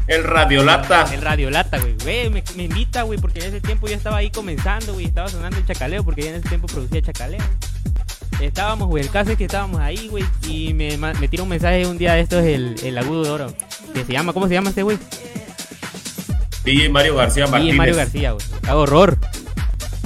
[0.08, 1.08] El Radiolata.
[1.14, 1.96] El Radiolata, güey.
[2.04, 5.06] Güey, me, me invita, güey, porque en ese tiempo yo estaba ahí comenzando, güey.
[5.06, 7.42] Estaba sonando el chacaleo, porque ya en ese tiempo producía chacaleo.
[8.42, 11.86] Estábamos, güey, el caso es que estábamos ahí, güey, y me, me tira un mensaje
[11.86, 13.54] un día de estos, el, el Agudo de Oro,
[13.94, 14.98] que se llama, ¿cómo se llama este güey?
[16.64, 17.76] DJ Mario García Martínez.
[17.78, 18.46] Mario García, güey.
[18.68, 19.18] Hago horror.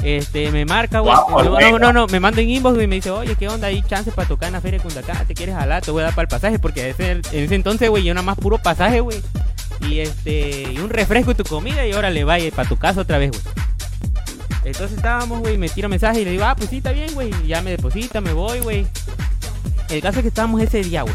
[0.03, 1.13] Este, me marca, güey.
[1.15, 3.67] No, no, no, no, me manda en inbox, güey, y me dice, oye, ¿qué onda?
[3.67, 5.81] Hay chances para tocar en la feria de Cundacá, ¿te quieres jalar?
[5.83, 8.23] Te voy a dar para el pasaje, porque ese- en ese entonces, güey, yo nada
[8.25, 9.17] más puro pasaje, güey.
[9.81, 13.17] Y este, y un refresco y tu comida, y órale, vaya, para tu casa otra
[13.17, 13.41] vez, güey.
[14.63, 17.31] Entonces estábamos, güey, me tiro mensaje y le digo, ah, pues sí, está bien, güey.
[17.47, 18.85] Ya me deposita, me voy, güey.
[19.89, 21.13] El caso es que estábamos ese día, güey.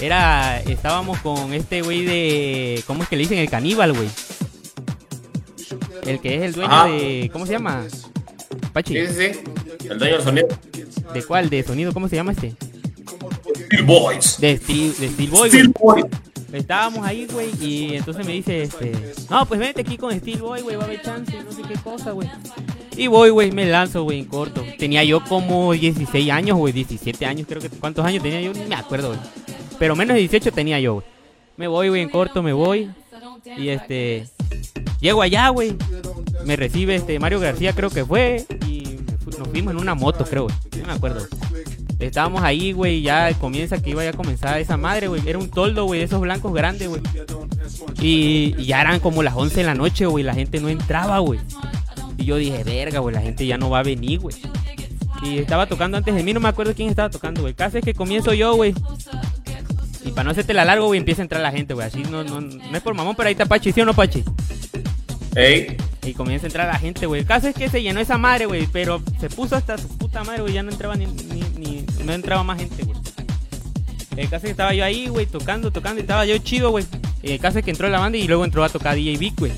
[0.00, 3.38] Era, estábamos con este güey de, ¿cómo es que le dicen?
[3.38, 4.08] El caníbal, güey.
[6.06, 6.86] El que es el dueño Ajá.
[6.86, 7.84] de, ¿cómo se llama?
[8.72, 8.94] Pachi.
[8.94, 9.88] Sí, sí, sí.
[9.88, 10.48] El dueño del sonido.
[11.12, 11.50] ¿De cuál?
[11.50, 11.92] ¿De sonido?
[11.92, 12.54] ¿Cómo se llama este?
[13.66, 14.40] Steel Boys.
[14.40, 15.74] De Steel, de Steel Boy, Steel.
[15.80, 16.04] Boys.
[16.52, 18.92] Estábamos ahí, güey, y entonces me dice, este,
[19.28, 21.74] no, pues vente aquí con Steel Boy, güey, va a haber chance, no sé qué
[21.82, 22.30] cosa, güey.
[22.96, 24.64] Y voy, güey, me lanzo, güey, en corto.
[24.78, 28.52] Tenía yo como 16 años, güey, 17 años, creo que, ¿cuántos años tenía yo?
[28.52, 29.20] Ni me acuerdo, güey.
[29.80, 31.06] Pero menos de 18 tenía yo, güey.
[31.56, 32.88] Me voy, güey, en corto, me voy.
[33.58, 34.28] Y este,
[35.04, 35.76] llego allá, güey.
[36.46, 38.98] Me recibe este Mario García, creo que fue, y
[39.38, 40.48] nos fuimos en una moto, creo.
[40.78, 41.26] No me acuerdo.
[41.98, 45.26] Estábamos ahí, güey, ya comienza que iba a comenzar esa madre, güey.
[45.26, 47.02] Era un toldo, güey, de esos blancos grandes, güey.
[48.00, 51.18] Y, y ya eran como las 11 de la noche, güey, la gente no entraba,
[51.18, 51.38] güey.
[52.16, 54.36] Y yo dije, verga, güey, la gente ya no va a venir, güey.
[55.22, 57.54] Y estaba tocando antes de mí, no me acuerdo quién estaba tocando, güey.
[57.54, 58.74] Casi es que comienzo yo, güey.
[60.04, 61.86] Y para no hacerte la largo, güey, empieza a entrar la gente, güey.
[61.86, 64.24] Así no, no, no es por mamón, pero ahí está Pachi, ¿sí o no, Pachi?
[66.04, 67.22] Y comienza a entrar la gente, güey.
[67.22, 68.68] El caso es que se llenó esa madre, güey.
[68.72, 70.54] Pero se puso hasta su puta madre, güey.
[70.54, 72.98] Ya no entraba ni, ni, no entraba más gente, güey.
[74.16, 75.98] El caso es que estaba yo ahí, güey, tocando, tocando.
[75.98, 76.84] Y estaba yo chido, güey.
[77.22, 79.52] El caso es que entró la banda y luego entró a tocar DJ Vic, güey.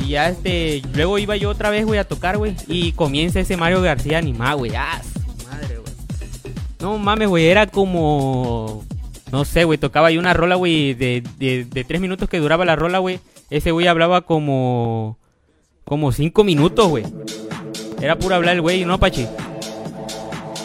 [0.00, 2.54] Y ya este, luego iba yo otra vez, güey, a tocar, güey.
[2.66, 4.74] Y comienza ese Mario García animado, güey.
[4.74, 5.02] Ah,
[5.50, 5.92] madre, güey.
[6.80, 8.84] No mames, güey, era como.
[9.32, 12.64] No sé, güey, tocaba ahí una rola, güey, de, de, de tres minutos que duraba
[12.64, 13.18] la rola, güey.
[13.50, 15.18] Ese güey hablaba como.
[15.84, 17.04] Como cinco minutos, güey.
[18.00, 19.26] Era puro hablar el güey, ¿no, Pachi?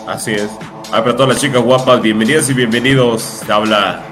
[0.08, 0.50] así es.
[0.92, 3.42] Ah, para todas las chicas guapas, bienvenidas y bienvenidos.
[3.46, 4.04] Te habla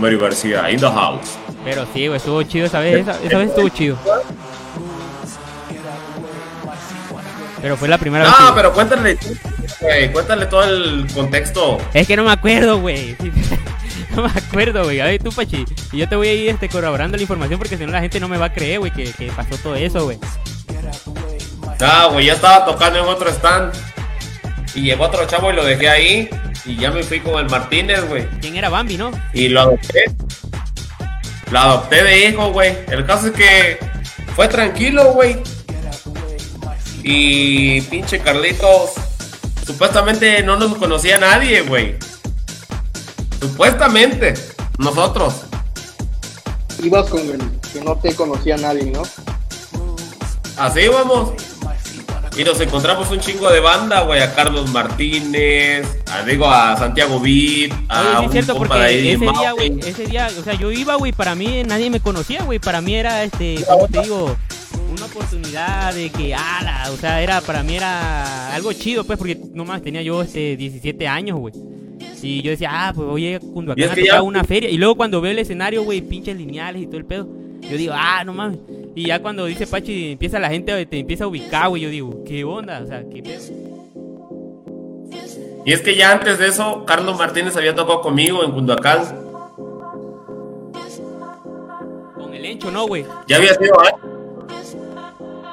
[0.00, 1.36] Mario García in the house.
[1.64, 3.00] Pero sí, güey, estuvo chido esa vez.
[3.00, 3.98] Esa, esa vez estuvo chido.
[7.60, 8.32] Pero fue la primera vez.
[8.38, 9.18] Ah, que- pero cuéntale,
[9.80, 11.78] güey, cuéntale todo el contexto.
[11.92, 13.16] Es que no me acuerdo, güey.
[14.14, 15.00] No me acuerdo, güey.
[15.00, 15.64] A ver, tú, Pachi.
[15.92, 18.20] Y yo te voy a ir este, corroborando la información porque si no la gente
[18.20, 20.18] no me va a creer, güey, que, que pasó todo eso, güey.
[21.80, 23.72] Ah, güey, ya estaba tocando en otro stand.
[24.74, 26.30] Y llegó otro chavo y lo dejé ahí.
[26.64, 28.28] Y ya me fui con el Martínez, güey.
[28.40, 29.10] ¿Quién era Bambi, no?
[29.32, 30.04] Y lo adopté.
[31.50, 32.76] Lo adopté de hijo, güey.
[32.88, 33.78] El caso es que
[34.34, 35.36] fue tranquilo, güey.
[37.02, 38.90] Y pinche Carlitos.
[39.64, 41.96] Supuestamente no nos conocía nadie, güey.
[43.46, 44.34] Supuestamente.
[44.78, 45.42] Nosotros.
[46.82, 47.40] Ibas con el
[47.72, 49.02] que no te conocía nadie, ¿no?
[50.56, 51.32] así vamos.
[52.36, 57.18] Y nos encontramos un chingo de banda, güey, a Carlos Martínez, a, digo, a Santiago
[57.18, 60.06] Vid, a Oye, sí un es cierto, compa porque de ahí, ese día, güey, ese
[60.06, 63.24] día, o sea, yo iba, güey, para mí nadie me conocía, güey, para mí era,
[63.24, 64.36] este, ¿cómo te digo?
[64.92, 69.40] Una oportunidad de que, ala, o sea, era, para mí era algo chido, pues, porque
[69.54, 71.54] nomás tenía yo, este, 17 años, güey.
[72.22, 73.38] Y yo decía, ah, pues oye,
[73.76, 74.68] Y es que ya- una feria.
[74.70, 77.28] Y luego cuando veo el escenario, güey, pinches lineales y todo el pedo,
[77.60, 78.58] yo digo, ah, no mames.
[78.94, 82.24] Y ya cuando dice Pachi, empieza la gente, te empieza a ubicar, güey, yo digo,
[82.24, 82.80] ¿qué onda?
[82.82, 83.42] O sea, ¿qué pedo?
[85.64, 89.02] Y es que ya antes de eso, Carlos Martínez había tocado conmigo en Cunduacán.
[92.14, 93.04] Con el Encho, ¿no, güey?
[93.26, 94.76] Ya había sido antes.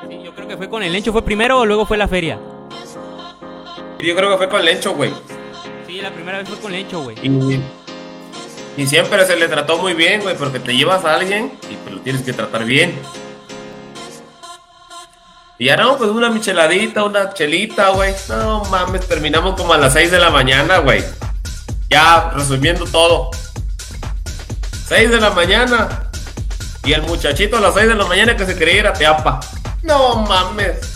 [0.10, 2.40] Sí, yo creo que fue con el Encho, ¿fue primero o luego fue la feria?
[4.00, 5.12] Yo creo que fue con el Lencho, güey.
[5.94, 7.16] Sí, la primera vez fue con el Encho, güey.
[7.22, 7.62] Y,
[8.82, 11.94] y siempre se le trató muy bien, güey, porque te llevas a alguien y pues
[11.94, 13.00] lo tienes que tratar bien.
[15.60, 18.16] Y ya no, pues una micheladita, una chelita, güey.
[18.28, 21.04] No mames, terminamos como a las 6 de la mañana, güey.
[21.92, 23.30] Ya, resumiendo todo.
[24.88, 26.10] 6 de la mañana.
[26.86, 29.42] Y el muchachito a las 6 de la mañana que se creía era Teapa.
[29.84, 30.93] No mames.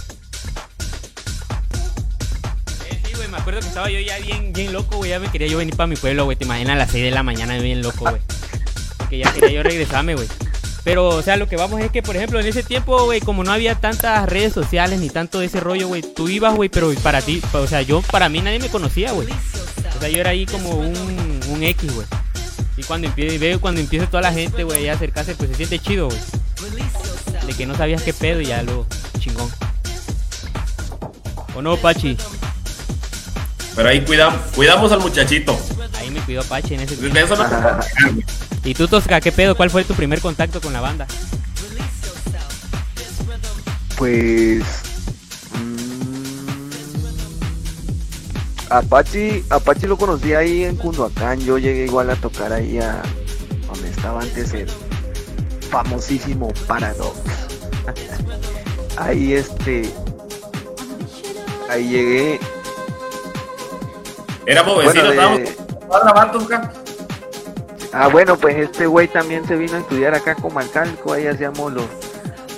[3.60, 5.12] Que estaba yo ya bien, bien loco, güey.
[5.12, 6.38] Ya me quería yo venir para mi pueblo, güey.
[6.38, 8.22] Te imaginas a las 6 de la mañana bien loco, güey.
[8.98, 10.28] Porque ya quería yo regresarme, güey.
[10.84, 13.44] Pero, o sea, lo que vamos es que, por ejemplo, en ese tiempo, güey, como
[13.44, 17.22] no había tantas redes sociales ni tanto ese rollo, güey, tú ibas, güey, pero para
[17.22, 19.28] ti, o sea, yo, para mí nadie me conocía, güey.
[19.28, 22.08] O sea, yo era ahí como un, un X, güey.
[22.78, 25.80] Y cuando empie- veo cuando empieza toda la gente, güey, a acercarse, pues se siente
[25.80, 26.20] chido, güey.
[27.46, 28.86] De que no sabías qué pedo y ya lo
[29.20, 29.50] chingón.
[31.56, 32.16] ¿O no, Pachi?
[33.78, 35.56] Pero ahí cuidamos, cuidamos al muchachito.
[35.99, 37.20] Ahí me cuidó Pachi en ese tiempo.
[37.20, 37.45] eso no.
[38.64, 39.56] ¿Y tú, Tosca, qué pedo?
[39.56, 41.06] ¿Cuál fue tu primer contacto con la banda?
[43.95, 44.64] Pues.
[45.54, 46.48] mm,
[48.72, 51.40] Apache, Apache lo conocí ahí en Cunduacán.
[51.41, 53.04] Yo llegué igual a tocar ahí a
[53.68, 54.68] donde estaba antes el
[55.70, 57.20] famosísimo Paradox.
[58.98, 59.88] ahí este.
[61.70, 62.40] Ahí llegué.
[64.48, 66.48] Éramos Bueno, vecinos, de- estábamos la vatos,
[67.91, 71.74] Ah, bueno, pues este güey también se vino a estudiar acá con Malcalco, ahí hacíamos
[71.74, 71.86] los,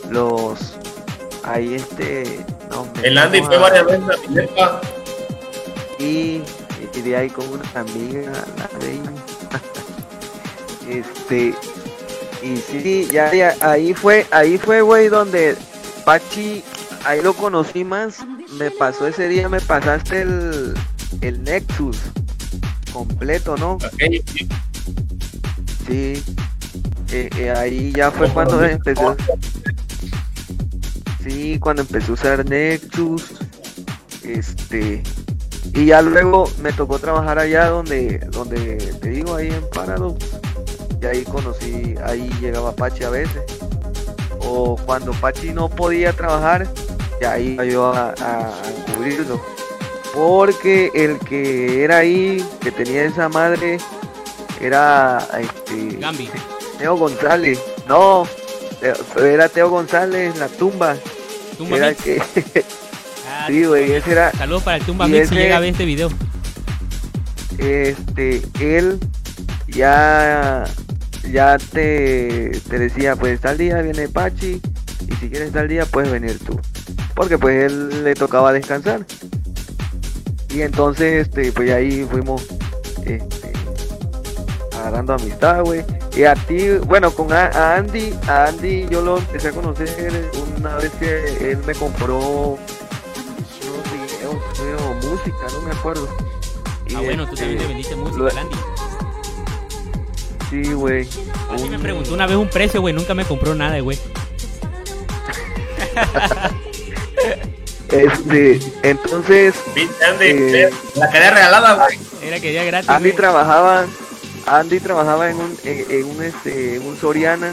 [0.10, 0.74] los,
[1.44, 4.82] ahí este, no, El Andy fue varias veces a Minerva.
[5.98, 6.41] y,
[6.94, 9.11] y de ahí con una amiga, la reina.
[10.90, 11.53] este,
[12.44, 15.56] y sí, ya, ya, ahí fue, ahí fue, güey, donde
[16.06, 16.64] Pachi,
[17.06, 18.18] ahí lo conocí más,
[18.57, 20.74] me pasó ese día, me pasaste el,
[21.22, 21.98] el Nexus
[22.94, 23.77] completo, ¿no?
[23.84, 24.22] Aquello,
[25.88, 26.23] Sí,
[27.11, 29.15] eh, eh, ahí ya fue cuando empezó.
[31.23, 33.31] Sí, cuando empezó a usar Nexus.
[34.23, 35.02] Este.
[35.73, 40.26] Y ya luego me tocó trabajar allá donde, donde te digo, ahí en Paradox.
[41.02, 43.41] Y ahí conocí, ahí llegaba Pachi a veces.
[44.41, 46.68] O cuando Pachi no podía trabajar,
[47.22, 49.41] y ahí iba yo a, a- a cubrirlo.
[50.14, 53.77] Porque el que era ahí, que tenía esa madre,
[54.60, 56.30] era este, Gambi.
[56.77, 57.60] Teo González.
[57.88, 58.27] No,
[59.18, 60.95] era Teo González, la tumba.
[61.57, 62.22] Tumba Era que,
[63.30, 65.69] Ah, sí, güey, ese era, Saludos para el Tumba Y si ese- llega a ver
[65.72, 66.10] este video.
[67.57, 68.99] este, él
[69.68, 70.64] ya,
[71.31, 74.61] ya te, te decía, pues tal día viene Pachi
[75.07, 76.60] y si quieres tal día puedes venir tú.
[77.14, 79.06] Porque pues él le tocaba descansar.
[80.50, 82.46] Y entonces, este, pues ahí fuimos,
[83.06, 83.54] este,
[84.78, 85.84] agarrando amistad, güey.
[86.16, 90.30] Y a ti, bueno, con a, a Andy, a Andy yo lo empecé a conocer
[90.58, 92.60] una vez que él me compró unos
[93.94, 96.08] videos, creo, música, no me acuerdo.
[96.88, 98.56] Y, Ah, bueno, tú este, también le vendiste música, lo- Landy.
[100.50, 101.08] Sí, güey.
[101.54, 102.94] Así me Un- preguntó una vez un precio, güey.
[102.94, 104.00] Nunca me compró nada, güey.
[107.91, 109.88] Este, entonces, Eh.
[110.20, 111.99] eh, la quería regalada, güey.
[112.22, 112.90] Era que ya gratis.
[112.90, 113.16] Andy güey.
[113.18, 113.86] trabajaba,
[114.45, 117.52] Andy trabajaba en un, en, en un este, en un Soriana,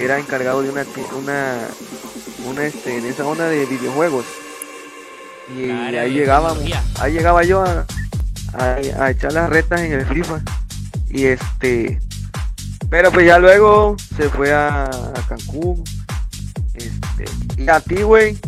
[0.00, 0.84] era encargado de una,
[1.16, 1.58] una,
[2.46, 4.24] una este, en esa zona de videojuegos.
[5.54, 6.64] Y ahí llegábamos,
[7.00, 7.84] ahí llegaba yo a,
[8.54, 8.64] a,
[9.04, 10.40] a echar las retas en el FIFA.
[11.10, 12.00] Y este,
[12.88, 15.84] pero pues ya luego se fue a, a Cancún.
[16.74, 17.24] Este,
[17.62, 18.38] y a ti, güey,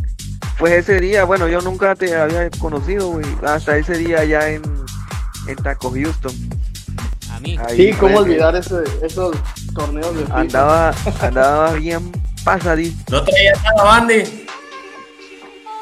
[0.58, 4.62] pues ese día, bueno, yo nunca te había conocido, güey, hasta ese día ya en,
[5.48, 6.32] en Taco Houston.
[7.32, 7.58] A mí.
[7.66, 9.36] Ahí Sí, cómo que olvidar ese, esos
[9.74, 10.40] torneos de FIFA.
[10.40, 12.10] Andaba, andaba bien
[12.44, 12.96] pasadito.
[13.10, 14.46] No traía nada, Andy.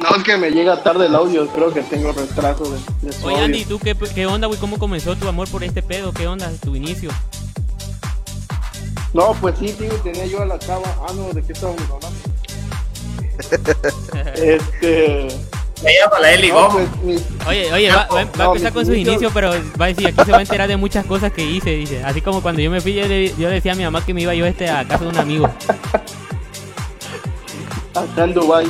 [0.01, 3.25] No, es que me llega tarde el audio, creo que tengo retraso de, de su
[3.27, 3.45] Oye, audio.
[3.45, 4.59] Andy, ¿tú qué, qué onda, güey?
[4.59, 6.13] ¿Cómo comenzó tu amor por este pedo?
[6.13, 6.51] ¿Qué onda?
[6.61, 7.11] ¿Tu inicio?
[9.13, 10.85] No, pues sí, sí, tenía yo a la chava.
[11.09, 12.19] Ah, no, ¿de qué estábamos hablando?
[14.37, 15.29] Este.
[15.83, 16.89] Llama la Eli No, pues,
[17.47, 20.25] Oye, oye, va, va- va a empezar con sus inicios- pero va a decir, aquí
[20.25, 22.03] se va a enterar de muchas cosas que hice, dice.
[22.03, 24.15] Así como cuando yo me fui, yo le, yo le decía a mi mamá que
[24.15, 25.47] me iba yo este a casa de un amigo.
[27.95, 28.67] acá en Dubai.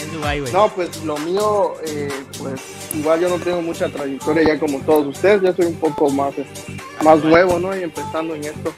[0.00, 0.52] En Dubái, güey.
[0.52, 2.08] No, pues lo mío, eh,
[2.38, 2.60] pues
[2.94, 6.34] igual yo no tengo mucha trayectoria ya como todos ustedes, ya soy un poco más,
[7.04, 7.76] más nuevo, ¿no?
[7.76, 8.72] Y empezando en esto.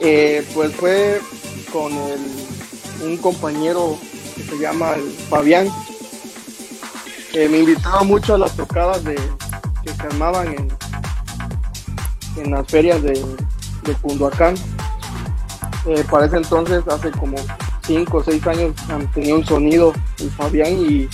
[0.00, 1.20] Eh, pues fue
[1.72, 3.96] con el- un compañero
[4.38, 5.68] que se llama el Fabián.
[7.32, 10.68] que me invitaba mucho a las tocadas de, que se armaban en,
[12.42, 14.54] en las ferias de, de Cunduacán.
[15.86, 17.36] Eh, para ese entonces, hace como
[17.86, 18.74] 5 o 6 años,
[19.14, 21.08] tenía un sonido el Fabián y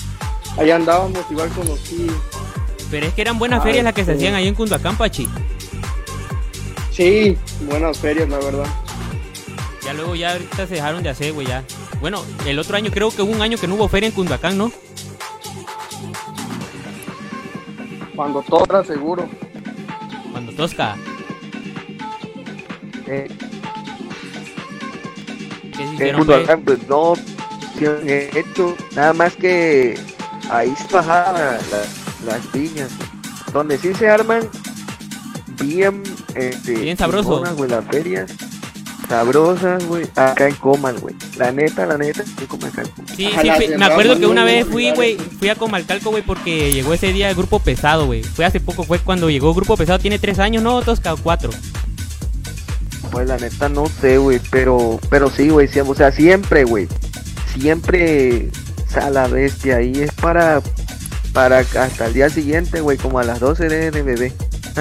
[0.58, 2.06] ahí andábamos, igual conocí.
[2.90, 4.16] Pero es que eran buenas Ah, ferias las que se sí.
[4.18, 5.28] hacían ahí en Cunduacán, Pachi.
[6.92, 7.36] Sí,
[7.68, 8.66] buenas ferias, la verdad.
[9.84, 11.62] Ya luego ya ahorita se dejaron de hacer, güey, ya.
[12.00, 14.56] Bueno, el otro año creo que hubo un año que no hubo feria en Cunduacán,
[14.56, 14.72] ¿no?
[18.16, 19.28] Cuando todo era seguro.
[20.32, 20.96] Cuando Tosca.
[23.06, 23.28] Eh,
[25.72, 26.38] ¿Qué se en hicieron, güey?
[26.38, 27.14] Cunduacán, pues no
[28.38, 29.98] hecho, nada más que
[30.50, 32.90] ahí se bajaban la- las piñas,
[33.52, 34.48] donde sí se arman
[35.60, 36.02] bien,
[36.36, 37.44] este, Bien sabroso.
[37.56, 38.30] güey, las ferias,
[39.14, 42.72] sabrosas, güey, acá en Comal, güey, la neta, la neta, en Comal.
[43.16, 46.92] Sí, sí, me acuerdo que una vez fui, güey, fui a Comalcalco, güey, porque llegó
[46.94, 48.24] ese día el grupo pesado, güey.
[48.24, 50.82] Fue hace poco, fue cuando llegó el grupo pesado, tiene tres años, ¿no?
[50.82, 51.50] Tosca, o cuatro.
[53.12, 56.88] Pues la neta no sé, güey, pero, pero sí, güey, sí, o sea, siempre, güey,
[57.56, 58.48] siempre
[58.96, 60.60] a la bestia ahí es para,
[61.32, 64.32] para hasta el día siguiente, güey, como a las 12 de, de bebé.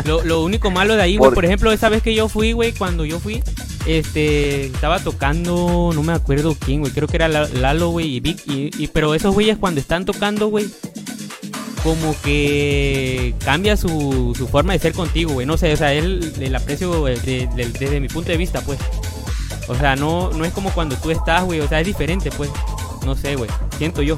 [0.05, 2.51] Lo, lo único malo de ahí, güey, Por- por ejemplo, esa vez que yo fui,
[2.53, 3.43] güey, cuando yo fui,
[3.85, 8.19] este, estaba tocando, no me acuerdo quién, güey, creo que era La- Lalo, güey, y
[8.19, 10.67] Vic, y, y- pero esos güeyes cuando están tocando, güey,
[11.83, 16.33] como que cambia su, su forma de ser contigo, güey, no sé, o sea, él,
[16.39, 18.79] el aprecio de- de- desde mi punto de vista, pues,
[19.67, 22.49] o sea, no, no es como cuando tú estás, güey, o sea, es diferente, pues,
[23.05, 24.15] no sé, güey, siento yo.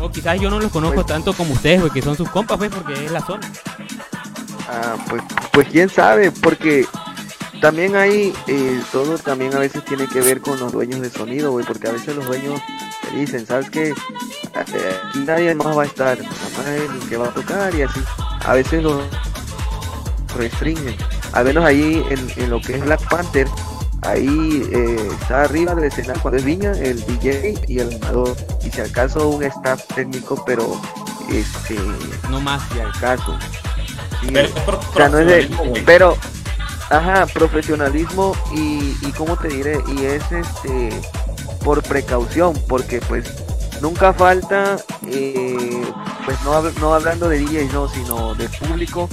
[0.00, 2.56] O quizás yo no los conozco Pues- tanto como ustedes, güey, que son sus compas,
[2.58, 3.50] pues, porque es la zona.
[4.70, 6.86] Ah, pues, pues quién sabe, porque
[7.60, 11.52] también hay, eh, todo también a veces tiene que ver con los dueños de sonido,
[11.52, 12.60] güey, porque a veces los dueños
[13.10, 13.88] te dicen, ¿sabes qué?
[13.90, 13.94] Eh,
[14.54, 18.00] Aquí nadie más va a estar, nada más el que va a tocar y así.
[18.44, 19.02] A veces los
[20.36, 20.96] restringen.
[21.32, 23.46] Al menos ahí en, en lo que es Black Panther,
[24.02, 28.36] ahí eh, está arriba del escenario cuando es Viña, el DJ y el animador.
[28.64, 30.80] Y si acaso un staff técnico, pero
[31.30, 31.76] este,
[32.30, 32.62] No más.
[32.72, 33.36] si al caso.
[34.20, 34.48] Sí, Pero
[34.78, 36.16] o sea, no es de- pero,
[36.90, 40.90] ajá, profesionalismo y, y cómo te diré, y es este
[41.64, 43.24] por precaución, porque pues
[43.80, 44.76] nunca falta,
[45.10, 45.82] eh,
[46.24, 49.08] pues no, no hablando de DJs, no, sino de público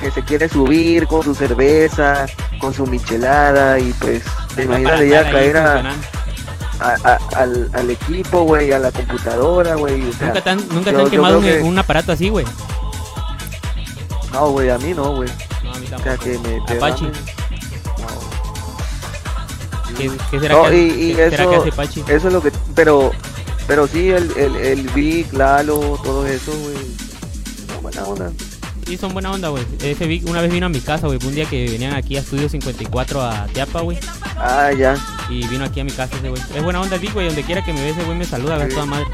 [0.00, 2.26] que se quiere subir con su cerveza,
[2.60, 4.22] con su michelada y pues
[4.54, 6.06] te imaginas de ya caer a, funcionando.
[6.80, 10.68] a- a- al, al equipo, güey, a la computadora, güey, o sea, Nunca te han,
[10.68, 12.46] nunca te yo- han yo quemado un, que- un aparato así, güey.
[14.32, 15.28] no, güey, a mí no, güey,
[15.78, 16.24] a mí o sea, tampoco.
[16.24, 17.04] que me Apache.
[17.04, 17.12] no.
[19.96, 22.00] ¿Qué, qué será, No, que, y- qué será que eso- hace?
[22.14, 23.10] Eso es lo que, pero,
[23.66, 26.76] pero sí, el, el, el Vic, Lalo, todo eso, güey.
[27.68, 28.32] No, buena onda.
[28.86, 29.64] Sí, son buena onda, güey.
[29.82, 31.18] Ese Vic una vez vino a mi casa, güey.
[31.26, 33.98] Un día que venían aquí a Estudio 54 a Teapa, güey.
[34.36, 34.96] Ah, ya.
[35.28, 36.40] Y vino aquí a mi casa ese güey.
[36.54, 37.26] Es buena onda el Vic, güey.
[37.26, 38.72] Donde quiera que me ve ese güey me saluda, a Sí.
[38.74, 39.06] toda madre.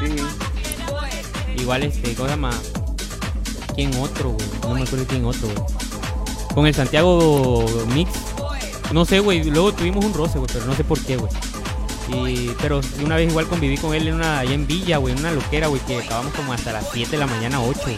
[0.00, 0.16] Sí.
[1.60, 2.50] Igual, este, ¿cómo se llama?
[3.78, 4.44] ¿Quién otro, güey?
[4.62, 5.58] No me acuerdo quién otro, güey.
[6.52, 7.64] Con el Santiago
[7.94, 8.10] Mix.
[8.92, 9.44] No sé, güey.
[9.44, 11.30] Luego tuvimos un roce, güey, pero no sé por qué, güey.
[12.08, 15.20] Y, pero una vez igual conviví con él en una, allá en Villa, güey, en
[15.20, 17.96] una loquera, güey, que acabamos como hasta las 7 de la mañana, 8, güey.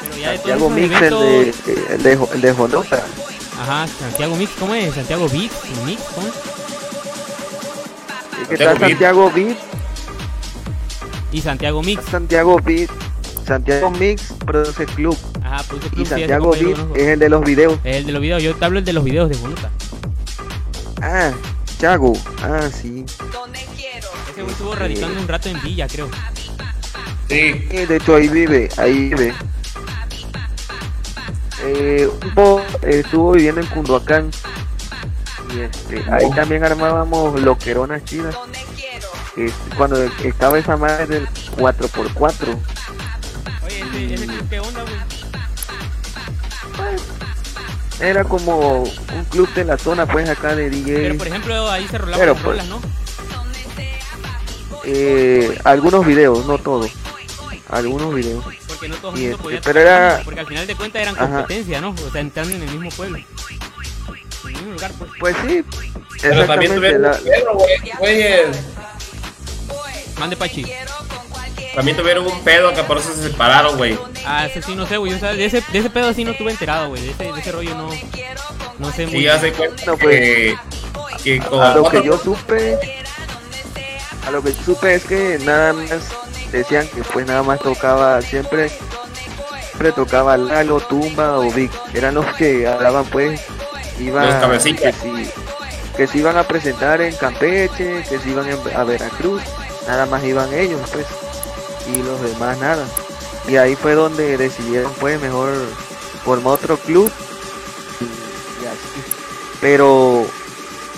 [0.00, 1.20] Pero ya de Santiago Mix, el eventos-
[1.66, 3.04] de, el de, Jo- el de Jonota.
[3.60, 4.94] Ajá, Santiago Mix, ¿cómo es?
[4.94, 5.52] Santiago Mix,
[5.84, 6.34] Mix, ¿cómo es?
[8.40, 9.58] Es que está Santiago Beat.
[11.34, 12.04] Y Santiago Mix.
[12.04, 12.90] Santiago Beat,
[13.44, 15.18] Santiago Mix Produce Club.
[15.42, 17.78] Ajá, Produce Y Club, ese Santiago Beat es el de los videos.
[17.82, 19.68] El de los videos, yo te hablo el de los videos de Voluta.
[21.02, 21.32] Ah,
[21.80, 22.12] Chago.
[22.40, 23.04] Ah, sí.
[24.30, 26.08] Ese güey estuvo radicando un rato en Villa, creo.
[27.28, 29.34] Sí, Sí, de hecho ahí vive, ahí vive.
[31.64, 34.30] Eh, un poco eh, estuvo viviendo en Cunduacán
[35.56, 38.36] Y este, ahí también armábamos loqueronas chidas.
[39.36, 42.56] Este, cuando estaba esa madre del 4x4.
[43.64, 44.94] Oye, ese, ese club, ¿qué onda, güey?
[48.00, 50.94] Era como un club de la zona, pues acá de DJ.
[50.94, 52.80] Pero por ejemplo, ahí se rolaban Pero, las pues, rolas, ¿no?
[54.86, 56.90] Eh, algunos videos, no todos.
[57.70, 58.44] Algunos videos.
[58.68, 61.26] Porque no todos este, podían pero era- Porque al final de cuentas eran Ajá.
[61.28, 61.90] competencia, ¿no?
[61.90, 63.16] O sea, entrando en el mismo pueblo.
[63.16, 63.24] En
[64.44, 65.10] el mismo lugar, pues.
[65.18, 65.64] Pues sí,
[66.20, 67.18] Pero también tuvieron la-
[67.98, 68.24] güey.
[70.18, 70.64] Mande Pachi.
[71.74, 73.98] También tuvieron un pedo que por eso se separaron, güey.
[74.24, 75.12] Ah, ese sí no sé, güey.
[75.12, 77.02] O sea, de ese, de ese pedo sí no estuve enterado, güey.
[77.02, 77.88] De ese, de ese rollo no.
[78.78, 80.20] No sé muy ya se cuenta No, pues.
[80.20, 80.56] que,
[81.22, 82.78] que con a lo que yo supe,
[84.26, 86.08] a lo que supe es que nada más
[86.52, 88.70] decían que pues nada más tocaba siempre,
[89.68, 93.40] siempre tocaba Lalo, Tumba o Vic, eran los que hablaban pues,
[94.00, 95.30] iban Los que si,
[95.96, 99.42] que se iban a presentar en Campeche, que se iban en- a Veracruz,
[99.86, 101.06] nada más iban ellos pues,
[101.92, 102.84] y los demás nada.
[103.48, 105.50] Y ahí fue donde decidieron pues mejor
[106.24, 107.10] formar otro club
[108.00, 109.12] y, así.
[109.60, 110.26] Pero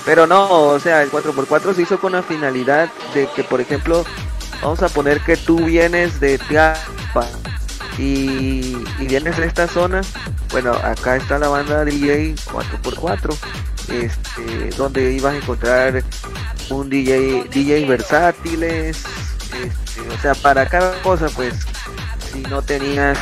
[0.04, 4.04] pero no, o sea, el 4x4 se hizo con la finalidad de que, por ejemplo,
[4.62, 7.26] vamos a poner que tú vienes de Tiapa
[7.98, 10.02] y, y vienes de esta zona.
[10.52, 13.36] Bueno, acá está la banda DJ 4x4,
[13.88, 16.04] este, donde ibas a encontrar
[16.70, 18.98] un DJ, DJ versátiles,
[19.62, 21.54] este, o sea, para cada cosa, pues,
[22.32, 23.18] si no tenías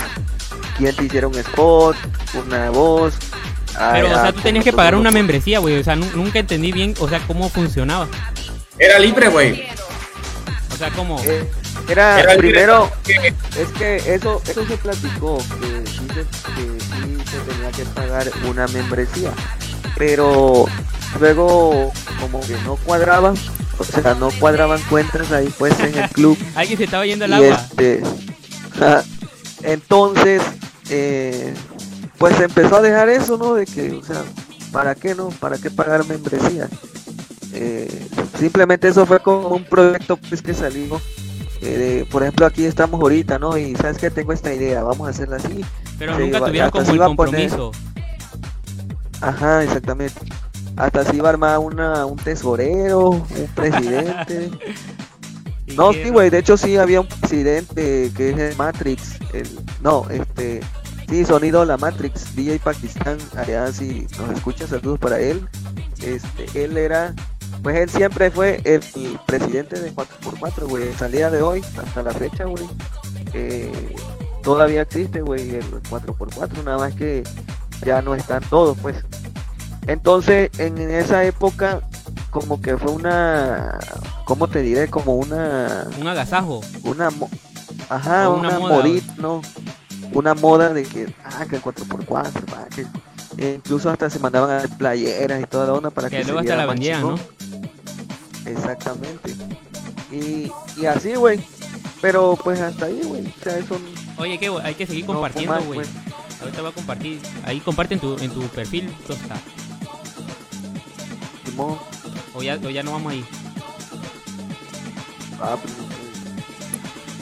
[0.79, 1.97] quien te hiciera un spot,
[2.47, 3.15] una voz.
[3.93, 5.79] Pero, o sea, tú tenías que como pagar una membresía, güey.
[5.79, 8.07] O sea, nu- nunca entendí bien, o sea, cómo funcionaba.
[8.79, 9.65] Era libre, güey.
[10.73, 11.21] O sea, cómo.
[11.25, 11.49] Eh,
[11.89, 17.71] era, primero, es que eso, eso se platicó, que sí se, que sí se tenía
[17.73, 19.31] que pagar una membresía,
[19.97, 20.67] pero
[21.21, 23.35] luego como que no cuadraban,
[23.79, 26.39] o sea, no cuadraban cuentas ahí pues en el club.
[26.55, 27.47] Alguien se estaba yendo al agua.
[27.71, 28.03] este,
[29.63, 30.43] entonces,
[30.91, 31.55] eh,
[32.19, 33.55] pues empezó a dejar eso, ¿no?
[33.55, 34.23] De que, o sea,
[34.73, 35.29] ¿para qué no?
[35.29, 36.69] ¿Para qué pagar membresía?
[37.53, 38.09] Eh,
[38.39, 41.01] simplemente eso fue como un proyecto pues que salió.
[41.63, 43.57] eh, de- por ejemplo, aquí estamos ahorita, ¿no?
[43.57, 45.65] Y sabes que tengo esta idea, vamos a hacerla así.
[45.99, 47.73] Pero se nunca iba- tuvieron como el poner- compromiso.
[49.21, 50.21] Ajá, exactamente.
[50.77, 54.51] Hasta se iba a armar una, un tesorero, un presidente.
[55.77, 59.49] No, sí, güey, de hecho sí había un presidente que es el Matrix, el,
[59.83, 60.61] no, este,
[61.09, 65.49] sí, sonido la Matrix, DJ Pakistán, allá si nos escucha, saludos para él,
[66.03, 67.15] este, él era,
[67.63, 68.83] pues él siempre fue el,
[69.27, 72.65] presidente de 4x4, güey, salida de hoy, hasta la fecha, güey,
[73.33, 73.97] eh,
[74.43, 77.25] todavía existe, güey, el 4x4, nada más que
[77.85, 78.97] ya no están todos, pues.
[79.87, 81.81] Entonces, en esa época,
[82.31, 83.79] como que fue una,
[84.25, 84.89] ¿cómo te diré?
[84.89, 86.61] Como una, Un agasajo.
[86.85, 87.29] una, mo-
[87.89, 89.43] ajá, O una una, moda, modita, ¿no?
[90.13, 92.87] Una moda de que, ah, que el 4x4, ah, que
[93.37, 96.29] e incluso hasta se mandaban a playeras y toda la onda para que, Que se
[96.33, 97.19] luego hasta viera la vendían, ¿no?
[98.47, 99.35] Exactamente.
[100.13, 101.41] Y, y así, güey.
[102.01, 103.27] Pero pues hasta ahí, güey.
[103.27, 103.77] O sea, eso
[104.19, 105.75] Oye, que hay que seguir no compartiendo, güey.
[105.81, 105.89] pues.
[106.41, 107.21] Ahorita voy a compartir.
[107.45, 109.35] Ahí comparte en tu, en tu perfil, Tosca.
[111.55, 111.79] Simón.
[112.35, 113.25] O ya, o ya no vamos ahí.
[115.41, 115.73] Ah, pues,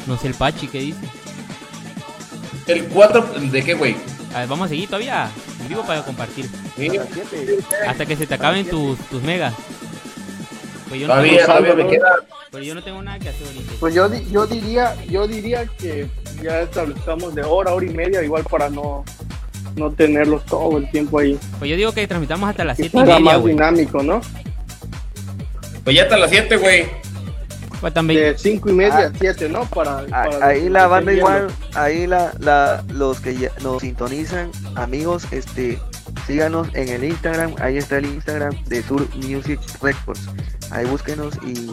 [0.06, 1.00] No sé el Pachi, ¿qué dice?
[2.66, 3.96] El 4, ¿de qué, güey?
[4.34, 5.28] A ver, vamos a seguir todavía
[5.60, 6.48] en vivo para compartir.
[6.76, 6.88] Sí.
[7.86, 9.52] Hasta que se te acaben tus, tus megas.
[10.88, 11.90] Pues yo, no Todavía, tengo, todavía me ¿no?
[11.90, 12.14] queda.
[12.50, 13.72] pero yo no tengo nada que hacer ahorita.
[13.80, 16.08] Pues yo, di- yo diría, yo diría que
[16.42, 19.04] ya establezcamos de hora, hora y media, igual para no,
[19.76, 21.38] no tenerlos todo el tiempo ahí.
[21.58, 23.54] Pues yo digo que transmitamos hasta las Que 7 y media, más güey.
[23.54, 24.20] dinámico, ¿no?
[25.84, 26.86] Pues ya hasta las 7, güey.
[27.80, 28.20] Pues también.
[28.20, 29.10] De cinco y media Ah.
[29.12, 29.64] a siete, ¿no?
[29.64, 33.82] Para, Ah, para ahí los la banda igual, ahí la, la, los que ya nos
[33.82, 35.80] sintonizan, amigos, este,
[36.28, 40.28] síganos en el Instagram, ahí está el Instagram de Sur Music Records,
[40.70, 41.70] ahí búsquenos y,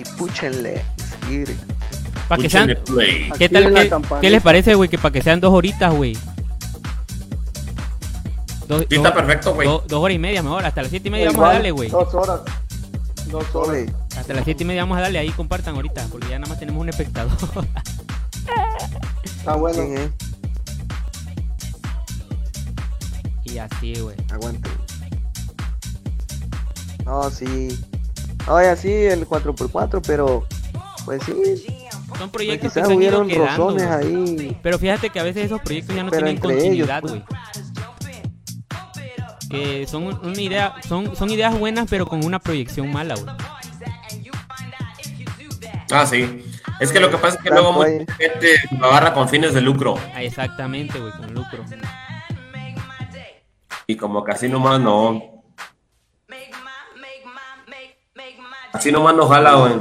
[0.00, 0.82] y púchenle,
[1.20, 1.56] seguir.
[2.26, 2.76] Para que sean.
[3.38, 3.72] ¿Qué tal?
[3.72, 3.90] ¿Qué,
[4.20, 4.88] qué les parece, güey?
[4.88, 6.16] Que para que sean dos horitas, güey.
[8.68, 9.66] Dos, Sí, dos- está perfecto, güey.
[9.66, 10.64] dos- dos horas y media mejor.
[10.66, 11.88] Hasta las 7 y media vamos a darle, güey.
[11.88, 12.40] Dos horas.
[13.26, 13.86] Dos horas.
[14.16, 15.18] Hasta las 7 y media vamos a darle.
[15.18, 16.06] Ahí compartan ahorita.
[16.10, 17.32] Porque ya nada más tenemos un espectador.
[19.24, 19.82] Está bueno.
[19.84, 20.10] ¿quién es?
[23.44, 24.16] y así, güey.
[24.30, 24.68] Aguante.
[27.04, 27.78] No, sí.
[28.46, 30.46] Oye, sí, el 4x4, pero
[31.06, 33.72] pues sí, Son pues proyectos que quizás se han ido hubieron quedando.
[33.72, 33.86] güey.
[33.86, 34.58] ahí.
[34.62, 37.14] Pero fíjate que a veces esos proyectos ya no Pero tienen continuidad, pues.
[39.48, 43.34] Que son una idea, son, son ideas buenas, pero con una proyección mala, güey.
[45.90, 46.44] Ah, sí.
[46.80, 49.60] Es que lo que pasa es que luego mucha gente lo agarra con fines de
[49.60, 49.98] lucro.
[50.14, 51.64] Ah, exactamente, güey, con lucro.
[53.86, 55.42] Y como así nomás no.
[58.72, 59.74] Así nomás no jala, güey.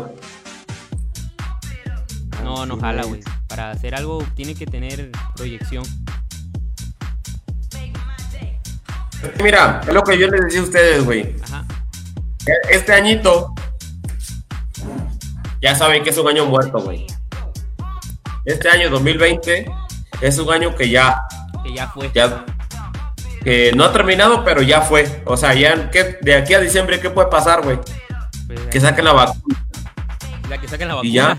[2.43, 3.21] No, no jala, güey.
[3.49, 5.83] Para hacer algo tiene que tener proyección.
[9.43, 11.35] Mira, es lo que yo les decía a ustedes, güey.
[12.71, 13.53] Este añito,
[15.61, 17.05] ya saben que es un año muerto, güey.
[18.45, 19.65] Este año 2020
[20.21, 21.21] es un año que ya,
[21.63, 22.09] Que ya fue.
[22.13, 22.45] ya,
[23.43, 25.21] que no ha terminado, pero ya fue.
[25.25, 27.79] O sea, ya, ¿qué- de aquí a diciembre, ¿qué puede pasar, güey?
[28.47, 29.65] Pues, Que saquen la vacuna.
[30.49, 31.09] la que saquen la vacuna.
[31.09, 31.37] Y ya.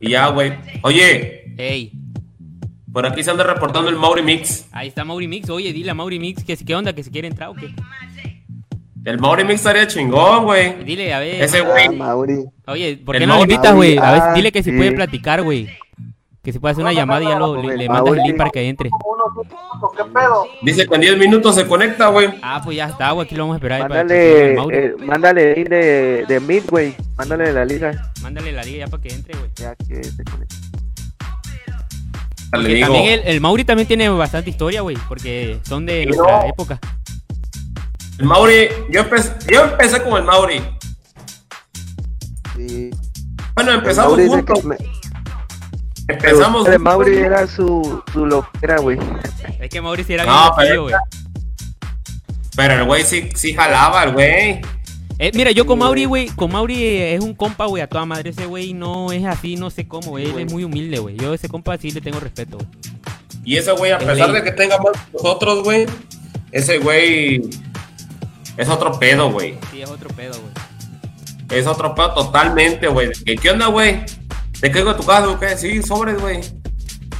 [0.00, 0.58] Y ya, güey.
[0.82, 1.92] Oye, Ey,
[2.96, 4.68] por aquí se anda reportando el Mauri Mix.
[4.72, 5.50] ahí está Mauri Mix.
[5.50, 7.68] Oye, dile a Mauri Mix que qué onda, que se quiere entrar o qué.
[9.04, 10.82] El Mauri Mix estaría chingón, güey.
[10.82, 11.42] Dile, a ver.
[11.42, 11.90] Ese Ah, güey.
[11.90, 12.44] Mauri.
[12.66, 13.98] Oye, ¿por El qué no lo invitas, güey?
[13.98, 14.76] A ver, Ah, dile que si sí.
[14.78, 15.68] puede platicar, güey.
[16.42, 18.48] Que se puede hacer una llamada y ya lo, le, le mandas el link para
[18.48, 18.88] que entre.
[18.88, 20.46] ¿Qué pedo?
[20.62, 22.30] Dice que en 10 minutos se conecta, güey.
[22.40, 23.26] Ah, pues ya está, güey.
[23.26, 23.80] Aquí lo vamos a esperar.
[23.82, 26.94] para Mándale, el eh, mándale link de, de Meet, güey.
[27.18, 28.10] Mándale la liga.
[28.22, 29.50] Mándale la liga ya para que entre, güey.
[29.56, 30.56] Ya que se conecte.
[32.52, 32.86] Le digo.
[32.86, 34.96] también el, el Mauri también tiene bastante historia, güey.
[35.08, 36.48] Porque son de Sí, nuestra no.
[36.48, 36.78] época.
[38.18, 40.62] El Mauri, yo empecé, yo empecé con el Mauri.
[42.56, 42.90] Sí.
[43.54, 44.64] Bueno, empezamos juntos.
[44.64, 44.76] me-
[46.08, 46.80] Empezamos el juntos.
[46.80, 48.98] Mauri era su, su loquera, güey.
[49.60, 50.94] Es que Mauri sí era No, bien pero- güey.
[52.56, 54.60] Pero el güey sí, sí jalaba, el güey.
[55.18, 58.04] Eh, mira, yo con Mauri, güey, con Mauri eh, es un compa, güey, a toda
[58.04, 58.30] madre.
[58.30, 60.26] Ese güey no es así, no sé cómo, güey.
[60.26, 61.16] Él es muy humilde, güey.
[61.16, 62.68] Yo a ese compa sí le tengo respeto, güey.
[63.44, 64.40] Y ese güey, a Es pesar ley.
[64.42, 65.86] de que tenga más que nosotros, güey,
[66.52, 67.40] ese güey
[68.56, 69.54] es otro pedo, güey.
[69.70, 71.60] Sí, es otro pedo, güey.
[71.60, 73.10] Es otro pedo totalmente, güey.
[73.24, 74.00] ¿Qué, ¿Qué onda, güey?
[74.60, 75.56] ¿Te caigo a tu casa qué?
[75.56, 76.40] Sí, sobres, güey.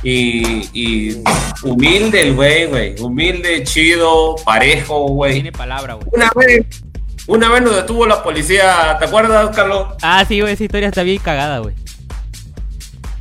[0.03, 1.23] Y, y
[1.63, 3.01] humilde el güey, güey.
[3.01, 5.35] Humilde, chido, parejo, güey.
[5.35, 6.07] Tiene palabra, güey.
[6.13, 6.67] Una vez,
[7.27, 9.95] una vez nos detuvo la policía, ¿te acuerdas, Carlos?
[10.03, 11.75] Ah, sí, güey, esa historia está bien cagada, güey.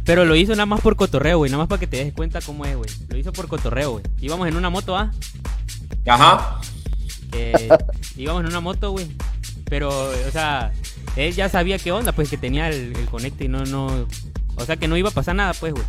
[0.04, 1.50] Pero lo hizo nada más por cotorreo, güey.
[1.50, 2.90] Nada más para que te des cuenta cómo es, güey.
[3.10, 4.04] Lo hizo por cotorreo, güey.
[4.22, 5.12] Íbamos en una moto, ¿ah?
[6.06, 6.62] Ajá.
[7.32, 7.70] Que
[8.16, 9.08] íbamos en una moto, güey.
[9.68, 10.72] Pero, o sea,
[11.16, 14.06] él ya sabía qué onda, pues que tenía el, el conecte y no, no.
[14.58, 15.86] O sea, que no iba a pasar nada, pues, güey.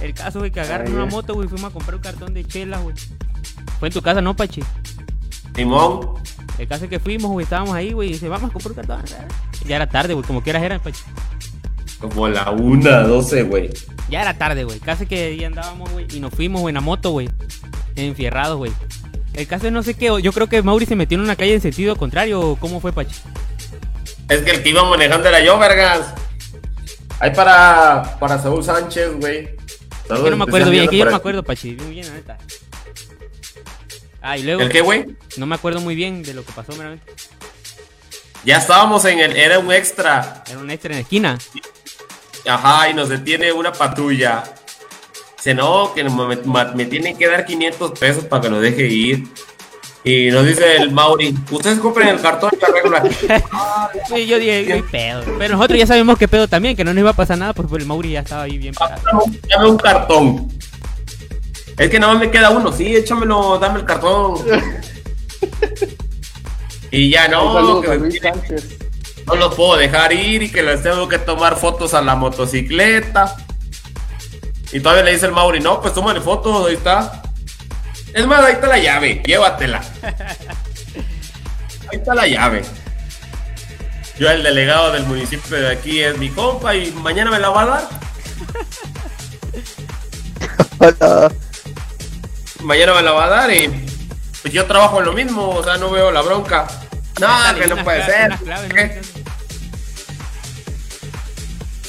[0.00, 1.48] El caso, güey, que agarran una moto, güey.
[1.48, 2.94] Fuimos a comprar un cartón de chela, güey.
[3.78, 4.62] Fue en tu casa, ¿no, Pachi?
[5.54, 6.14] Simón.
[6.58, 7.44] El caso es que fuimos, güey.
[7.44, 8.10] Estábamos ahí, güey.
[8.10, 9.18] Y dice, vamos a comprar un cartón.
[9.66, 10.26] Ya era tarde, güey.
[10.26, 11.02] Como quieras era, Pachi.
[12.00, 13.70] Como la una, doce, güey.
[14.08, 14.78] Ya era tarde, güey.
[14.80, 16.06] Casi que ya andábamos, güey.
[16.12, 17.28] Y nos fuimos, güey, en la moto, güey.
[17.96, 18.72] Enfierrados, güey.
[19.34, 20.06] El caso es no sé qué.
[20.20, 22.40] Yo creo que Mauri se metió en una calle en sentido contrario.
[22.40, 23.14] ¿o ¿Cómo fue, Pachi?
[24.28, 26.14] Es que el que iba manejando era yo, vergas.
[27.20, 29.56] Ahí para, para Saúl Sánchez, güey.
[30.10, 30.84] Es que no me acuerdo bien.
[30.84, 31.74] Es que yo no me acuerdo, Pachi.
[31.74, 32.38] Bien, bien, neta.
[34.20, 34.60] Ah, y luego.
[34.62, 35.06] ¿El qué, güey?
[35.36, 37.04] No me acuerdo muy bien de lo que pasó, meramente.
[38.44, 40.42] Ya estábamos en el, era un extra.
[40.48, 41.38] Era un extra en la esquina.
[42.46, 44.44] Ajá, y nos detiene una patrulla.
[45.36, 49.24] Dice, no, que me, tienen que dar 500 pesos para que lo deje ir.
[50.04, 53.08] Y nos dice el Mauri, ustedes compren el cartón y arreglan.
[54.08, 55.22] Sí, yo dije, "Qué pedo.
[55.38, 57.68] Pero nosotros ya sabemos qué pedo también, que no nos iba a pasar nada, pues
[57.72, 59.02] el Mauri ya estaba ahí bien parado.
[59.48, 60.48] Dame un cartón.
[61.78, 62.72] Es que nada más me queda uno.
[62.72, 64.44] Sí, échamelo, dame el cartón.
[66.90, 68.08] y ya no, Saludos que me
[69.26, 73.36] no los puedo dejar ir y que les tengo que tomar fotos a la motocicleta.
[74.72, 77.22] Y todavía le dice el Mauri, no, pues tómale fotos, ahí está.
[78.14, 79.82] Es más, ahí está la llave, llévatela.
[81.90, 82.62] Ahí está la llave.
[84.18, 87.62] Yo, el delegado del municipio de aquí, es mi compa y mañana me la va
[87.62, 87.66] a
[90.80, 91.32] dar.
[92.60, 93.68] Mañana me la va a dar y
[94.42, 96.66] pues yo trabajo en lo mismo, o sea, no veo la bronca.
[97.20, 97.28] No,
[97.58, 98.34] que no puede ser.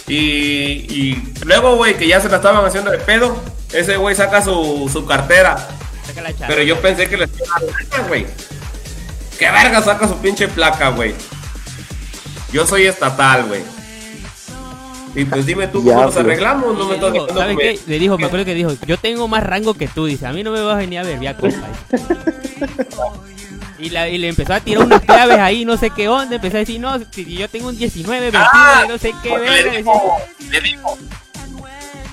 [0.07, 3.39] Y, y luego, güey, que ya se la estaban haciendo de pedo,
[3.71, 5.57] ese güey saca su, su cartera.
[6.05, 8.25] Saca Pero yo pensé que le iba a dar placa, güey.
[9.37, 11.13] ¿Qué verga saca su pinche placa, güey?
[12.51, 13.63] Yo soy estatal, güey.
[15.15, 16.25] Y pues dime tú Ya, cómo nos pues.
[16.25, 17.79] arreglamos, no me estás dijo, ¿sabes qué?
[17.87, 20.43] Le dijo, me acuerdo que dijo, yo tengo más rango que tú, dice, a mí
[20.43, 21.67] no me vas a venir a ver, ya, compa.
[23.79, 26.57] Y, la- y le empezó a tirar unas claves ahí, no sé qué onda, empezó
[26.57, 29.77] a decir, no, si yo tengo un 19, 21, Ah, no sé qué, verga, le
[29.77, 30.17] dijo,
[30.51, 30.97] le dijo.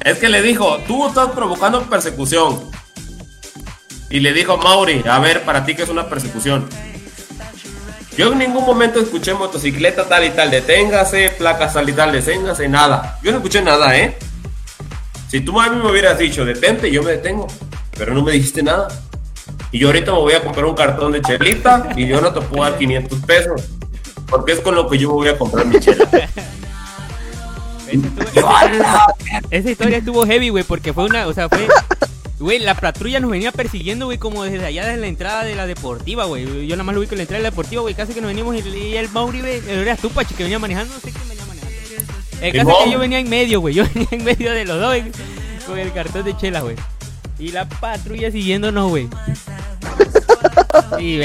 [0.03, 2.71] Es que le dijo, tú estás provocando persecución.
[4.09, 6.69] y le dijo Mauri, a ver, para ti que es una persecución.
[8.17, 12.67] Yo en ningún momento escuché motocicleta tal y tal, deténgase, placas tal y tal, deténgase,
[12.67, 13.19] nada.
[13.23, 14.17] Yo no escuché nada, ¿eh?
[15.29, 17.47] Si tú a mí me hubieras dicho, detente, yo me detengo,
[17.97, 18.89] pero no me dijiste nada.
[19.71, 22.41] Y yo ahorita me voy a comprar un cartón de chelita y yo no te
[22.41, 23.63] puedo dar 500 pesos,
[24.29, 26.09] porque es con lo que yo me voy a comprar mi chela.
[29.51, 31.69] Esa historia estuvo heavy, güey, porque fue una, o sea, fue
[32.39, 35.67] Güey, la patrulla nos venía persiguiendo, güey, como desde allá, desde la entrada de la
[35.67, 36.67] deportiva, güey.
[36.67, 37.95] Yo nada más lo vi con la entrada de la deportiva, güey.
[37.95, 41.01] Casi que nos venimos y, el Mauri, güey, era tú, Pachi, que venía manejando, no
[41.01, 41.77] sé quién venía manejando.
[42.43, 43.75] El caso es que yo venía en medio, güey.
[43.75, 45.13] Yo venía en medio de los dos, güey,
[45.67, 46.77] con el cartón de chela, güey.
[47.39, 49.09] Y la patrulla siguiéndonos, güey.
[50.99, 51.19] Sí,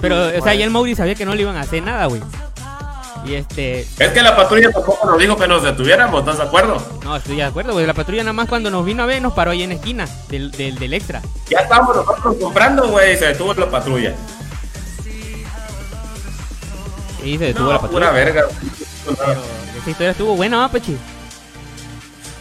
[0.00, 2.20] pero, o sea, ya el Mauri sabía que no le iban a hacer nada, güey.
[3.24, 3.80] Y este.
[3.80, 6.82] Es que la patrulla tampoco nos dijo que nos detuviéramos, ¿estás de acuerdo?
[7.04, 7.86] No, estoy de acuerdo, güey.
[7.86, 10.08] La patrulla nada más cuando nos vino a ver nos paró ahí en la esquina
[10.28, 11.22] del, del, extra.
[11.48, 14.14] Ya estábamos nosotros comprando, güey, se detuvo la patrulla.
[17.22, 18.10] Sí, se detuvo la patrulla.
[18.10, 18.44] Pura verga.
[19.80, 20.96] esa historia estuvo buena, ¿no, Pechi?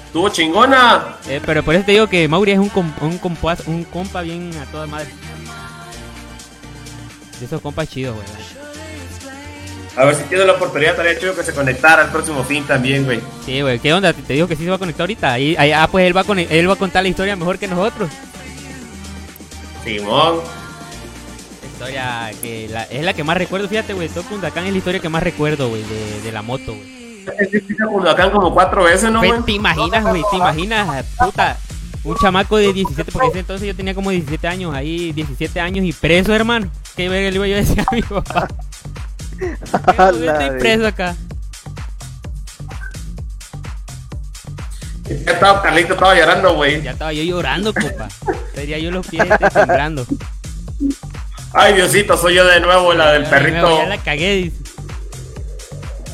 [0.07, 1.17] Estuvo chingona.
[1.27, 2.71] Eh, pero por eso te digo que Mauri es un,
[3.01, 5.09] un, compa, un compa bien a toda madre.
[7.39, 8.60] De esos compas chidos, güey.
[9.95, 13.03] A ver si tiene la oportunidad, estaría chido que se conectara al próximo fin también,
[13.03, 13.19] güey.
[13.45, 14.13] Sí, güey, ¿qué onda?
[14.13, 15.33] Te digo que sí se va a conectar ahorita.
[15.33, 18.09] Ahí, ah, pues él va, a él va a contar la historia mejor que nosotros.
[19.83, 20.39] Simón.
[21.61, 24.07] La historia que es la que más recuerdo, fíjate, güey.
[24.07, 27.25] Todo Cundacán es la historia que más recuerdo, güey, de, de, la moto, güey.
[27.91, 29.41] Cundacán como cuatro veces, ¿no, güey?
[29.41, 31.57] Te imaginas, güey, te imaginas, puta.
[32.03, 35.85] Un chamaco de 17, porque ese entonces yo tenía como 17 años, ahí 17 años
[35.85, 36.67] y preso, hermano.
[36.95, 38.47] ¿Qué verga le iba yo a decir a mi papá?
[39.91, 41.15] estoy preso acá.
[45.07, 46.81] Ya estaba, Carlito estaba llorando, güey.
[46.81, 48.07] Ya estaba yo llorando, copa.
[48.53, 50.05] Sería yo los pies temblando.
[51.53, 53.77] Ay, Diosito, soy yo de nuevo, la del perrito.
[53.77, 54.57] ya la cagué, dice.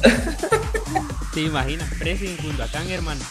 [1.33, 1.87] ¿Te imaginas?
[1.99, 3.21] Preso en Cundacán, hermano.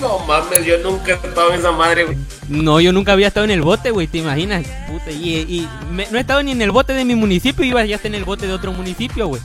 [0.00, 2.16] No mames, yo nunca he estado en esa madre, güey.
[2.48, 4.66] No, yo nunca había estado en el bote, güey, ¿te imaginas?
[4.88, 8.08] Puta, y, no he estado ni en el bote de mi municipio, iba ya estar
[8.10, 9.42] en el bote de otro municipio, güey.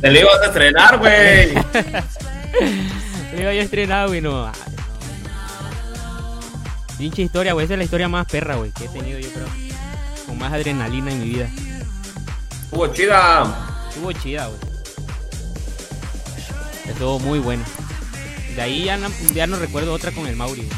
[0.00, 1.54] Te lo ibas a estrenar, güey.
[3.32, 4.50] Me iba a estrenar, güey, no.
[6.96, 9.46] Pinche historia, güey, esa es la historia más perra, güey, que he tenido yo creo.
[10.26, 11.48] Con más adrenalina en mi vida.
[12.64, 13.86] Estuvo chida.
[13.88, 14.58] Estuvo chida, güey.
[16.88, 17.64] Estuvo muy bueno.
[18.58, 20.68] De ahí ya no, ya no recuerdo otra con el Mauri,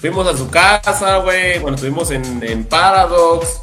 [0.00, 1.58] Fuimos a su casa, güey.
[1.58, 3.62] Bueno, estuvimos en, en Paradox.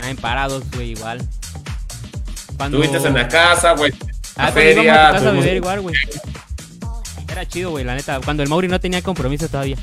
[0.00, 1.20] Ah, en Paradox, güey, igual.
[2.56, 2.80] Cuando...
[2.80, 3.92] Estuviste en la casa, güey.
[4.36, 5.08] Ah, feria.
[5.08, 5.96] A casa a beber igual, güey.
[7.28, 8.20] Era chido, güey, la neta.
[8.24, 9.78] Cuando el Mauri no tenía compromiso todavía.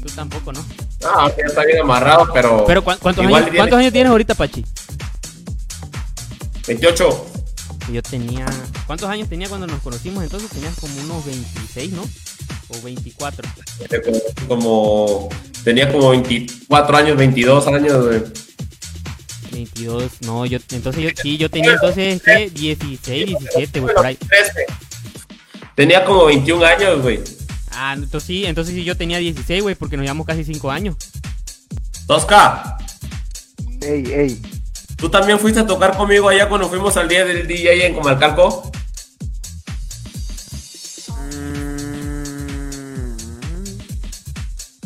[0.00, 0.64] Tú tampoco, ¿no?
[1.04, 2.64] Ah, ya está bien amarrado, pero.
[2.64, 4.64] Pero ¿cuántos, años, ¿cuántos años tienes ahorita, Pachi?
[6.68, 7.37] 28.
[7.92, 8.46] Yo tenía.
[8.86, 10.22] ¿Cuántos años tenía cuando nos conocimos?
[10.22, 12.02] Entonces tenías como unos 26, ¿no?
[12.68, 13.48] O 24.
[14.46, 15.28] Como.
[15.64, 18.22] Tenía como 24 años, 22 años, güey.
[19.52, 20.58] 22, no, yo.
[20.70, 22.50] Entonces yo sí, yo tenía entonces, ¿qué?
[22.50, 24.18] 16, 17, güey, por ahí.
[25.74, 27.20] Tenía como 21 años, güey.
[27.70, 30.96] Ah, entonces sí, entonces sí, yo tenía 16, güey, porque nos llevamos casi 5 años.
[32.06, 32.76] Tosca.
[33.80, 34.57] Ey, ey.
[34.98, 38.68] ¿Tú también fuiste a tocar conmigo allá cuando fuimos al día del DJ en Comalcalco?
[41.08, 41.78] Mm.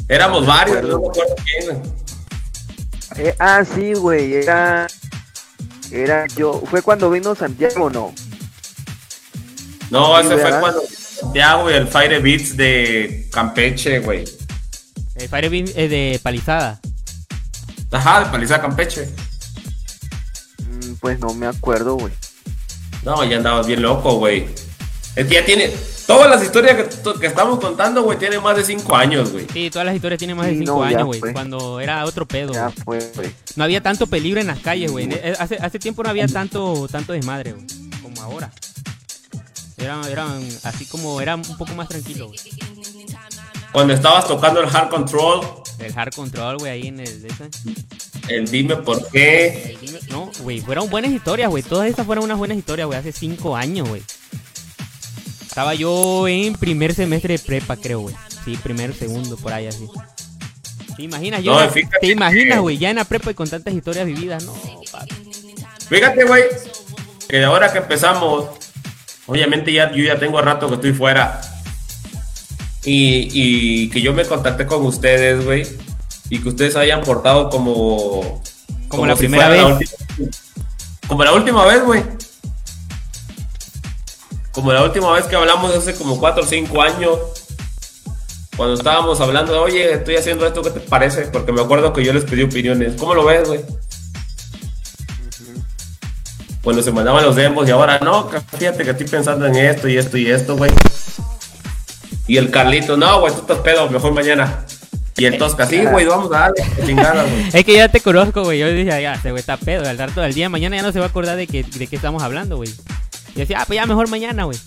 [0.09, 1.83] Éramos varios, no me acuerdo quién.
[3.17, 4.87] Eh, ah, sí, güey, era.
[5.91, 6.63] Era yo.
[6.71, 8.15] ¿Fue cuando vino Santiago no?
[9.91, 10.83] No, ese fue cuando
[11.21, 14.25] Santiago y el Fire Beats de Campeche, güey.
[15.15, 16.79] El Fire Beats es de Palizada.
[17.91, 19.09] Ajá, de Palizada Campeche.
[21.03, 22.13] Pues no me acuerdo, güey.
[23.03, 24.47] No, ya andabas bien loco, güey.
[25.17, 25.69] Es que ya tiene.
[26.07, 26.77] Todas las historias
[27.21, 29.47] que, estamos contando, güey, tienen más de 5 años, güey.
[29.53, 31.21] Sí, todas las historias tienen más de 5 años, güey.
[31.33, 32.53] Cuando era otro pedo.
[32.53, 33.33] Ya fue, güey.
[33.57, 35.09] No había tanto peligro en las calles, güey.
[35.11, 37.67] Eh, hace, hace tiempo no había tanto, tanto desmadre, güey.
[38.01, 38.53] Como ahora.
[39.79, 42.39] Eran, eran así como, era un poco más tranquilo, güey.
[43.73, 45.41] Cuando estabas tocando el hard control.
[45.79, 47.27] El hard control, güey, ahí en el.
[48.29, 49.79] El dime por qué.
[50.11, 51.63] no, güey, fueron buenas historias, güey.
[51.63, 52.99] Todas estas fueron unas buenas historias, güey.
[52.99, 54.03] Hace cinco años, güey.
[55.41, 58.15] Estaba yo en primer semestre de prepa, creo, güey.
[58.45, 59.87] Sí, primero, segundo, por ahí así.
[60.97, 61.59] ¿Te imaginas, yo?
[62.01, 62.79] ¿Te imaginas, güey?
[62.79, 64.55] Ya en la prepa y con tantas historias vividas, no,
[65.89, 66.45] Fíjate, güey,
[67.29, 68.47] que de ahora que empezamos,
[69.27, 71.41] obviamente ya yo ya tengo rato que estoy fuera.
[72.85, 75.67] Y, y que yo me contacté con ustedes, güey,
[76.31, 78.43] y que ustedes hayan portado como...
[78.89, 79.97] Como la si primera la vez.
[81.09, 82.03] como la última vez, güey.
[84.53, 87.19] Como la última vez que hablamos hace como 4 o 5 años.
[88.57, 91.23] Cuando estábamos hablando de, oye, estoy haciendo esto, ¿qué te parece?
[91.23, 92.95] Porque me acuerdo que yo les pedí opiniones.
[92.99, 93.61] ¿Cómo lo ves, güey?
[96.63, 99.97] Cuando se mandaban los demos y ahora no, fíjate que estoy pensando en esto y
[99.97, 100.71] esto y esto, güey.
[102.27, 104.65] Y el Carlito, no, güey, tú estás pedo, mejor mañana.
[105.17, 107.49] Y el Tosca, sí, güey, vamos a darle, chingada, güey.
[107.53, 108.59] Es que ya te conozco, güey.
[108.59, 109.89] Yo dije, ya, ese güey está pedo.
[109.89, 111.97] Al rato del día, mañana ya no se va a acordar de que, de qué
[111.97, 112.71] estamos hablando, güey.
[113.35, 114.59] Y decía, ah, pues ya mejor mañana, güey.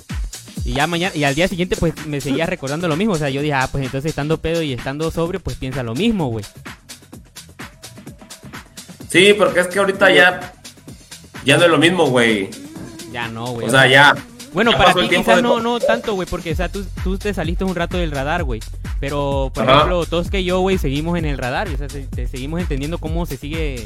[0.64, 3.14] Y ya mañana, y al día siguiente, pues me seguía recordando lo mismo.
[3.14, 5.96] O sea, yo dije, ah, pues entonces estando pedo y estando sobrio, pues piensa lo
[5.96, 6.46] mismo, güey.
[9.10, 10.54] Sí, porque es que ahorita ya,
[11.44, 12.50] ya no es lo mismo, güey.
[13.12, 13.68] Ya no, güey.
[13.68, 14.16] O sea, ya.
[14.56, 17.18] Bueno, ya para ti quizás de- no, no tanto, güey, porque, o sea, tú, tú
[17.20, 18.62] te saliste un rato del radar, güey.
[19.00, 19.74] Pero, por Ajá.
[19.76, 21.68] ejemplo, todos que yo, güey, seguimos en el radar.
[21.68, 23.86] O sea, se- te seguimos entendiendo cómo se sigue...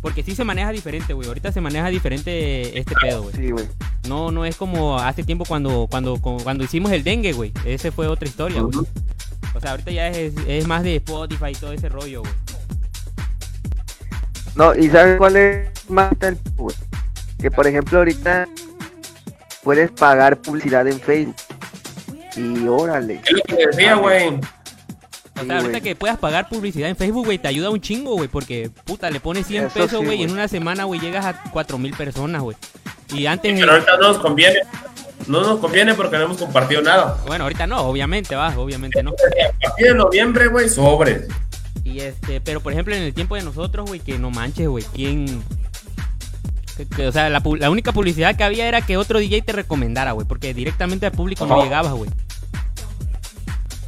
[0.00, 1.26] Porque sí se maneja diferente, güey.
[1.28, 3.34] Ahorita se maneja diferente este pedo, güey.
[3.34, 3.64] Sí, güey.
[4.06, 7.52] No, no es como hace tiempo cuando, cuando, cu- cuando hicimos el dengue, güey.
[7.64, 8.86] Ese fue otra historia, güey.
[9.54, 12.32] O sea, ahorita ya es, es más de Spotify y todo ese rollo, güey.
[14.54, 16.76] No, y ¿sabes cuál es más el güey?
[17.40, 18.46] Que por ejemplo ahorita
[19.64, 21.34] puedes pagar publicidad en Facebook.
[22.36, 23.20] Y órale.
[23.24, 24.28] Es lo que decía, güey.
[24.28, 24.40] O
[25.40, 25.80] Sí, sea, ahorita güey.
[25.82, 29.18] que puedas pagar publicidad en Facebook, güey, te ayuda un chingo, güey, porque, puta, le
[29.18, 31.92] pones 100 Eso pesos, sí, güey, y en una semana, güey, llegas a 4 mil
[31.96, 32.56] personas, güey.
[33.12, 34.60] Y antes, Pero ahorita no nos conviene.
[35.26, 37.16] No nos conviene porque no hemos compartido nada.
[37.26, 39.10] bueno, ahorita no, obviamente, va, obviamente no.
[39.10, 41.26] A partir de noviembre, güey, sobres.
[41.82, 44.84] Y este, pero por ejemplo, en el tiempo de nosotros, güey, que no manches, güey,
[44.94, 45.42] ¿quién...?
[46.76, 49.52] Que- que, o sea, la, la única publicidad que había era que otro DJ te
[49.52, 52.10] recomendara, güey, porque directamente al público no llegabas, güey.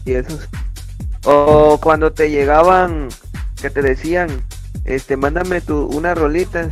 [0.04, 0.48] Y eso es-
[1.24, 3.08] O cuando te llegaban,
[3.60, 4.28] que te decían,
[4.84, 6.68] este, mándame tu, unas rolitas.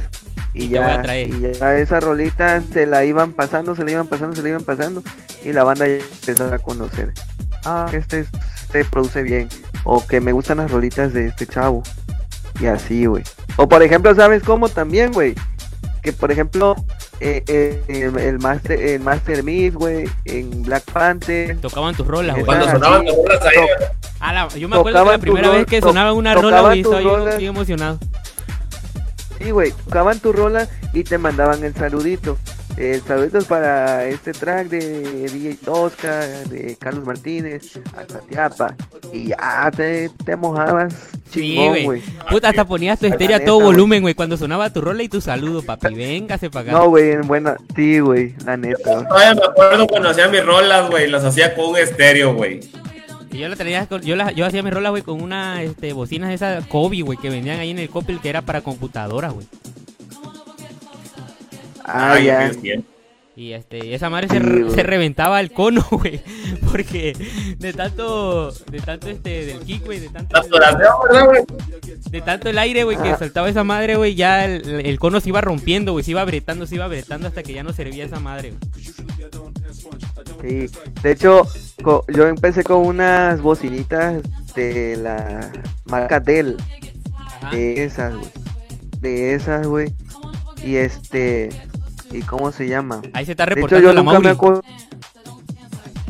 [0.53, 4.07] Y Y te ya, y ya esas rolitas se la iban pasando, se la iban
[4.07, 5.03] pasando, se la iban pasando.
[5.45, 7.12] Y la banda ya empezaba a conocer.
[7.65, 9.49] Ah, este, este produce bien.
[9.82, 11.82] O que me gustan las rolitas de este chavo.
[12.61, 13.24] Y así, güey.
[13.57, 15.35] O por ejemplo, ¿sabes cómo también, güey?
[16.05, 16.76] Que por ejemplo,
[17.18, 21.59] eh, eh, el, Master, el Master Mix, güey, en Black Panther.
[21.62, 22.44] Tocaban tus rolas, güey.
[22.44, 23.06] Cuando sonaban sí.
[23.06, 23.56] las bolas ahí.
[24.20, 26.93] Ah, la- yo me acuerdo que la primera vez que sonaba una rola, güey, tus
[26.93, 27.39] estaba bien, rolas.
[27.39, 27.98] bien emocionado.
[29.39, 32.36] Sí, güey, tocaban tu rola y te mandaban el saludito.
[32.77, 36.21] El saludito es para este track de DJ Tosca,
[36.51, 38.75] de Carlos Martínez, Atatiapa.
[39.13, 40.93] Y ya te, te mojabas
[41.31, 41.85] Sí, chingón, güey.
[41.85, 42.03] güey.
[42.31, 45.09] Puta, hasta ponías tu La estéreo a todo volumen, güey, cuando sonaba tu rola y
[45.09, 45.95] tu saludo, papi.
[45.95, 46.79] Véngase para acá.
[46.81, 47.57] No, güey, en buena.
[47.77, 49.07] Sí, güey, la neta.
[49.07, 51.09] Todavía me acuerdo cuando hacía mis rolas, güey.
[51.09, 52.59] Las hacía con un estéreo, güey.
[53.31, 55.93] Y yo la tenía con- yo, la- yo hacía mis rolas, güey, con una este,
[55.93, 59.33] bocinas de esas Kobe, güey, que vendían ahí en el Coppel, que era para computadoras,
[59.33, 59.47] güey.
[61.85, 62.51] Ah, Ay, ya.
[63.36, 64.74] Y este, esa madre se, re- güey.
[64.77, 66.20] se reventaba el cono, güey.
[66.70, 67.16] Porque
[67.59, 71.43] de tanto, de tanto este, del kick, güey, de tanto, La floración, ¿verdad, güey?
[72.11, 75.31] de tanto el aire, güey, que soltaba esa madre, güey, ya el, el cono se
[75.31, 78.20] iba rompiendo, güey, se iba apretando, se iba apretando hasta que ya no servía esa
[78.20, 78.85] madre, güey.
[80.40, 80.66] Sí.
[81.02, 81.43] De hecho,
[82.09, 84.23] yo empecé con unas bocinitas
[84.55, 85.51] de la
[85.86, 86.56] marca Dell.
[87.16, 87.51] Ajá.
[87.51, 88.28] De esas, güey.
[89.01, 89.93] De esas, güey.
[90.62, 91.48] Y este.
[92.15, 93.03] ¿Y cómo se llama?
[93.12, 94.62] Ahí se está De hecho, reportando yo la nunca me acuerdo.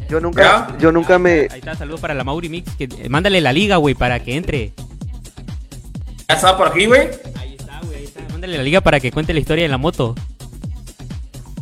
[0.06, 0.78] Yo nunca, ¿Ya?
[0.78, 1.48] yo nunca me.
[1.50, 4.74] Ahí está, saludos para la Mauri Mix, que mándale la liga, güey, para que entre.
[6.28, 7.08] ¿Ya estaba por aquí, güey?
[7.38, 8.20] Ahí está, güey, ahí está.
[8.30, 10.14] Mándale la liga para que cuente la historia de la moto.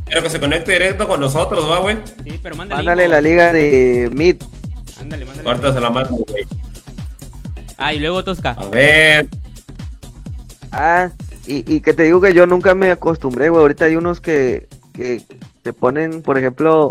[0.07, 1.99] Quiero que se conecte directo con nosotros, ¿va, güey?
[2.25, 2.79] Sí, pero mándale.
[2.83, 4.43] Mándale la liga de Mid.
[5.01, 5.49] Ándale, mándale.
[5.49, 6.45] Ahorita se la mando, güey.
[7.79, 8.51] Ah, y luego Tosca.
[8.59, 9.29] A ver.
[10.73, 11.11] Ah,
[11.47, 13.63] y, y que te digo que yo nunca me acostumbré, güey.
[13.63, 15.23] Ahorita hay unos que, que
[15.63, 16.91] te ponen, por ejemplo,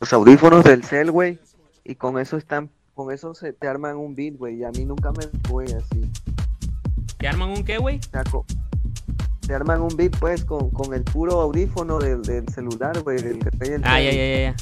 [0.00, 1.38] los audífonos del cel, güey.
[1.84, 4.56] Y con eso están, con eso se te arman un beat, güey.
[4.56, 6.10] Y a mí nunca me fue así.
[7.18, 8.00] ¿Te arman un qué, güey?
[9.46, 13.22] Te arman un beat, pues, con, con el puro audífono del, del celular, güey.
[13.22, 14.56] Del que trae el Ah, ya, ya, ya, ya.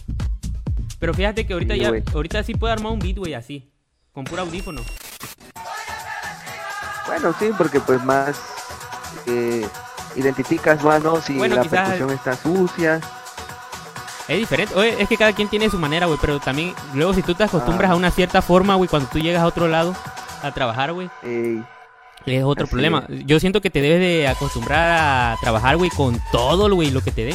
[0.98, 3.70] Pero fíjate que ahorita Sí, ya, ahorita sí puedo armar un beat, güey, así.
[4.12, 4.82] Con puro audífono.
[7.06, 8.59] Bueno, sí, porque pues más
[9.26, 9.66] eh,
[10.16, 11.20] identificas más, ¿no?
[11.20, 13.00] Si Bueno, la quizás- percusión está sucia.
[14.28, 17.22] Es diferente, oye, es que cada quien tiene su manera, güey, pero también luego si
[17.22, 17.94] tú te acostumbras Ah.
[17.94, 19.94] a una cierta forma, güey, cuando tú llegas a otro lado
[20.42, 21.10] a trabajar, güey,
[22.26, 23.04] es otro Así problema.
[23.08, 27.10] Yo siento que te debes de acostumbrar a trabajar, güey, con todo, güey, lo que
[27.10, 27.32] te dé.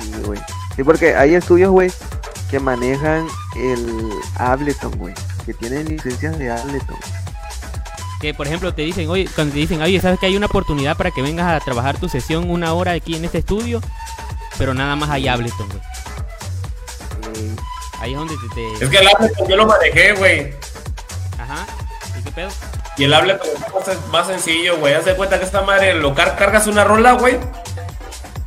[0.00, 0.40] Sí, güey.
[0.76, 1.92] Sí, porque hay estudios, güey,
[2.50, 3.26] que manejan
[3.56, 5.14] el Ableton, güey.
[5.44, 6.96] Que tienen licencias de Ableton.
[8.22, 10.96] Que por ejemplo te dicen, oye, cuando te dicen, oye, sabes que hay una oportunidad
[10.96, 13.80] para que vengas a trabajar tu sesión una hora aquí en este estudio,
[14.58, 15.80] pero nada más hay Ableton, güey.
[17.36, 17.56] Eh,
[18.00, 18.54] Ahí es donde te.
[18.78, 20.54] te- Es que el Ableton yo lo manejé, güey.
[21.38, 21.66] Ajá.
[22.18, 22.48] ¿Y qué pedo?
[22.96, 23.46] Y el Ableton
[23.90, 24.94] es más, sencillo, güey.
[24.94, 27.38] Haz de cuenta que esta madre lo car- cargas una rola, güey.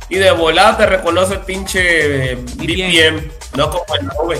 [0.08, 2.36] Y de volada te reconoce el pinche eh.
[2.36, 3.30] BPM.
[3.56, 4.38] No como el no, güey.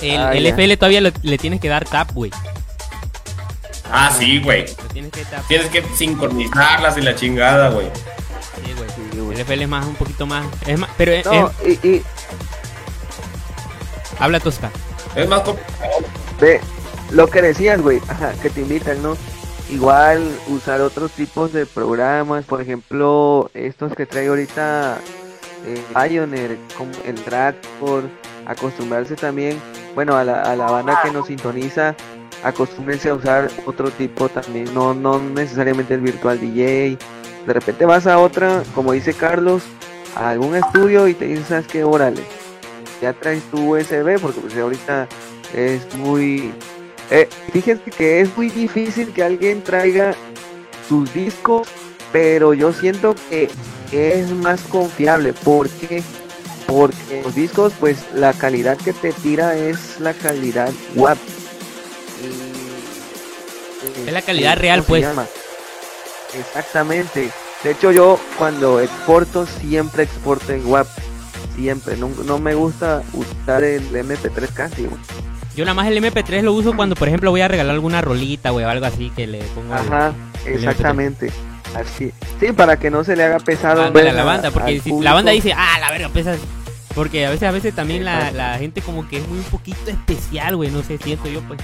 [0.00, 0.46] El, Ah, el.
[0.46, 2.30] FL todavía lo- le tienes que dar tap, güey.
[3.94, 4.64] Ah, sí, güey.
[4.92, 5.46] Tienes que tap.
[5.48, 7.88] Tienes que sincronizarlas y la chingada, güey.
[8.64, 8.88] Sí, güey.
[8.90, 9.34] Sí, güey.
[9.36, 10.46] El FL es más, un poquito más.
[10.66, 12.02] Es más, pero es- no, es- y, y
[14.18, 14.70] habla tosca.
[15.14, 15.90] Es más complicado.
[16.40, 16.60] ve,
[17.10, 19.16] lo que decías, güey, ajá, que te invitan, ¿no?
[19.70, 24.98] Igual usar otros tipos de programas, por ejemplo, estos que trae ahorita
[25.66, 28.06] eh, Pioneer, como el Trackport,
[28.46, 29.60] acostumbrarse también,
[29.94, 31.94] bueno, a la, a la banda que nos sintoniza,
[32.42, 36.98] acostúmbrense a usar otro tipo también, no, no necesariamente el virtual DJ.
[37.46, 39.62] De repente vas a otra, como dice Carlos,
[40.16, 41.84] a algún estudio y te dicen, ¿sabes qué?
[41.84, 42.22] Órale,
[43.00, 45.08] ya traes tu USB, porque pues ahorita
[45.54, 46.52] es muy...
[47.10, 50.14] Eh, fíjense que es muy difícil que alguien traiga
[50.88, 51.68] sus discos,
[52.12, 53.50] pero yo siento que
[53.92, 55.32] es más confiable.
[55.32, 56.02] ¿Por qué?
[56.66, 61.18] Porque los discos, pues la calidad que te tira es la calidad WAP.
[64.06, 65.02] Es la calidad ¿cómo real, pues.
[65.02, 65.26] llama?
[66.38, 67.30] Exactamente.
[67.62, 70.86] De hecho, yo cuando exporto, siempre exporto en WAP.
[71.56, 71.96] Siempre.
[71.96, 74.84] No, no me gusta usar el MP3 casi.
[74.84, 75.00] güey.
[75.54, 78.50] Yo nada más el MP3 lo uso cuando, por ejemplo, voy a regalar alguna rolita,
[78.50, 79.74] güey, o algo así que le pongo.
[79.74, 80.14] Ajá,
[80.46, 81.30] el exactamente.
[81.74, 82.12] Así.
[82.40, 83.82] Sí, para que no se le haga pesado.
[83.82, 86.38] Ándale a ver la banda, porque si la banda dice, ah, la verga, pesas.
[86.94, 89.90] Porque a veces, a veces también la, la gente como que es muy un poquito
[89.90, 91.60] especial, güey, no sé, siento yo, pues.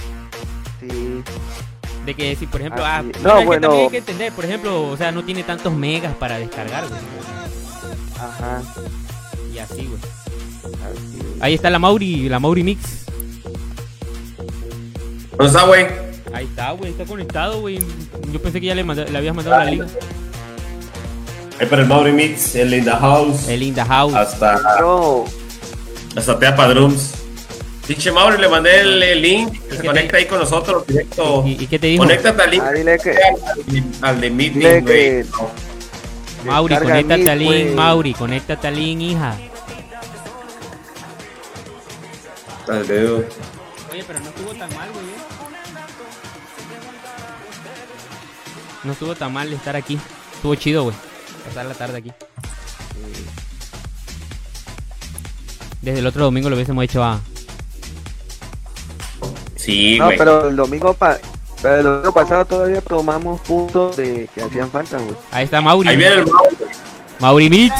[0.79, 1.23] Sí,
[2.09, 3.61] De que si, por ejemplo, ah, bueno, no, es que bueno.
[3.67, 6.99] también hay que entender, por ejemplo, o sea, no tiene tantos megas para descargar, güey.
[8.17, 8.63] ajá.
[9.53, 9.99] Y así, güey.
[10.63, 11.37] así.
[11.39, 13.05] Ahí está la Mauri, la Mauri Mix.
[15.37, 15.85] ¿Dónde está, güey?
[16.33, 17.79] Ahí está, güey, está conectado, güey.
[18.31, 19.85] Yo pensé que ya le, manda- le habías mandado la liga.
[21.59, 23.47] Ahí para el Mauri Mix, el In the House.
[23.47, 24.15] El In the House.
[24.15, 25.25] Hasta, No,
[26.15, 27.13] hasta Teapa Drums.
[27.89, 29.59] Pinche Mauri, le mandé el, el link.
[29.67, 31.43] Se te- conecta ahí con nosotros directo.
[31.45, 32.03] ¿Y, y qué te dijo?
[32.03, 32.63] Conéctate al link.
[32.63, 33.09] ah, dile que.
[33.11, 35.23] Al, al de Dile Meeting, que.
[35.25, 35.25] güey.
[36.45, 37.69] Mauri, conéctate Meet, al link.
[37.75, 39.35] Mauri, conéctate al link, hija.
[42.67, 43.17] Al dedo.
[43.91, 45.05] Oye, pero no estuvo tan mal, güey.
[45.05, 45.17] ¿eh?
[48.83, 49.99] No estuvo tan mal estar aquí.
[50.35, 50.95] Estuvo chido, güey.
[51.47, 52.11] Pasar la tarde aquí.
[55.81, 57.19] Desde el otro domingo lo hubiésemos hecho a.
[59.59, 60.17] Sí, No, güey.
[60.17, 61.17] pero el domingo pa-
[61.61, 65.15] pero el domingo pasado todavía tomamos puntos de que hacían falta, güey.
[65.31, 65.89] Ahí está Mauri.
[65.89, 66.55] Ahí viene el Mauri.
[67.19, 67.75] Mauri Mix.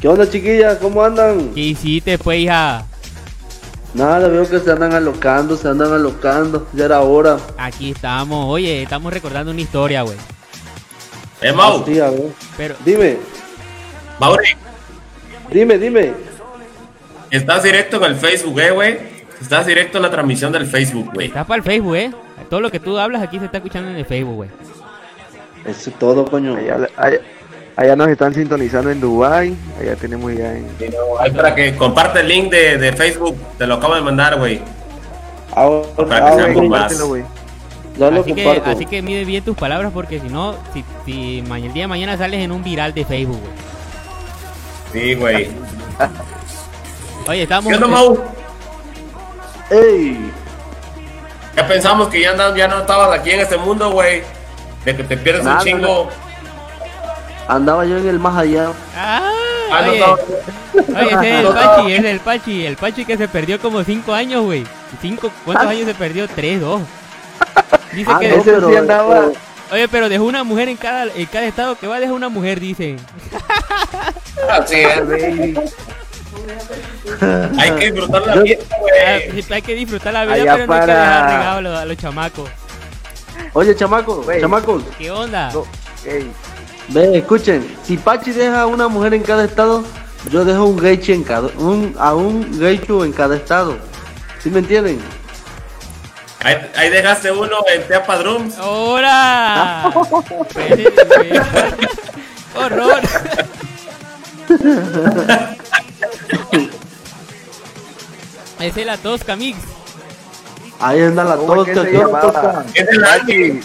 [0.00, 0.78] ¿Qué onda, chiquillas?
[0.78, 1.50] ¿Cómo andan?
[1.54, 2.84] ¿Qué hiciste, pues, hija?
[3.94, 6.66] Nada, veo que se andan alocando, se andan alocando.
[6.72, 7.38] Ya era hora.
[7.56, 8.46] Aquí estamos.
[8.52, 10.16] Oye, estamos recordando una historia, güey.
[11.40, 11.84] Eh, Mau.
[11.86, 12.32] Sí, a ver.
[12.56, 13.18] Pero, Dime,
[14.18, 14.48] Mauri,
[15.52, 16.12] dime, dime.
[17.30, 19.13] estás directo en el Facebook, eh, güey.
[19.44, 21.26] Estás directo en la transmisión del Facebook, güey.
[21.26, 22.10] estás para el Facebook, ¿eh?
[22.48, 24.48] Todo lo que tú hablas aquí se está escuchando en el Facebook, güey.
[25.66, 26.56] Eso es todo, coño.
[26.56, 27.18] Allá, allá,
[27.76, 30.66] allá nos están sintonizando en Dubai, allá tenemos ya en
[31.20, 33.36] Ahí para que comparte el link de, de Facebook.
[33.58, 34.62] Te lo acabo de mandar, güey.
[35.54, 36.98] Ahora, Para que ah, sean más.
[36.98, 41.72] lo Así que, así que mide bien tus palabras porque si no, si, si el
[41.74, 45.04] día de mañana sales en un viral de Facebook, güey.
[45.04, 45.50] Sí, güey.
[47.28, 47.68] Oye, estamos...
[47.68, 48.43] ¿Qué onda, Mau?
[49.70, 50.30] ¡Ey!
[51.56, 54.22] Ya pensamos que ya, andas- ya no estabas aquí en este mundo, güey.
[54.84, 56.08] De que te pierdes Nada, un chingo.
[57.48, 58.70] Andaba yo en el más allá.
[58.96, 59.30] Ah,
[59.72, 60.04] Ah, no oye,
[60.94, 63.82] oye, ese es el Pachi, ese es el Pachi, el Pachi que se perdió como
[63.82, 64.64] cinco años, güey.
[65.00, 66.28] Cinco, ¿Cuántos años se perdió?
[66.28, 66.82] Tres, dos.
[67.92, 69.32] Dice Ah, que no, ese pero, sí andaba- pero-
[69.72, 72.60] Oye, pero dejó una mujer en cada, en cada estado que va, deja una mujer,
[72.60, 72.98] dicen.
[74.50, 75.74] Así es.
[77.58, 79.42] Hay que disfrutar la Ah, güey.
[79.42, 81.60] sí, hay que disfrutar la vida, Allá pero no hay que para- dejar regalo a
[81.60, 82.50] los, a los chamacos.
[83.52, 85.50] Oye, chamaco, chamacos, ¿Qué onda?
[85.52, 85.64] No,
[86.88, 87.76] ve, escuchen.
[87.84, 89.84] Si Pachi deja a una mujer en cada estado,
[90.30, 93.76] yo dejo un geicho en cada, un, a un geicho en cada estado.
[94.42, 95.00] ¿Sí me entienden?
[96.42, 98.58] Ahí, ahí dejaste uno en Teapa Drums.
[98.58, 99.84] ¡Hora!
[102.54, 103.00] ¡Horror!
[108.60, 109.58] Esa es la tosca, Mix.
[110.80, 111.90] Ahí anda la ¿Cómo es que tosca.
[111.90, 112.64] se tosca?
[112.74, 113.62] Es el.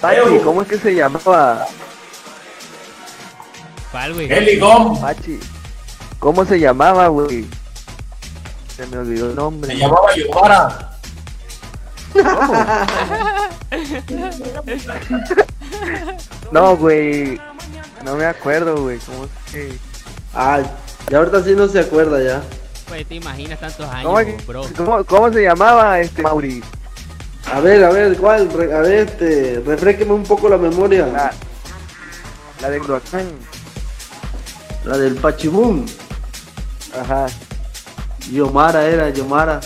[0.00, 1.66] Pachi, ¿cómo es que se llamaba?
[3.90, 4.32] ¿Cuál, güey?
[4.32, 5.00] Eli Gom.
[5.00, 5.40] Pachi.
[6.18, 7.46] ¿Cómo se llamaba, güey?
[8.76, 9.76] Se me olvidó el Se nombre.
[9.76, 10.84] llamaba Yomara.
[16.50, 17.38] No, güey.
[18.04, 18.98] No me acuerdo, güey.
[18.98, 19.78] ¿Cómo es que.?
[20.34, 20.64] Ay,
[21.10, 22.42] ya ahorita sí no se acuerda ya.
[22.86, 24.64] Pues te imaginas tantos años, ¿Cómo, bro.
[24.76, 26.62] cómo- cómo se llamaba este Mauri?
[27.52, 28.50] A ver, a ver, ¿cuál?
[28.52, 31.06] Re- a ver, este, refresqueme un poco la memoria.
[31.06, 31.32] La,
[32.60, 33.26] la de Huracán.
[34.84, 35.84] La del Pachibum.
[36.98, 37.26] Ajá.
[38.30, 39.60] Yomara era, Yomara.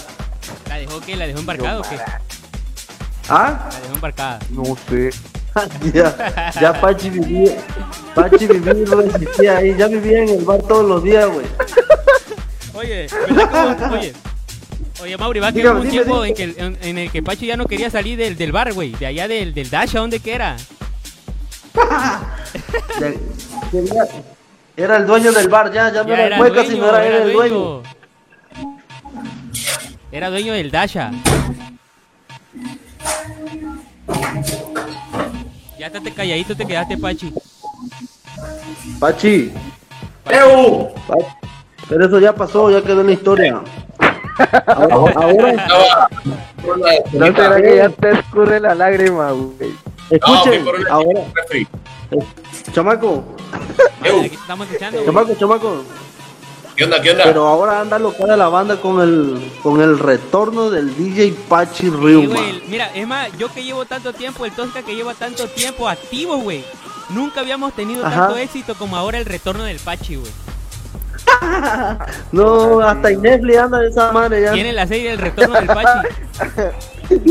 [0.68, 1.16] ¿La dejó qué?
[1.16, 1.98] ¿La dejó embarcada o qué?
[3.28, 3.68] ¿Ah?
[3.72, 4.38] La dejó embarcada.
[4.50, 5.10] No sé.
[5.94, 7.56] ya, ya Pachi vivía.
[8.14, 9.74] Pachi vivía y no existía ahí.
[9.76, 11.46] Ya vivía en el bar todos los días, güey.
[12.74, 14.12] Oye, ¿verdad que vos- oye,
[15.02, 16.28] oye, Mauri, va que Dígame, hubo un dime, tiempo dime.
[16.28, 18.72] en, que, el- en, en el que Pacho ya no quería salir del, del bar,
[18.72, 20.56] güey, de allá del, del Dash, ¿a dónde que era?
[23.00, 23.12] Ya-
[23.70, 24.08] quería-
[24.76, 27.82] Era el dueño del bar, ya, ya no era cueca, sino era él el dueño.
[30.10, 31.10] Era dueño del Dasha.
[35.82, 37.34] Ya estate calladito, te quedaste, Pachi.
[39.00, 39.52] Pachi,
[40.30, 40.94] ¡Eu!
[41.88, 43.60] Pero eso ya pasó, ya quedó en la historia.
[44.68, 46.08] Ahora, ahora,
[47.12, 49.74] No será que ya te escurre la lágrima, güey.
[50.08, 51.20] Escuchen, ahora,
[52.72, 53.24] chamaco,
[55.04, 55.82] chamaco, chamaco.
[56.76, 57.00] ¿Qué onda?
[57.02, 57.24] ¿Qué onda?
[57.24, 61.90] Pero ahora anda loca la banda con el con el retorno del DJ Pachi Sí,
[61.90, 62.34] Ryuma.
[62.34, 65.88] güey, Mira, es más, yo que llevo tanto tiempo, el Tosca que lleva tanto tiempo
[65.88, 66.64] activo, güey.
[67.10, 68.20] Nunca habíamos tenido Ajá.
[68.20, 70.32] tanto éxito como ahora el retorno del Pachi, güey.
[72.32, 74.52] No, hasta en Netflix anda de esa madre ya.
[74.52, 76.08] Tiene la serie del retorno del Pachi.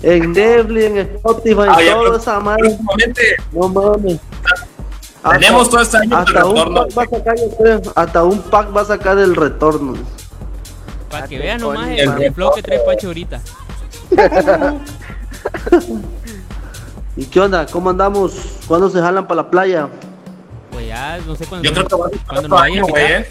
[0.00, 2.78] En Netflix, en Spotify, Ah, ya, toda esa madre.
[3.50, 4.20] No mames.
[5.30, 6.86] Tenemos todo este año hasta un retorno.
[6.88, 9.94] pack va a sacar, yo creo, hasta un pack va a sacar el retorno.
[11.10, 13.40] Para que vean nomás El el, el flow que trae Pachi ahorita.
[17.16, 17.66] ¿Y qué onda?
[17.66, 18.32] ¿Cómo andamos?
[18.66, 19.88] ¿Cuándo se jalan para la playa?
[20.70, 22.60] Pues ya, no sé cuándo, Yo creo que va a ser cuando el nos próximo
[22.60, 23.04] vayan a año, güey.
[23.04, 23.28] ¿eh?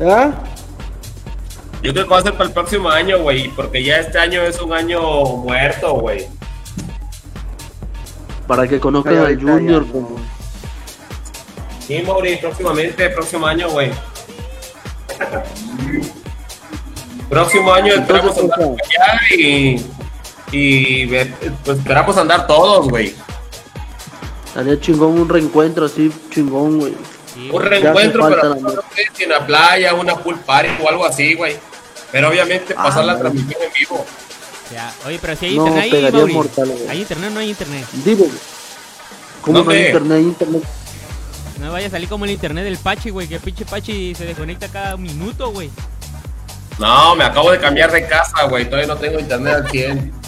[0.00, 0.32] ¿Ah?
[1.82, 3.48] Yo creo que va a ser para el próximo año, güey.
[3.50, 5.00] Porque ya este año es un año
[5.36, 6.26] muerto, güey.
[8.50, 9.86] Para que conozcan al Junior.
[9.86, 10.16] ya como-
[11.86, 13.92] Sí, Mauri, próximamente, próximo año, güey.
[17.28, 19.86] Próximo año esperamos Entonces, andar allá y,
[20.50, 21.06] y
[21.64, 23.14] pues esperamos andar todos, güey.
[24.46, 26.94] Estaría chingón un reencuentro así, chingón, güey.
[27.32, 30.88] Sí, Un reencuentro, pero la- no sé si en la playa, una pool party o
[30.88, 31.56] algo así, güey.
[32.10, 33.22] Pero obviamente Ah, pasar la güey.
[33.22, 34.04] transmisión en vivo.
[34.72, 36.32] Ya, Oye, pero si hay No, internet ahí, Mauri.
[36.34, 36.88] mortal, güey.
[36.88, 37.86] ¿Hay internet o no hay internet?
[38.04, 38.24] Dime,
[39.42, 40.20] ¿cómo no hay internet?
[40.22, 40.62] Internet.
[41.60, 43.26] No vaya a salir como el internet del Pachi, güey.
[43.28, 45.70] Que el pinche Pachi se desconecta cada minuto, güey.
[46.78, 48.64] No, me acabo de cambiar de casa, güey.
[48.64, 50.12] Todavía no tengo internet al 100.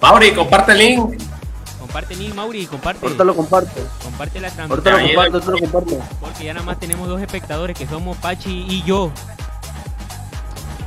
[0.00, 1.22] Mauri, comparte el link.
[1.78, 3.04] Comparte link, Mauri, comparte.
[3.04, 3.80] Ahorita lo comparto.
[4.02, 5.02] Comparte la Ahorita transmisión.
[5.02, 6.16] lo comparto, ahorita lo comparto.
[6.20, 9.10] Porque ya nada más tenemos dos espectadores que somos Pachi y yo.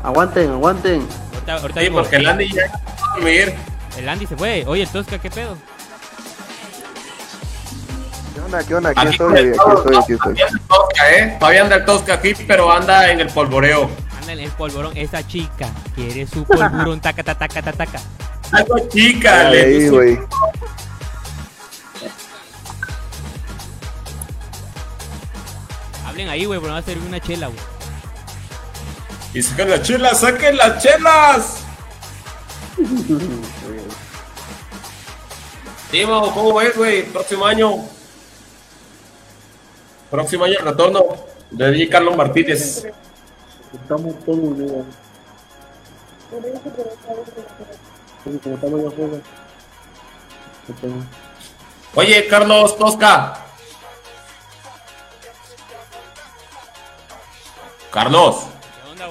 [0.03, 1.07] Aguanten, aguanten.
[1.33, 3.53] Ahorita, ahorita Sí, porque el Andy ya va a dormir.
[3.97, 4.63] El Andy se fue.
[4.67, 5.57] Oye, el Tosca, ¿qué pedo?
[8.33, 8.63] ¿Qué onda?
[8.63, 8.89] ¿Qué onda?
[8.89, 10.35] Aquí Aquí estoy, aquí estoy, aquí estoy.
[10.35, 11.37] Todavía anda el Tosca, ¿eh?
[11.39, 13.89] Todavía anda el Tosca aquí, pero anda en el polvoreo.
[14.19, 14.95] Anda en el polvorón.
[14.97, 16.99] Esa chica quiere su polvorón.
[16.99, 17.99] Taca, taca, taca, taca, taca.
[18.53, 20.19] Algo chica, le Ahí, puso- güey.
[26.05, 27.59] Hablen ahí, güey, pero va a servir una chela, güey.
[29.33, 31.63] Y saquen las chelas, saquen las chelas.
[35.91, 37.03] Dimo, ¿cómo ves, güey?
[37.03, 37.75] Próximo año.
[40.09, 41.05] Próximo año el retorno
[41.49, 42.85] de DJ Carlos Martínez.
[43.73, 44.85] Estamos todos unidos.
[48.23, 48.37] Como
[50.75, 51.05] estamos.
[51.95, 53.37] Oye, Carlos Tosca.
[57.91, 58.60] Carlos, ¿Qué onda,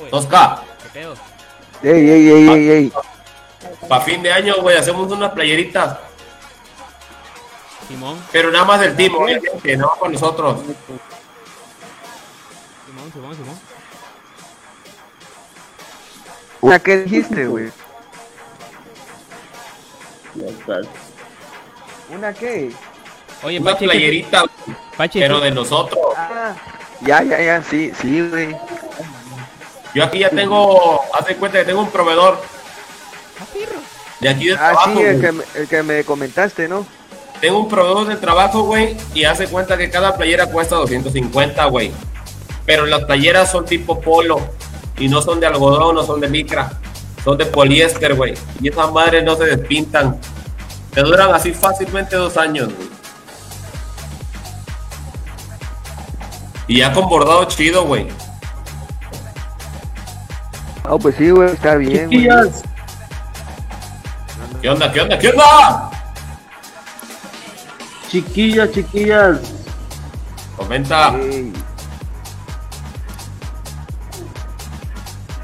[0.01, 0.11] güey?
[0.11, 0.63] Tosca.
[0.83, 1.15] ¿Qué pedo?
[1.83, 2.93] Ey, ey, ey, ey, ey.
[3.89, 5.99] Para fin de año, güey, hacemos unas playeritas.
[7.89, 10.61] Simón, Pero nada más del team, obviamente, no con nosotros.
[12.87, 13.59] Simón, Simón, Simón.
[16.61, 17.71] ¿Una qué dijiste, güey?
[22.15, 22.73] ¿Una qué?
[23.43, 24.45] Oye, Una Pachi, ¿qué- playerita,
[24.97, 26.01] Pachi, pero ¿tú- de nosotros.
[26.17, 26.55] Ah,
[27.03, 28.55] Ya, ya, ya, sí, sí, güey.
[29.95, 32.41] Yo aquí ya tengo, hace cuenta que tengo un proveedor.
[34.21, 34.91] De aquí de Ah, trabajo.
[34.95, 36.87] sí, el que, me- el que me comentaste, ¿no?
[37.41, 41.91] Tengo un proveedor de trabajo, güey, y hace cuenta que cada playera cuesta 250, güey.
[42.67, 44.39] Pero las playeras son tipo polo
[44.99, 46.71] y no son de algodón, no son de licra,
[47.25, 48.35] son de poliéster, güey.
[48.61, 50.21] Y esas madres no se despintan.
[50.93, 52.89] Te duran así fácilmente dos años, güey.
[56.69, 58.07] Y ya con bordado chido, güey.
[60.93, 62.19] Ah, pues sí, güey, está bien, güey.
[62.19, 62.63] Chiquillas,
[64.61, 64.93] ¿Qué onda?
[64.93, 65.19] ¿Qué onda?
[65.19, 65.91] ¿Qué onda?
[68.09, 69.39] chiquillas, chiquillas.
[70.57, 71.15] Comenta.
[71.17, 71.53] Ey,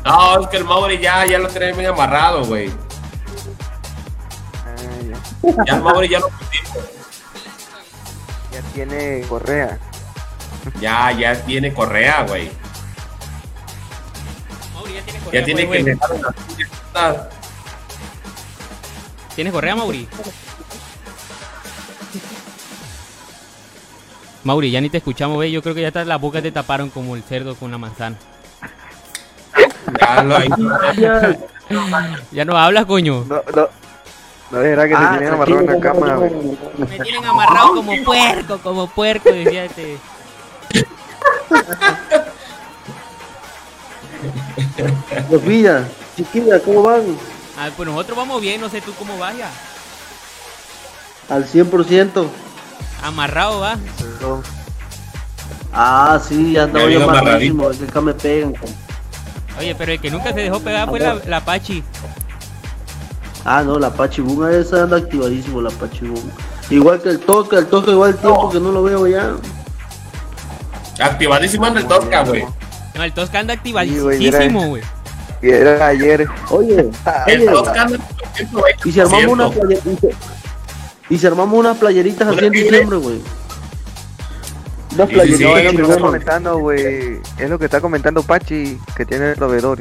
[0.05, 2.73] No, es que el Mauri ya, ya lo tiene bien amarrado, güey.
[4.65, 4.75] ah,
[5.45, 6.85] ya, Ya el Mauri ya lo pusimos.
[8.53, 9.79] ya tiene correa.
[10.81, 12.51] Ya, ya tiene correa, güey.
[15.33, 16.35] Ya tiene que dejar una-
[19.35, 20.09] ¿Tienes correa, Mauri?
[24.45, 25.51] Mauri, ya ni te escuchamos, ve.
[25.51, 28.17] Yo creo que ya las bocas te taparon como el cerdo con la manzana.
[30.01, 30.39] Ya lo.
[32.33, 33.25] Ya no hablas, coño.
[33.29, 33.69] No, no.
[34.53, 36.31] No era que Ah, te tienen amarrado en la cama, no, güey.
[36.31, 36.41] no,
[36.79, 36.87] no.
[36.87, 39.99] Me tienen amarrado como puerco, como puerco, decía este.
[45.31, 47.03] Sofía, chiquillas, ¿cómo van?
[47.59, 49.51] Ah, pues nosotros vamos bien, no sé tú cómo vayas.
[51.29, 52.27] Al 100%.
[53.03, 53.77] Amarrado, va.
[54.21, 54.43] No.
[55.73, 58.55] Ah, sí, ya andaba yo amarradísimo, es que acá me pegan.
[59.59, 61.83] Oye, pero el que nunca se dejó pegar fue la, la Pachi.
[63.45, 66.33] Ah, no, la Pachibunga esa anda activadísimo, la Pachibunga.
[66.69, 69.37] Igual que el Tosca, el Tosca igual el tiempo que no lo veo ya.
[71.01, 72.43] Activadísimo en el Tosca, güey.
[72.43, 72.55] No,
[73.05, 74.83] el Tosca anda Sí, güey, activadísimo, güey.
[75.43, 76.27] Y era ayer.
[76.51, 76.91] Oye,
[77.27, 77.97] El Tosca anda
[78.39, 78.85] en 120%.
[78.85, 79.81] y si armamos una playa-
[81.09, 83.21] y si- armamos unas playeritas así en ¿Una qué, diciembre, güey.
[84.97, 85.45] Sí, sí, playeritas sí.
[85.45, 86.07] No, es lo que está bueno.
[86.07, 87.21] comentando, güey.
[87.39, 89.79] Es lo que está comentando Pachi, que tiene el proveedor.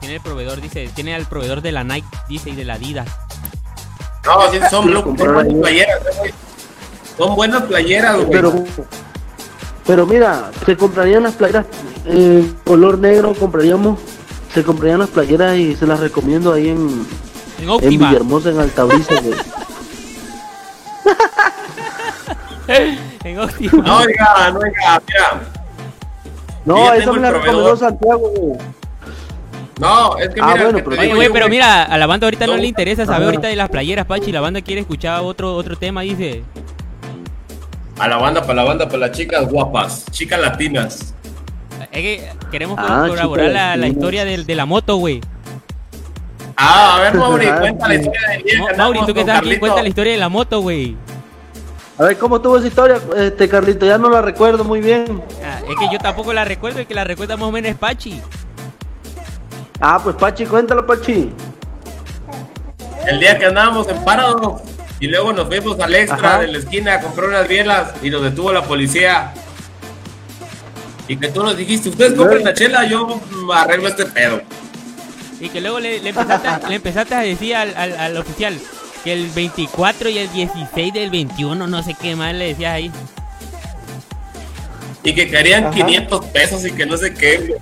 [0.00, 3.08] Tiene el proveedor, dice, tiene al proveedor de la Nike, dice, y de la Adidas.
[4.24, 6.34] No, sí, son, Sí, son buenas playeras, güey.
[7.18, 8.30] Son buenas playeras, güey.
[8.30, 8.64] Pero,
[9.86, 11.66] pero mira, se comprarían las playeras
[12.06, 13.98] eh, color negro, compraríamos,
[14.54, 17.06] se comprarían las playeras y se las recomiendo ahí en,
[17.60, 17.88] En en.
[17.90, 19.14] Villahermosa, en Altabrisa,
[23.24, 23.82] en Optima.
[23.84, 25.40] No, oiga, no, oiga, mira.
[26.64, 28.58] No, tengo me la recomendó Santiago, güey.
[29.78, 30.64] No, es que Ah, mira.
[30.64, 32.58] bueno, pero- Oye, güey, pero mira, a la banda ahorita no, No.
[32.62, 34.32] le interesa saber ahorita de las playeras, Pachi.
[34.32, 36.42] La banda quiere escuchar otro otro tema, dice.
[37.98, 41.14] A la banda, para la banda, para las chicas guapas, chicas latinas.
[41.96, 45.22] Es que queremos Ah, colaborar la, historia de, la moto, güey.
[46.54, 49.88] Ah, a ver, Mauri, cuenta la historia de Mauri, tú que estás aquí, cuenta la
[49.88, 50.94] historia de la moto, güey.
[51.96, 53.86] A ver, ¿cómo tuvo esa historia, este Carlito?
[53.86, 55.22] Ya no la recuerdo muy bien.
[55.42, 57.78] Ah, es que yo tampoco la recuerdo, el que la recuerda más o menos es
[57.78, 58.20] Pachi.
[59.80, 61.30] Ah, pues Pachi, cuéntalo, Pachi.
[63.06, 64.60] El día que andábamos en páramo
[65.00, 66.40] y luego nos fuimos al extra Ajá.
[66.40, 69.32] de la esquina a comprar unas bielas y nos detuvo la policía.
[71.08, 73.20] Y que tú nos dijiste, ustedes compren la chela, yo
[73.54, 74.40] arreglo este pedo.
[75.40, 78.58] Y que luego le, le empezaste, a- le empezaste a decir al, al- al oficial
[79.04, 82.90] que el 24 y el 16 del 21, no sé qué más le decías ahí.
[85.04, 85.74] Y que querían Ajá.
[85.74, 87.54] 500 pesos y que no sé qué.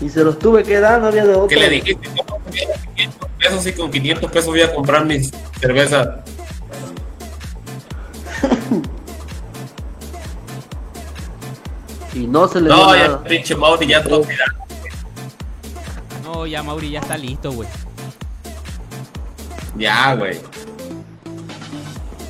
[0.00, 1.60] Y se los tuve que dar, no había de Que otro.
[1.60, 5.30] le dijiste, no, querían 500 pesos y con 500 pesos voy a comprar mis
[5.60, 6.08] cervezas.
[12.14, 13.24] Y no se le dio No, ya nada.
[13.24, 14.22] pinche Mauri ya todo.
[16.24, 17.68] No, ya Mauri ya está listo, güey.
[19.76, 20.34] Ya, güey.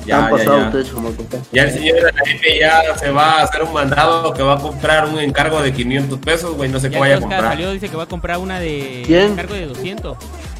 [0.05, 0.65] Ya Ya, han ya, pasado ya.
[0.67, 3.73] ustedes como que- Ya el señor de la jefe ya se va a hacer un
[3.73, 6.99] mandado que va a comprar un encargo de 500 pesos, güey, no sé qué Ya
[6.99, 7.51] vaya a Tosca comprar.
[7.53, 9.31] salió, dice que va a comprar una de ¿Quién?
[9.31, 10.17] un cargo de 200.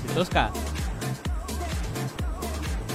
[0.07, 0.52] De Tosca.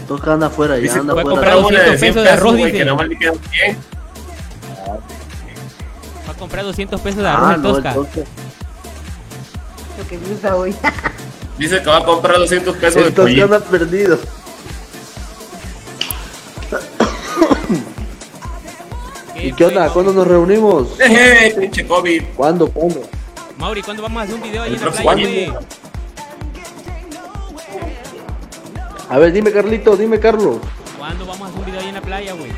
[0.06, 1.34] Tosca anda afuera, ya Dice, anda voy a afuera.
[1.36, 2.78] comprar Comprar una 200 pesos de arroz, güey, dice.
[2.78, 3.76] que nada más le quedan 100.
[6.28, 7.94] Va a comprar 200 pesos de arroz Ah, no, el Tosca.
[7.94, 8.06] Lo
[10.08, 10.74] que usa hoy.
[11.58, 13.44] Dice que va a comprar 200 pesos de El Tosca pollito.
[13.44, 14.18] anda perdido.
[19.34, 19.90] ¿Y qué onda?
[19.90, 20.88] ¿Cuándo nos reunimos?
[20.98, 22.22] Jeje, pinche COVID.
[22.34, 22.68] ¿Cuándo?
[22.70, 23.02] ¿Cuándo?
[23.58, 25.52] Mauri, ¿cuándo vamos a hacer un video ahí en la playa, güey?
[29.08, 30.56] A ver, dime Carlito, dime Carlos.
[30.98, 32.50] ¿Cuándo vamos a hacer un video ahí en la playa, güey?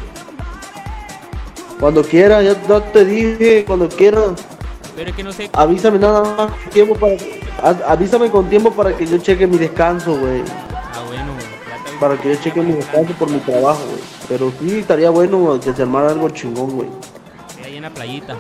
[1.81, 4.21] Cuando quiera, ya, ya te dije, cuando quiera,
[4.97, 5.49] Pero es que no sé.
[5.53, 7.15] avísame nada más con tiempo para
[7.63, 10.43] a- avísame con tiempo para que yo cheque mi descanso, güey.
[10.75, 11.99] Ah, bueno, güey.
[12.01, 14.01] Para que yo cheque mi descanso por mi trabajo, güey.
[14.29, 16.89] Pero sí, estaría bueno que se armara algo chingón, güey.
[17.65, 18.37] Ahí en la playita.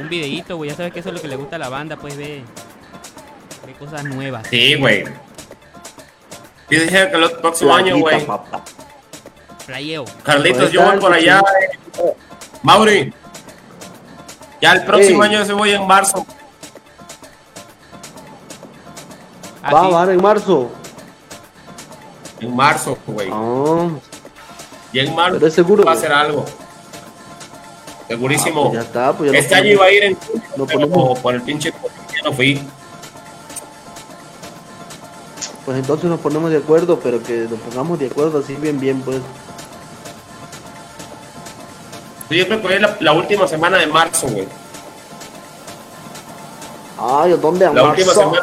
[0.00, 0.70] Un videíto, güey.
[0.70, 2.42] Ya sabes que eso es lo que le gusta a la banda, pues ve.
[3.66, 4.46] Ve cosas nuevas.
[4.50, 5.04] Sí, güey.
[6.70, 8.26] Y dije que el próximo año, güey.
[9.66, 10.04] Playeo.
[10.22, 11.42] Carlitos, Pues yo voy por pues, allá.
[12.02, 12.14] eh.
[12.64, 13.12] Mauri.
[14.60, 16.26] Ya el próximo año ese voy en marzo.
[19.62, 20.70] Ah, Va, va en marzo.
[22.40, 23.28] En marzo, güey.
[23.32, 23.88] Ah,
[24.92, 25.84] Y en marzo pero seguro.
[25.84, 26.44] va a hacer algo.
[26.48, 28.62] Ah, Segurísimo.
[28.70, 30.18] pues ya está, pues ya lo este año iba a ir en
[30.52, 31.18] pero ponemos.
[31.20, 32.60] por el pinche ya no fui.
[35.64, 39.00] Pues entonces nos ponemos de acuerdo, pero que nos pongamos de acuerdo así bien, bien,
[39.02, 39.20] pues.
[42.28, 44.48] Sí, Yo creo que hoy es la, la última semana de marzo, güey.
[46.98, 48.20] Ay, ¿a dónde a La última marzo?
[48.20, 48.42] semana.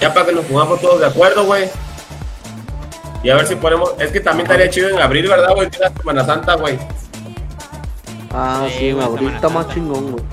[0.00, 1.70] Ya para que nos pongamos todos de acuerdo, güey.
[3.22, 3.92] Y a ver si ponemos.
[3.98, 5.70] Es que también estaría chido en abril, ¿verdad, güey?
[5.80, 6.78] La Semana Santa, güey.
[8.30, 10.24] Ah, Sí, sí, Semana más chingón, güey.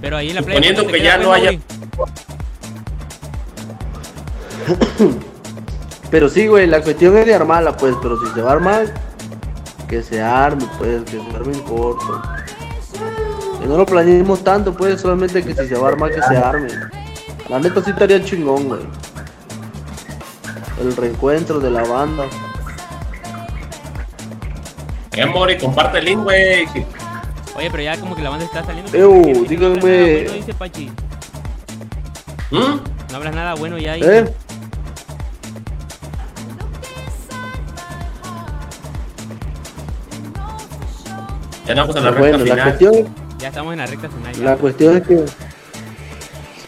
[0.00, 0.56] Pero ahí en la playa.
[0.58, 1.58] Suponiendo ¿cuánto te que ya no haya-?
[6.10, 8.94] Pero sí, güey, la cuestión es de armarla, pues, pero si se va a armar,
[9.88, 12.22] que se arme, pues, que se arme en corto.
[13.60, 16.36] Que no lo planeemos tanto, pues, solamente que si se va a armar, que se
[16.36, 16.68] arme.
[17.48, 18.80] La neta sí estaría chingón, güey.
[20.80, 22.24] El reencuentro de la banda.
[25.12, 26.68] Eh, Mori, comparte el link, güey.
[27.56, 28.96] Oye, pero ya como que la banda está saliendo.
[28.96, 29.76] Ew, díganme.
[29.76, 30.92] nada bueno, dice Pachi.
[32.50, 33.10] ¿Mm?
[33.10, 33.92] No hablas nada bueno ya.
[33.92, 34.02] ahí.
[34.04, 34.32] ¿Eh?
[41.68, 42.64] Ya andamos en la recta Bueno, la final.
[42.78, 44.32] cuestión, Ya estamos en la recta final.
[44.34, 45.24] Ya, la cuestión es que...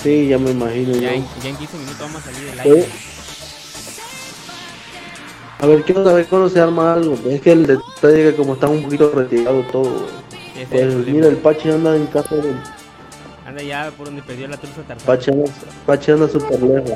[0.02, 2.62] Sí, ya me imagino ya, en, ya en 15 minutos vamos a salir del Eh,
[2.64, 2.86] aire.
[5.60, 7.18] A ver, quiero saber cuándo se arma algo.
[7.28, 10.06] Es que el detalle es que como están un poquito retirados todo.
[10.70, 12.56] Pues el mira, el Pachi anda en casa del
[13.46, 15.06] Anda ya por donde perdió la truza Tarzán.
[15.06, 15.50] Pachi anda,
[15.86, 16.90] Pachi anda súper lejos.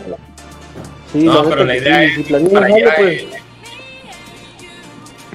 [1.13, 3.29] Sí, No, la pero la idea sí, es si planeamos algo, pues, eh,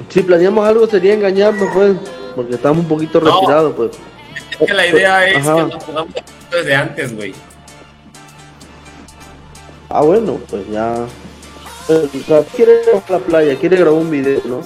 [0.10, 1.92] si planeamos algo sería engañarnos, pues,
[2.40, 3.32] porque estamos un poquito No.
[3.36, 3.92] retirados, pues.
[4.60, 5.56] Es que la idea es Ajá.
[5.56, 6.08] que nos acuerdo
[6.52, 7.34] desde antes, güey.
[9.90, 10.94] Ah, bueno, pues ya.
[11.90, 14.62] O sea, quiere ir a la playa, quiere grabar un video, ¿no?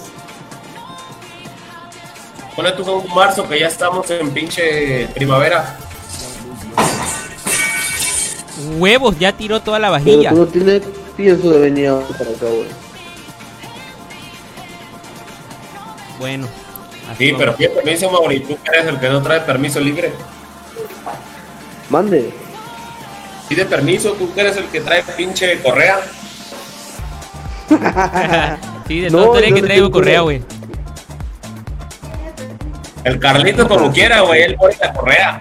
[2.55, 5.75] Pone tú en marzo que ya estamos en pinche primavera.
[8.77, 10.29] Huevos, ya tiró toda la Pero vajilla.
[10.29, 10.81] tú no tienes
[11.17, 12.67] pienso de venir ahora para acá, güey.
[16.19, 16.47] Bueno.
[17.11, 18.39] Así Sí, pero pide permiso, Mauri.
[18.41, 20.13] Tú que eres el que no trae permiso libre.
[21.89, 22.33] Mande.
[23.47, 25.99] Pide permiso, tú que eres el que trae pinche correa.
[28.87, 30.43] sí, de No, todo que no traigo correa, güey.
[33.03, 34.41] El Carlito como quiera, güey.
[34.43, 35.39] Él pone la correa.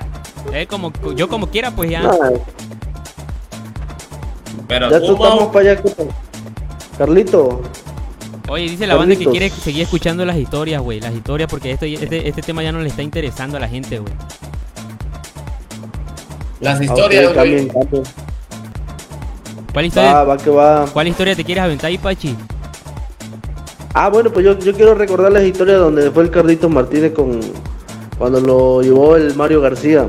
[0.52, 2.02] Eh, como, yo como quiera, pues ya.
[2.04, 2.30] Ah,
[4.66, 5.82] Pero ya tú, tú estamos para allá.
[5.82, 6.08] ¿qué tal?
[6.98, 7.62] Carlito,
[8.48, 11.00] Oye, dice la banda que quiere seguir escuchando las historias, güey.
[11.00, 13.98] Las historias porque esto, este, este tema ya no le está interesando a la gente,
[13.98, 14.12] güey.
[16.60, 17.68] las historias, güey.
[19.72, 20.86] ¿Cuál historia, Va, va que va.
[20.92, 22.36] ¿Cuál historia te quieres aventar ahí, Pachi?
[23.94, 27.40] Ah, bueno, pues yo, yo quiero recordar las historias donde fue el Carlitos Martínez con
[28.18, 30.08] cuando lo llevó el Mario García.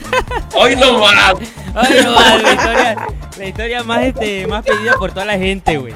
[0.54, 1.34] Hoy no más.
[1.74, 3.06] Ay, no, la historia,
[3.38, 5.92] la historia más, este, más pedida por toda la gente, güey.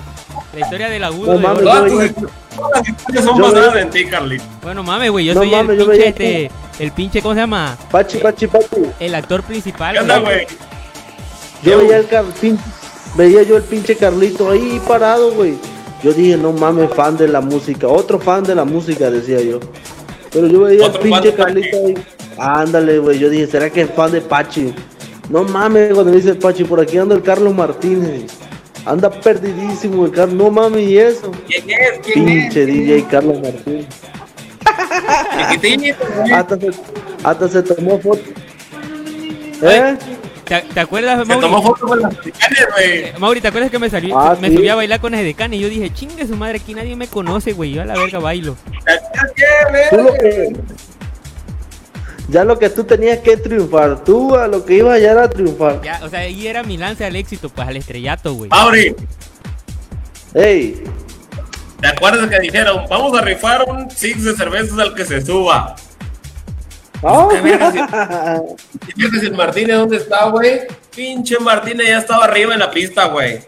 [0.55, 1.71] La historia del agudo No de mames, oro.
[1.71, 2.15] Todas historias-
[2.57, 4.45] todas las historias son basadas en ti, Carlito.
[4.63, 7.41] Bueno, mames, güey, yo No soy mames, el yo pinche, este, el pinche, ¿cómo se
[7.41, 7.77] llama?
[7.91, 8.67] Pachi, Pachi, Pachi.
[8.99, 10.47] El actor principal, ¿Qué onda, güey?
[11.63, 12.25] Yo veía el car-
[13.17, 15.55] veía yo el pinche Carlito ahí parado, güey.
[16.03, 17.87] Yo dije, no mames, fan de la música.
[17.87, 19.61] Otro fan de la música, decía yo.
[20.33, 21.95] Pero yo veía el pinche Carlito ahí.
[22.39, 23.19] Ándale, güey.
[23.19, 24.73] Yo dije, ¿será que es fan de Pachi?
[25.29, 28.33] No mames, cuando me dice Pachi, por aquí anda el Carlos Martínez.
[28.87, 30.35] Anda perdidísimo el Carlos.
[30.35, 31.31] No mames, ¿y eso?
[31.47, 31.99] ¿Quién es?
[32.03, 32.35] ¿Quién es?
[32.55, 33.87] Pinche DJ Carlos Martínez.
[35.61, 36.33] Güey.
[36.33, 36.71] Hasta se,
[37.25, 38.23] hasta se tomó foto.
[39.63, 39.97] ¿Eh?
[40.45, 41.41] ¿Te, te acuerdas, Se Mauri?
[41.47, 42.89] tomó foto con las mexicanas, güey.
[43.05, 44.57] Eh, Mauri, ¿te acuerdas que me, salió, Ah, me sí.
[44.57, 47.53] subí a bailar con Edecán y yo dije, chingue su madre, aquí nadie me conoce,
[47.53, 48.57] güey, yo a la verga bailo.
[49.91, 50.53] Tú lo que,
[52.31, 55.81] ya lo que tú tenías que triunfar, tú a lo que ibas allá era triunfar.
[55.83, 58.51] Ya, o sea, ahí era mi lance al éxito, pues al estrellato, güey.
[58.51, 58.95] Mauri,
[60.35, 60.83] Ey,
[61.81, 65.75] ¿Te acuerdas que dijeron, vamos a rifar un six de cervezas al que se suba?
[67.03, 67.29] Ah.
[67.31, 67.73] ¿Qué verga
[68.87, 70.61] si- ¿Y ese el Martínez dónde está, güey?
[70.95, 73.41] Pinche Martínez ya estaba arriba en la pista, güey.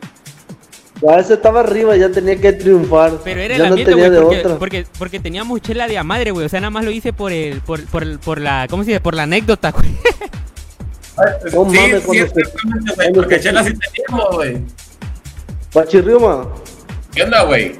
[1.03, 3.13] Ya ese estaba arriba, ya tenía que triunfar.
[3.25, 6.31] Pero era el ya no ambiente, güey, porque, porque, porque teníamos chela de a madre,
[6.31, 6.47] güey.
[6.47, 8.91] O sea, nada más lo hice por el, por, por, el- por la, ¿cómo se
[8.91, 9.01] dice?
[9.01, 9.89] Por la anécdota, güey.
[11.53, 14.59] No sí, mames, sí, cuando se- exactamente, güey, cuando porque chela sí teníamos, güey.
[15.73, 16.47] Pachi Rioma,
[17.15, 17.75] ¿Qué onda, güey?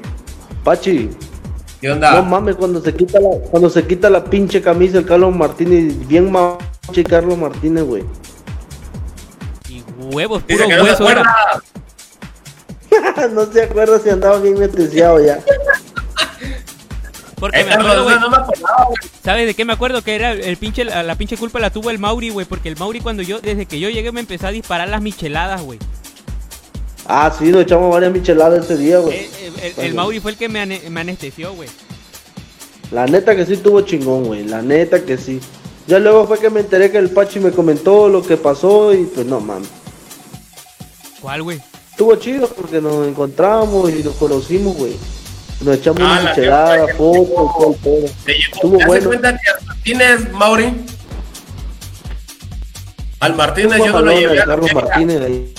[0.63, 1.09] Pachi.
[1.81, 2.11] ¿Qué onda?
[2.13, 6.07] No mames, cuando se quita la, cuando se quita la pinche camisa el Carlos Martínez,
[6.07, 6.59] bien macho
[7.09, 8.03] Carlos Martínez, güey.
[9.67, 9.83] Y
[10.13, 11.23] huevos, Dice puro no hueso era.
[13.31, 15.39] no se acuerda si andaba bien metriciado ya.
[17.39, 18.19] Porque me acuerdo, güey.
[18.19, 18.97] no me acordaba, güey.
[19.23, 20.01] ¿Sabes de qué me acuerdo?
[20.01, 22.45] Que era el pinche, la, la pinche culpa la tuvo el Mauri, güey.
[22.45, 25.61] Porque el Mauri cuando yo, desde que yo llegué me empezó a disparar las micheladas,
[25.61, 25.79] güey.
[27.05, 29.13] Ah, sí, nos echamos varias micheladas ese día, güey.
[29.17, 29.29] Eh,
[29.61, 31.67] eh, el, el Mauri fue el que me, ane- me anestesió, güey.
[32.91, 34.45] La neta que sí tuvo chingón, güey.
[34.45, 35.41] La neta que sí.
[35.85, 39.03] Ya luego fue que me enteré que el Pachi me comentó lo que pasó y
[39.03, 39.67] pues no mames.
[41.19, 41.59] ¿Cuál, güey?
[41.93, 44.95] Estuvo chido porque nos encontramos y nos conocimos, güey.
[45.61, 48.13] Nos echamos Ah, una la michelada, que- fotos, todo el pedo.
[48.25, 49.05] Te llevó- Estuvo ¿te bueno.
[49.07, 50.73] cuenta que al Martínez, Mauri?
[53.19, 54.83] Al Martínez yo no lo llevé a la Carlos feria.
[54.83, 55.53] Martínez ahí.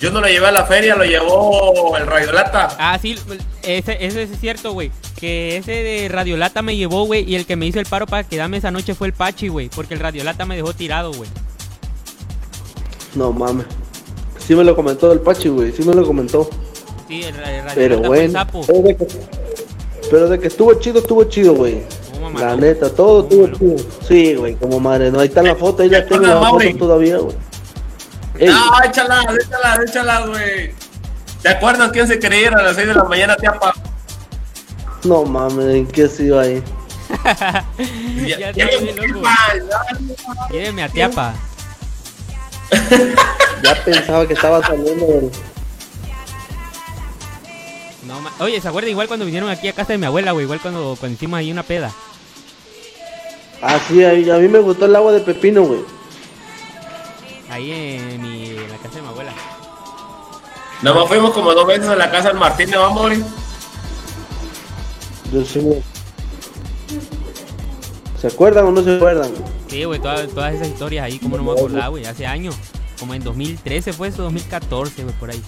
[0.00, 2.68] Yo no lo llevé a la feria, lo llevó el Radiolata.
[2.78, 3.16] Ah, sí,
[3.62, 4.90] ese, ese es cierto, güey.
[5.18, 7.24] Que ese de Radiolata me llevó, güey.
[7.28, 9.68] Y el que me hizo el paro para quedarme esa noche fue el Pachi, güey.
[9.68, 11.30] Porque el Radiolata me dejó tirado, güey.
[13.14, 13.66] No mames.
[14.48, 15.72] Sí me lo comentó el Pachi, güey.
[15.72, 16.48] Sí me lo comentó.
[17.06, 17.34] Sí, el,
[17.74, 18.32] Pero bueno.
[18.32, 18.62] sapo.
[18.66, 19.06] Pero de, que,
[20.10, 21.82] pero de que estuvo chido, estuvo chido, güey.
[22.34, 23.76] La neta, todo estuvo chido.
[24.08, 25.10] Sí, güey, como madre.
[25.10, 26.72] No, ahí está la foto, ahí la tengo la Mauri.
[26.72, 27.36] foto todavía, güey.
[28.38, 30.72] Ey, No, échalas, échalas, échalas, güey.
[31.42, 33.74] ¿Te acuerdas quién se quería ir a las 6 de la mañana a Teapa?
[35.04, 36.62] no mames, ¿en qué se iba ahí?
[38.26, 38.66] Ya Ya-.
[40.50, 41.34] Lléveme a Tiapa.
[43.62, 45.30] Ya pensaba que estaba saliendo del...
[48.06, 50.44] No, ma- Oye, ¿se acuerda igual cuando vinieron aquí a casa de mi abuela, güey?
[50.44, 51.92] Igual cuando, cuando hicimos ahí una peda.
[53.60, 55.80] Ah, sí, a mí, a mí me gustó el agua de pepino, güey.
[57.50, 59.32] Ahí en, mi, en la casa de mi abuela.
[60.82, 63.24] Nomás fuimos como dos veces a la casa del Martínez, vamos, Mauri.
[65.32, 65.82] Yo sí me-
[68.20, 69.32] ¿Se acuerdan o no se acuerdan?
[69.68, 72.56] Sí, güey, todas, todas esas historias ahí, como no me acordaba, güey, hace años.
[72.98, 75.42] Como en 2013 fue eso, 2014, güey, por ahí.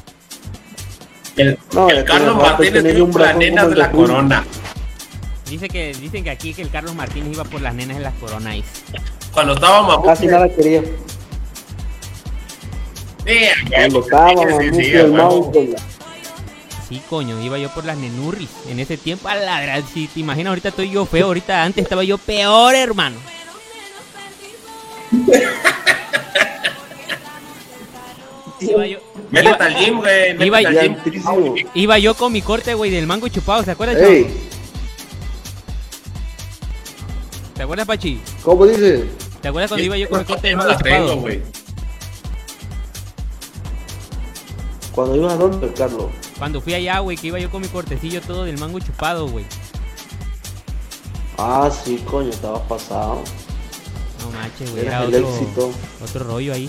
[1.37, 4.45] El, No, el ya Carlos Martínez tiene un las nenas de la de corona.
[5.49, 8.15] Dice que, dicen que aquí que el Carlos Martínez iba por las nenas en las
[8.15, 8.57] coronas.
[9.33, 10.03] Cuando estaba mamá.
[10.05, 10.83] Casi nada quería.
[13.75, 14.03] Cuando
[15.17, 15.79] la-
[16.89, 19.29] Sí, coño, iba yo por las nenurris en ese tiempo.
[19.29, 21.27] A la verdad, si te imaginas, ahorita estoy yo feo.
[21.27, 23.17] Ahorita antes estaba yo peor, hermano.
[28.61, 28.99] Iba yo,
[29.31, 30.47] Métete iba- al gym, güey.
[30.47, 30.97] iba- al gym.
[31.75, 33.63] Iba yo con mi corte, güey, del mango chupado.
[33.63, 34.11] ¿Se acuerdas, chavo?
[34.11, 34.27] Ey,
[37.55, 38.21] ¿Te acuerdas, Pachi?
[38.43, 39.09] ¿cómo dice?
[39.41, 41.17] ¿Te acuerdas cuando iba yo con mi corte del mango chupado?
[41.17, 41.43] güey.
[44.93, 46.07] Cuando ibas a dónde, Carlos?
[46.39, 49.47] Cuando fui allá, güey, que iba yo con mi cortecillo todo del mango chupado, güey.
[51.39, 53.23] Ah, sí, coño, estaba pasado.
[54.23, 55.71] No manches, güey, Era era el otro, éxito.
[56.05, 56.69] otro rollo ahí.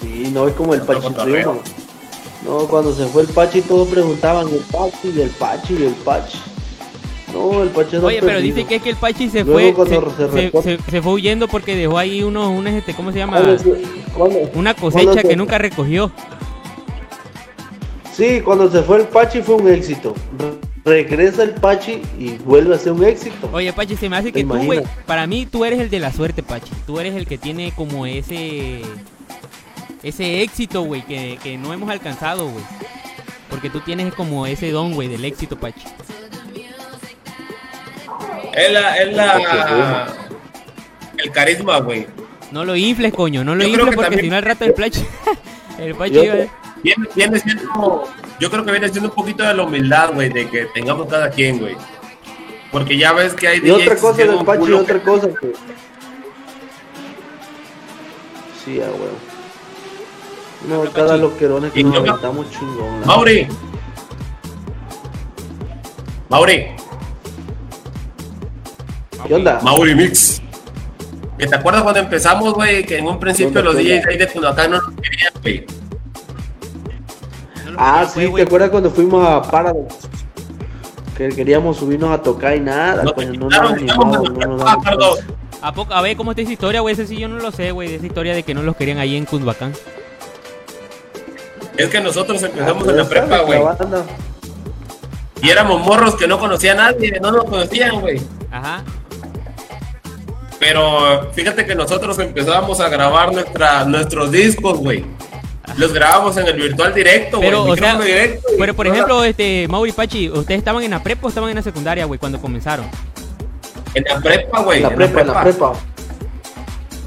[0.00, 1.52] Sí, no es como el Otro Pachi cotorreo.
[1.52, 1.62] Primo.
[2.44, 5.92] No, cuando se fue el Pachi todos preguntaban el Pachi y el Pachi y el
[5.94, 6.38] Pachi.
[7.34, 9.86] No, el Pachi no Oye, pero dice que es que el Pachi se Luego fue,
[9.86, 12.94] cuando se, se se- reporta- se- se fue huyendo porque dejó ahí unos, unos, este,
[12.94, 13.40] ¿cómo se llama?
[13.40, 16.10] Una Una cosecha que nunca recogió.
[18.12, 20.14] Sí, cuando se fue el Pachi fue un éxito.
[20.90, 23.48] Re- Regresa el Pachi y vuelve a ser un éxito.
[23.52, 26.00] Oye, Pachi, se me hace ¿Te que tú, güey, para mí tú eres el de
[26.00, 26.70] la suerte, Pachi.
[26.86, 28.82] Tú eres el que tiene como ese
[30.02, 32.64] ese éxito, güey, que, que no hemos alcanzado, güey.
[33.50, 35.84] Porque tú tienes como ese don, güey, del éxito, Pachi.
[38.54, 40.14] Es la, es la,
[41.18, 42.06] el carisma, güey.
[42.50, 44.64] No lo infles, coño, no lo Yo infles que porque también- si no al rato
[44.64, 45.04] el Pachi...
[45.78, 46.46] el Pachi Yo- iba-
[46.82, 48.04] Viene, viene siendo,
[48.38, 51.30] yo creo que viene siendo un poquito de la humildad, güey, de que tengamos cada
[51.30, 51.76] quien, güey.
[52.72, 55.52] Porque ya ves que hay Y otra DJs cosa que del que- otra cosa que...
[58.64, 59.10] Sí, ah, güey.
[60.84, 63.00] No, cada loquerones que Y nos aventamos chingón.
[63.06, 63.46] Mauri.
[66.28, 66.66] Mauri.
[69.26, 69.58] ¿Qué onda?
[69.62, 70.40] Mauri Mix.
[71.38, 72.84] ¿Que ¿Te acuerdas cuando empezamos, güey?
[72.84, 74.00] Que en un principio ¿Dónde los?
[74.00, 75.66] DJs ahí de Cunacán no nos querían, güey.
[77.82, 78.30] Ah, sí.
[78.34, 79.88] ¿te acuerdas cuando fuimos a Paradise?
[81.16, 84.84] Que queríamos subirnos a tocar y nada, No, pues no nos estamos en no nos
[84.84, 85.24] chance.
[85.62, 86.92] ¿A, poco, a ver, ¿cómo está esa historia, güey?
[86.92, 87.88] Ese sí yo no lo sé, güey.
[87.88, 89.72] De esa historia de que no los querían ahí en Cundhuacán.
[91.78, 93.62] Es que nosotros empezamos Ah, en la pues, prepa, güey.
[95.42, 98.20] Y éramos morros que no conocía a nadie, no nos conocían, güey.
[98.50, 98.82] Ajá.
[100.58, 105.04] Pero fíjate que nosotros empezábamos a grabar nuestra, nuestros discos, güey.
[105.76, 107.48] Los grabamos en el virtual directo, güey.
[107.48, 110.90] Pero, o sea, micrófono directo, y pero por ejemplo, este, Mauri Pachi, ¿ustedes estaban en
[110.90, 112.86] la prepa o estaban en la secundaria, güey, cuando comenzaron?
[113.94, 114.78] En la prepa, güey.
[114.78, 115.72] En la prepa, en la prepa.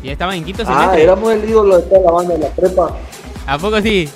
[0.02, 1.04] Y ya estaban en quinto Ah, semestre.
[1.04, 2.98] éramos el ídolo de toda la banda de la prepa.
[3.48, 4.10] ¿A poco sí?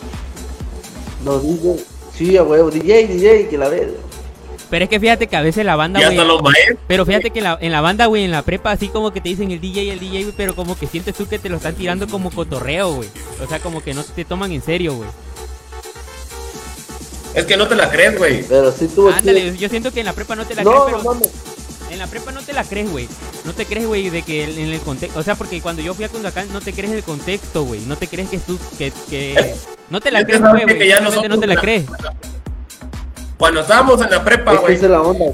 [1.26, 1.76] Los DJ.
[2.14, 3.94] Sí, a huevo, DJ, DJ, que la ve.
[4.70, 6.56] Pero es que fíjate que a veces la banda, Y güey.
[6.88, 9.22] Pero fíjate que en la, en la banda, güey, en la prepa, así como que
[9.22, 11.58] te dicen el DJ, el DJ, güey, pero como que sientes tú que te lo
[11.58, 13.10] están tirando como cotorreo, güey.
[13.44, 15.10] O sea, como que no te toman en serio, güey.
[17.34, 18.44] Es que no te la crees, güey.
[18.44, 21.04] Pero sí tuvo Ándale, yo siento que en la prepa no te la No, crees,
[21.04, 21.32] no pero
[21.90, 23.08] en la prepa no te la crees, güey.
[23.46, 26.06] No te crees, güey, de que en el contexto, o sea, porque cuando yo fui
[26.06, 27.82] a Cundacán no te crees el contexto, güey.
[27.82, 29.56] No te crees que tú, que, que,
[29.90, 31.86] no te la crees, güey, simplemente no te la crees.
[33.38, 34.76] Cuando estábamos en la prepa, güey.
[34.76, 35.26] es la onda.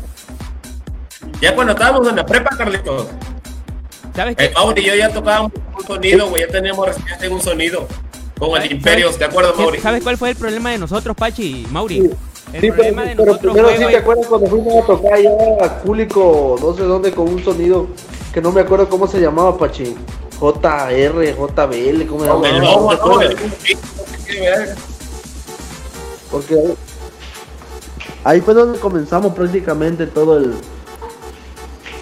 [1.41, 3.07] Ya cuando estábamos en la prepa, Carlitos.
[4.15, 4.45] ¿Sabes qué?
[4.45, 6.41] El Mauri y yo ya tocábamos un sonido, güey.
[6.45, 7.87] Ya teníamos resistencia en un sonido.
[8.37, 9.79] Con el ¿Sabes- Imperio, ¿te acuerdas, ¿Qué- Mauri?
[9.79, 12.01] ¿Sabes cuál fue el problema de nosotros, Pachi, Mauri?
[12.01, 12.09] Sí.
[12.53, 14.85] El Sí, pero, problema de pero nosotros primero fue, sí te acuerdas cuando fuimos a
[14.85, 15.29] tocar allá
[15.61, 17.87] a Cúlico, no sé dónde, con un sonido
[18.33, 19.95] que no me acuerdo cómo se llamaba, Pachi.
[20.39, 22.47] JR, JBL, ¿cómo se llamaba?
[22.51, 22.91] ¿No te ¿no?
[22.91, 23.35] acuerdas?
[23.65, 24.75] El- qué verga.
[26.29, 26.55] Porque
[28.23, 30.53] ahí fue donde comenzamos prácticamente todo el.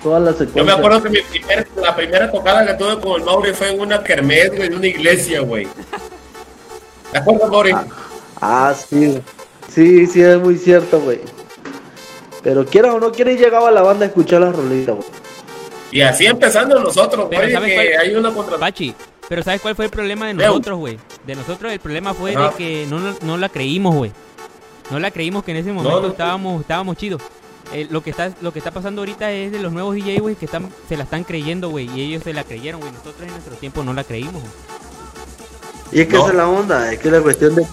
[0.03, 0.61] Toda la secuencia.
[0.61, 3.69] Yo me acuerdo que mi primer- la primera tocada que tuve con el Mauri fue
[3.71, 5.67] en una kermés, güey, en una iglesia, güey.
[7.11, 7.71] ¿Te acuerdas, Mauri?
[8.41, 9.21] Ah, sí.
[9.67, 11.21] Sí, sí, es muy cierto, güey.
[12.41, 15.07] Pero quieras o no quieras, llegaba la banda a escuchar las rolitas, güey.
[15.91, 17.87] Y así empezando nosotros, güey, ¿sabes que cuál?
[18.01, 18.57] hay una contra...
[18.57, 18.95] Pachi,
[19.29, 20.97] pero ¿sabes cuál fue el problema de nosotros, güey?
[21.27, 22.49] De nosotros el problema fue Ajá.
[22.49, 24.11] de que no, no, no la creímos, güey.
[24.91, 26.07] No la creímos que en ese momento no.
[26.09, 27.21] estábamos estábamos chidos.
[27.73, 30.35] Eh, lo que está lo que está pasando ahorita es de los nuevos DJ, güey,
[30.35, 32.91] que están se la están creyendo, güey, y ellos se la creyeron, güey.
[32.91, 34.43] Nosotros en nuestro tiempo no la creímos.
[35.91, 36.21] Y es que No.
[36.23, 37.65] esa es la onda, es que la cuestión de,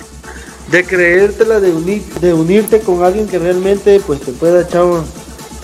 [0.71, 5.05] de creértela, de, unir, de unirte con alguien que realmente pues te pueda echar, un-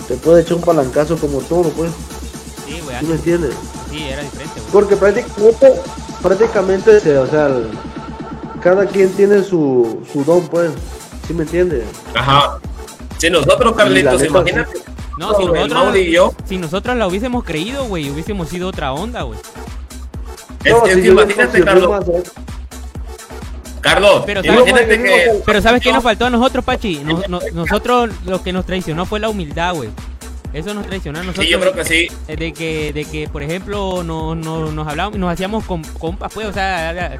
[0.07, 1.91] te puede echar un palancazo como todo, pues.
[2.67, 3.53] Sí, güey, ¿Sí me entiendes?
[3.91, 4.71] sí era diferente, güey.
[4.71, 5.73] Porque prácticamente,
[6.21, 7.69] prácticamente, o sea, el-
[8.61, 10.71] cada quien tiene su, su don, pues.
[11.27, 11.83] ¿Sí me entiendes?
[12.13, 12.59] Ajá.
[13.17, 14.79] Si nosotros, Carlitos, neta, imagínate.
[15.17, 19.21] No, si nosotros, y yo, si nosotros la hubiésemos creído, güey, hubiésemos sido otra onda,
[19.23, 19.39] güey.
[20.63, 21.89] es, No, es si que yo le imagínate, Carlos.
[21.89, 22.23] más, ¿eh?
[23.81, 25.31] Carlos, Pero ¿sabes imagínate que...
[25.45, 26.99] Pero ¿sabes qué nos faltó a nosotros, Pachi?
[27.03, 29.89] Nos- nos- nosotros lo que nos traicionó fue la humildad, güey.
[30.53, 31.45] Eso nos traicionó a nosotros.
[31.45, 32.07] Sí, yo creo que sí.
[32.27, 36.31] eh, de que, de que por ejemplo, no, no- nos hablábamos, nos hacíamos com- compas,
[36.33, 37.19] pues, o sea,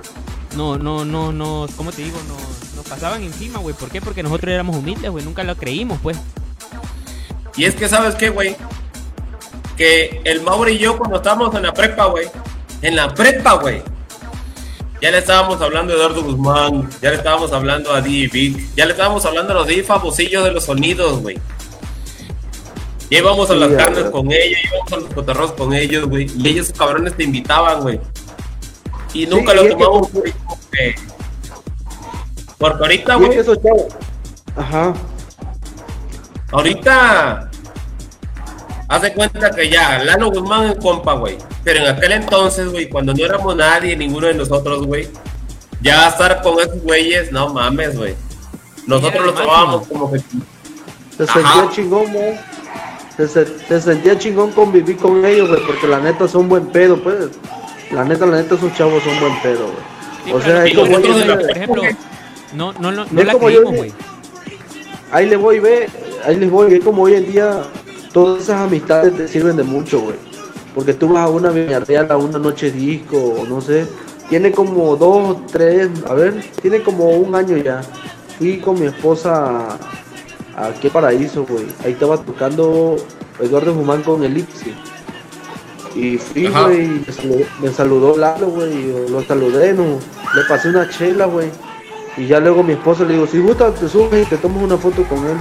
[0.56, 2.17] no, no, no, no, ¿cómo te digo?
[2.27, 3.75] Nos, nos pasaban encima, güey.
[3.75, 4.01] ¿Por qué?
[4.01, 5.24] Porque nosotros éramos humildes, güey.
[5.24, 6.17] Nunca lo creímos, pues.
[7.58, 8.56] Y es que, ¿sabes qué, güey?
[9.77, 12.27] Que el Mauri y yo, cuando estábamos en la prepa, güey,
[12.82, 13.82] en la prepa, güey,
[15.01, 18.92] ya le estábamos hablando a Eduardo Guzmán, ya le estábamos hablando a Vic, ya le
[18.92, 21.38] estábamos hablando a los DJ famosillos de los sonidos, güey.
[23.09, 26.27] Ya íbamos a las carnes con ellos, íbamos a los cotorros con ellos, güey.
[26.38, 28.00] Y ellos, cabrones, te invitaban, güey.
[29.16, 30.95] Y nunca Sí, lo y es que tomamos como- güey, como que-
[32.58, 33.85] Porque ahorita, es güey, esos chavos.
[34.56, 34.94] Ajá.
[36.52, 37.50] Ahorita,
[38.88, 41.38] haz de cuenta que ya, Lalo Guzmán es compa, güey.
[41.64, 45.08] Pero en aquel entonces, güey, cuando no éramos nadie, ninguno de nosotros, güey,
[45.82, 48.16] ya estar con esos güeyes, no mames, güey.
[48.88, 50.19] Nosotros los lo tomábamos como que.
[51.18, 52.38] Se sentía chingón, güey.
[53.18, 57.02] Se, se- se sentía chingón convivir con ellos, güey, porque la neta son buen pedo,
[57.02, 57.30] pues.
[57.92, 60.36] La neta, la neta, esos chavos son buen pedo, güey.
[60.36, 61.84] O sea, es como yo de por ejemplo,
[62.54, 63.94] no, no, no, no la creímos, güey.
[65.12, 65.88] ahí les voy, ve,
[66.26, 67.62] ahí les voy, es como hoy en día
[68.12, 70.16] todas esas amistades te sirven de mucho, güey.
[70.74, 73.86] Porque tú vas a una Villarreal, a una noche disco, o no sé,
[74.30, 77.82] tiene como dos, tres, a ver, tiene como un año ya.
[78.38, 79.78] Fui con mi esposa
[80.56, 81.66] a, a qué paraíso, güey.
[81.84, 82.98] Ahí estaba tocando
[83.40, 84.74] Eduardo Guzmán con Elipsi.
[85.95, 89.83] Y fui, güey, y me saludó, me saludó Lalo, güey, yo lo saludé, no,
[90.35, 91.49] le pasé una chela, güey.
[92.17, 94.77] Y ya luego mi esposa le digo, si gusta te subes y te tomas una
[94.77, 95.38] foto con él.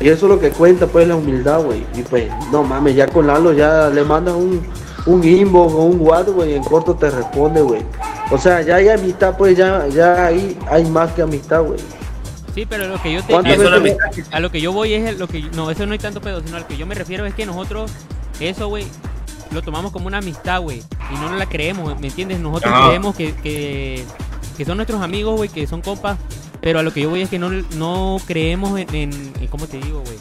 [0.00, 1.84] Y eso es lo que cuenta, pues, la humildad, güey.
[1.94, 4.66] Y pues, no mames, ya con Lalo ya le mandas un,
[5.06, 7.82] un inbox o un WhatsApp, güey, en corto te responde, güey.
[8.30, 11.78] O sea, ya hay amistad, pues, ya, ya ahí hay más que amistad, güey.
[12.54, 15.18] Sí, pero lo que yo te, ¿Cuántas a, veces a lo que yo voy es
[15.18, 17.34] lo que no, eso no hay tanto pedo, sino al que yo me refiero es
[17.34, 17.90] que nosotros
[18.40, 18.84] eso, güey,
[19.52, 22.38] lo tomamos como una amistad, güey, y no nos la creemos, ¿me entiendes?
[22.40, 22.86] Nosotros Ajá.
[22.88, 24.04] creemos que, que,
[24.56, 26.18] que son nuestros amigos, güey, que son compas,
[26.60, 29.66] pero a lo que yo voy es que no, no creemos en, en- en- ¿cómo
[29.66, 30.16] te digo, güey?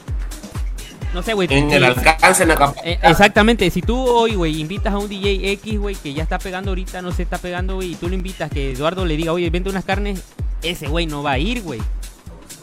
[1.14, 1.48] No sé, güey.
[1.52, 2.86] En el alcance, en la capacidad.
[2.88, 6.40] eh, exactamente, si tú hoy, güey, invitas a un DJ X, güey, que ya está
[6.40, 9.34] pegando ahorita, no se está pegando, güey, y tú lo invitas, que Eduardo le diga,
[9.34, 10.22] oye, vente unas carnes,
[10.64, 11.82] ese güey no va a ir, güey.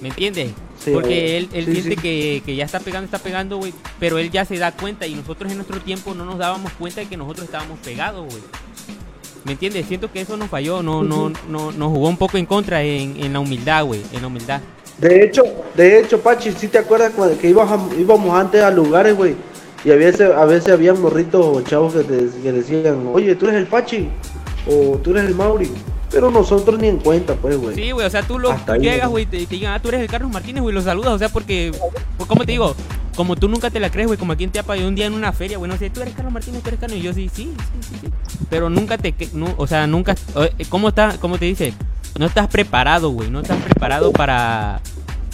[0.00, 0.52] ¿Me entiendes?
[0.84, 1.96] Sí, Porque él, él Sí, siente sí.
[1.96, 5.14] Que, que ya está pegando, está pegando, güey, pero él ya se da cuenta y
[5.14, 8.42] nosotros en nuestro tiempo no nos dábamos cuenta de que nosotros estábamos pegados, güey.
[9.44, 9.86] ¿Me entiendes?
[9.86, 13.16] Siento que eso nos falló, no, no, no, nos jugó un poco en contra en,
[13.22, 14.60] en la humildad, güey, en la humildad.
[14.98, 15.42] De hecho,
[15.76, 19.34] de hecho, Pachi, ¿sí te acuerdas cuando que íbamos, íbamos antes a lugares, güey?
[19.84, 23.46] Y a veces, a veces había morritos o chavos que, te- que decían, oye, tú
[23.46, 24.08] eres el Pachi,
[24.66, 25.70] o tú eres el Mauri.
[26.10, 27.74] Pero nosotros ni en cuenta, pues, güey.
[27.74, 29.26] Sí, güey, o sea, tú, lo, Hasta llegas, güey.
[29.26, 31.72] te, te digan, ah, tú eres el Carlos Martínez, güey, lo saludas, o sea, porque,
[32.16, 32.74] pues, ¿cómo te digo?
[33.14, 35.12] Como tú nunca te la crees, güey, como aquí en Teapa, yo un día en
[35.12, 37.28] una feria, güey, no sé, tú eres Carlos Martínez, tú eres Carlos, y yo sí,
[37.32, 38.44] sí, sí, sí, sí.
[38.48, 41.74] Pero nunca te, no, o sea, nunca, eh, ¿cómo está, cómo te dice?
[42.18, 44.80] No estás preparado, güey, no estás preparado para,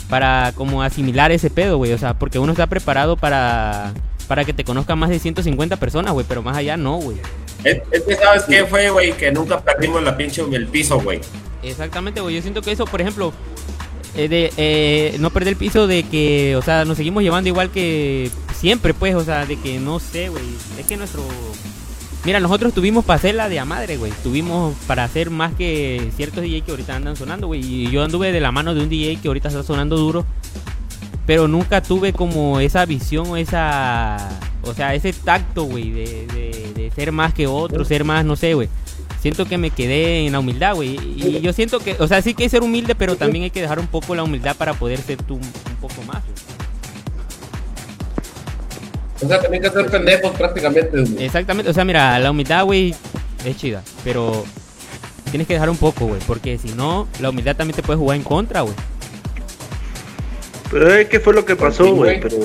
[0.09, 3.93] para como asimilar ese pedo, güey, o sea, porque uno está preparado para,
[4.27, 7.19] para que te conozcan más de 150 personas, güey, pero más allá no, güey.
[7.65, 9.13] Es, que, ¿sabes qué fue, güey?
[9.13, 11.21] Que nunca perdimos la pinche el piso, güey.
[11.63, 12.37] Exactamente, güey.
[12.37, 13.33] Yo siento que eso, por ejemplo,
[14.17, 17.71] eh, de eh, no perder el piso de que, o sea, nos seguimos llevando igual
[17.71, 20.45] que siempre, pues, o sea, de que no sé, güey.
[20.79, 21.23] Es que nuestro.
[22.25, 24.13] Mira, nosotros tuvimos para hacer la de a madre, güey.
[24.23, 27.61] Tuvimos para hacer más que ciertos DJ que ahorita andan sonando, güey.
[27.65, 30.25] Y yo anduve de la mano de un DJ que ahorita está sonando duro.
[31.27, 34.39] Pero nunca tuve como esa visión o esa.
[34.63, 38.37] O sea, ese tacto, güey, de, de, de ser más que otro, ser más, no
[38.37, 38.69] sé, güey.
[39.21, 40.99] Siento que me quedé en la humildad, güey.
[41.17, 43.51] Y yo siento que, o sea, sí que hay que ser humilde, pero también hay
[43.51, 46.23] que dejar un poco la humildad para poder ser tú un, un poco más.
[49.23, 51.25] O sea, también que ser pendejos prácticamente.
[51.25, 52.95] Exactamente, o sea, mira, la humildad, güey,
[53.45, 54.45] es chida, pero
[55.31, 58.17] tienes que dejar un poco, güey, porque si no, la humildad también te puede jugar
[58.17, 58.75] en contra, güey.
[60.71, 62.21] Pero es que fue lo que pasó, güey.
[62.21, 62.37] Pero,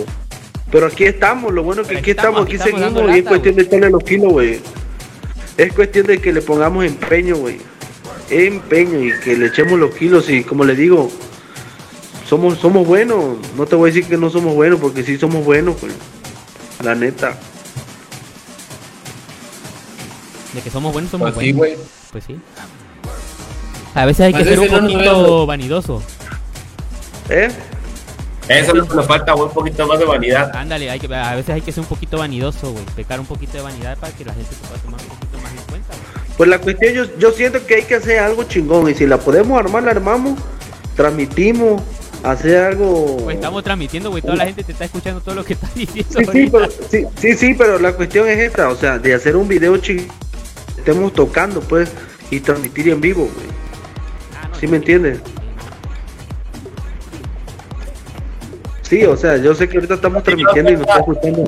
[0.71, 3.25] pero aquí estamos, lo bueno es que aquí estamos, aquí aquí estamos seguimos y es
[3.25, 4.59] cuestión de echarle los kilos, güey.
[5.57, 7.57] Es cuestión de que le pongamos empeño, güey.
[8.29, 11.11] Empeño y que le echemos los kilos y como le digo,
[12.27, 13.37] somos somos buenos.
[13.57, 15.91] No te voy a decir que no somos buenos porque sí somos buenos, güey.
[16.83, 17.35] La neta.
[20.53, 21.77] De que somos buenos, somos Pues sí, buenos.
[21.77, 21.89] güey.
[22.11, 22.39] Pues sí.
[23.95, 25.47] A veces hay que Pues ser un no poquito vemos.
[25.47, 26.03] vanidoso.
[27.29, 27.49] ¿Eh?
[28.49, 30.55] Eso es lo que nos falta, güey, un poquito más de vanidad.
[30.55, 32.83] Ándale, hay que, a veces hay que ser un poquito vanidoso, güey.
[32.95, 35.51] Pecar un poquito de vanidad para que la gente se pueda tomar un poquito más
[35.51, 36.35] en cuenta, güey.
[36.35, 39.17] Pues la cuestión, yo, yo siento que hay que hacer algo chingón y si la
[39.19, 40.39] podemos armar, la armamos,
[40.95, 41.83] transmitimos,
[42.23, 43.17] hacer algo...
[43.23, 44.23] Pues estamos transmitiendo, güey.
[44.23, 46.11] Toda la gente te está escuchando todo lo que estás diciendo.
[46.17, 49.35] Sí, sí, pero, sí, sí, sí, pero la cuestión es esta, o sea, de hacer
[49.35, 50.07] un video chingón,
[50.75, 51.91] estemos tocando, pues,
[52.31, 53.47] y transmitir en vivo, güey.
[54.41, 55.19] Ah, no, ¿Sí me entiendes?
[58.89, 61.43] Sí, o sea, yo sé que ahorita estamos transmitiendo y nos están escuchando.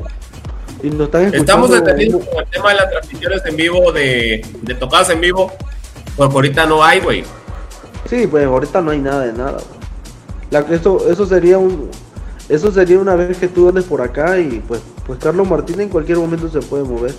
[0.83, 1.37] Y nos están escuchando.
[1.37, 5.51] Estamos detenidos con el tema de las transmisiones en vivo, de, de tocadas en vivo,
[6.15, 7.23] porque ahorita no hay, güey.
[8.07, 9.57] Sí, pues ahorita no hay nada de nada.
[10.51, 11.89] La, eso, eso sería un,
[12.47, 15.89] eso sería una vez que tú andes por acá y pues, pues Carlos Martínez en
[15.89, 17.13] cualquier momento se puede mover.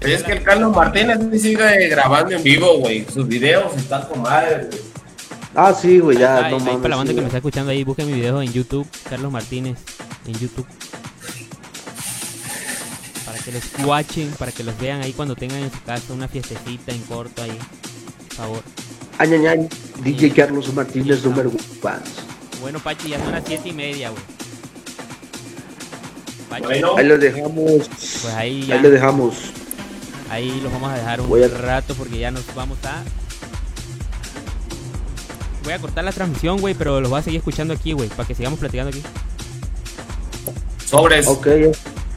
[0.00, 0.12] Pues.
[0.12, 3.06] Es que el Carlos Martínez sí sigue grabando en vivo, güey.
[3.06, 4.87] Sus videos están con madre, güey.
[5.60, 6.76] Ah, sí, güey, ya, Ahí- no ahí mames.
[6.76, 7.26] para la banda sí, que me güey.
[7.26, 9.76] está escuchando ahí, busquen mi video en YouTube, Carlos Martínez,
[10.26, 10.66] en YouTube.
[13.26, 16.28] Para que los watchen, para que los vean ahí cuando tengan en su casa una
[16.28, 17.58] fiestecita en corto ahí.
[18.28, 18.62] Por favor.
[19.18, 19.68] Ay, ay, ay,
[20.04, 21.58] DJ Carlos Martínez, número uno.
[22.60, 24.22] Bueno, Pachi, ya son las siete y media, güey.
[26.50, 27.88] Pachi, Bueno, Ahí lo dejamos.
[27.88, 29.34] pues ahí ya, Ahí lo dejamos.
[30.30, 33.02] ahí los vamos a dejar un a- rato porque ya nos vamos a...
[35.68, 38.26] Voy a cortar la transmisión, güey, pero los voy a seguir escuchando aquí, güey, para
[38.26, 39.02] que sigamos platicando aquí.
[40.86, 41.26] sobres.
[41.26, 41.46] Ok,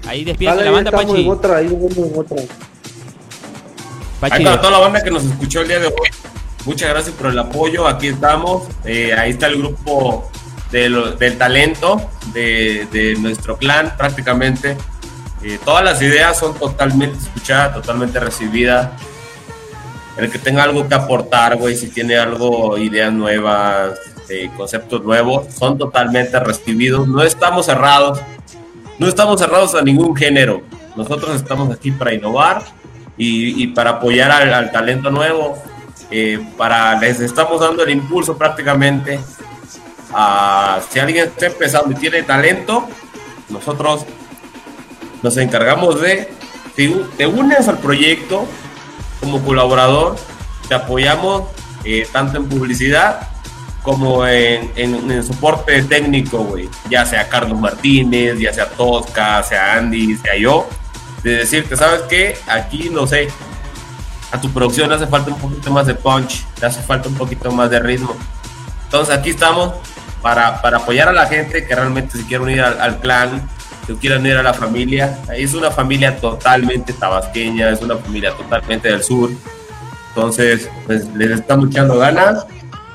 [0.08, 1.26] Ahí despídete Dale, la banda, Pachi.
[1.26, 1.68] en otra, ahí
[2.16, 2.38] otra.
[4.22, 6.10] Pachi, Ahí para toda la banda que nos escuchó el día de hoy.
[6.64, 7.86] Muchas gracias por el apoyo.
[7.90, 8.64] Aquí estamos.
[8.86, 10.32] Eh, ahí está el grupo
[10.72, 14.78] de lo- del talento de, de nuestro clan, prácticamente.
[15.44, 18.92] Eh, todas las ideas son totalmente escuchadas, totalmente recibidas.
[20.22, 25.52] El que tenga algo que aportar, güey, si tiene algo, ideas nuevas, eh, conceptos nuevos,
[25.52, 27.08] son totalmente recibidos.
[27.08, 28.22] No estamos cerrados.
[29.00, 30.62] No estamos cerrados a ningún género.
[30.96, 32.62] Nosotros estamos aquí para innovar
[33.18, 35.58] y, para apoyar al, al talento nuevo.
[36.12, 39.20] eh, para les estamos dando el impulso prácticamente
[40.14, 42.86] a si alguien está empezando y tiene talento,
[43.50, 44.06] nosotros
[45.24, 46.30] nos encargamos de,
[46.76, 48.46] si te unes al proyecto
[49.22, 50.18] como colaborador,
[50.68, 51.44] te apoyamos
[51.86, 53.30] eh, tanto en publicidad
[53.82, 56.70] como en, en, soporte técnico, güey.
[56.90, 60.68] Ya sea Carlos Martínez, ya sea Tosca, sea Andy, sea yo.
[61.24, 62.38] De decirte, ¿sabes qué?
[62.48, 63.30] Aquí, no sé,
[64.32, 67.16] a tu producción le hace falta un poquito más de punch, le hace falta un
[67.16, 68.16] poquito más de ritmo.
[68.86, 69.74] Entonces aquí estamos
[70.22, 73.48] para, para apoyar a la gente que realmente se quiere unir al, clan,
[73.94, 75.20] que quiera unir a la familia.
[75.36, 79.30] Es una familia totalmente tabasqueña, es una familia totalmente del sur.
[80.10, 82.46] Entonces, pues les estamos echando ganas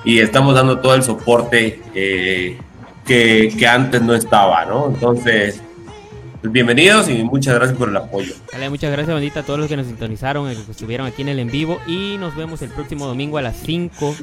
[0.04, 2.58] y estamos dando todo el soporte eh,
[3.06, 4.88] que, antes no estaba, ¿no?
[4.88, 5.62] Entonces,
[6.40, 8.34] pues bienvenidos y muchas gracias por el apoyo.
[8.52, 11.38] Dale, muchas gracias, bandita, a todos los que nos sintonizaron, que estuvieron aquí en el
[11.38, 14.14] en vivo y nos vemos el próximo domingo a las 5.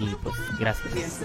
[0.00, 1.20] Y pues, gracias.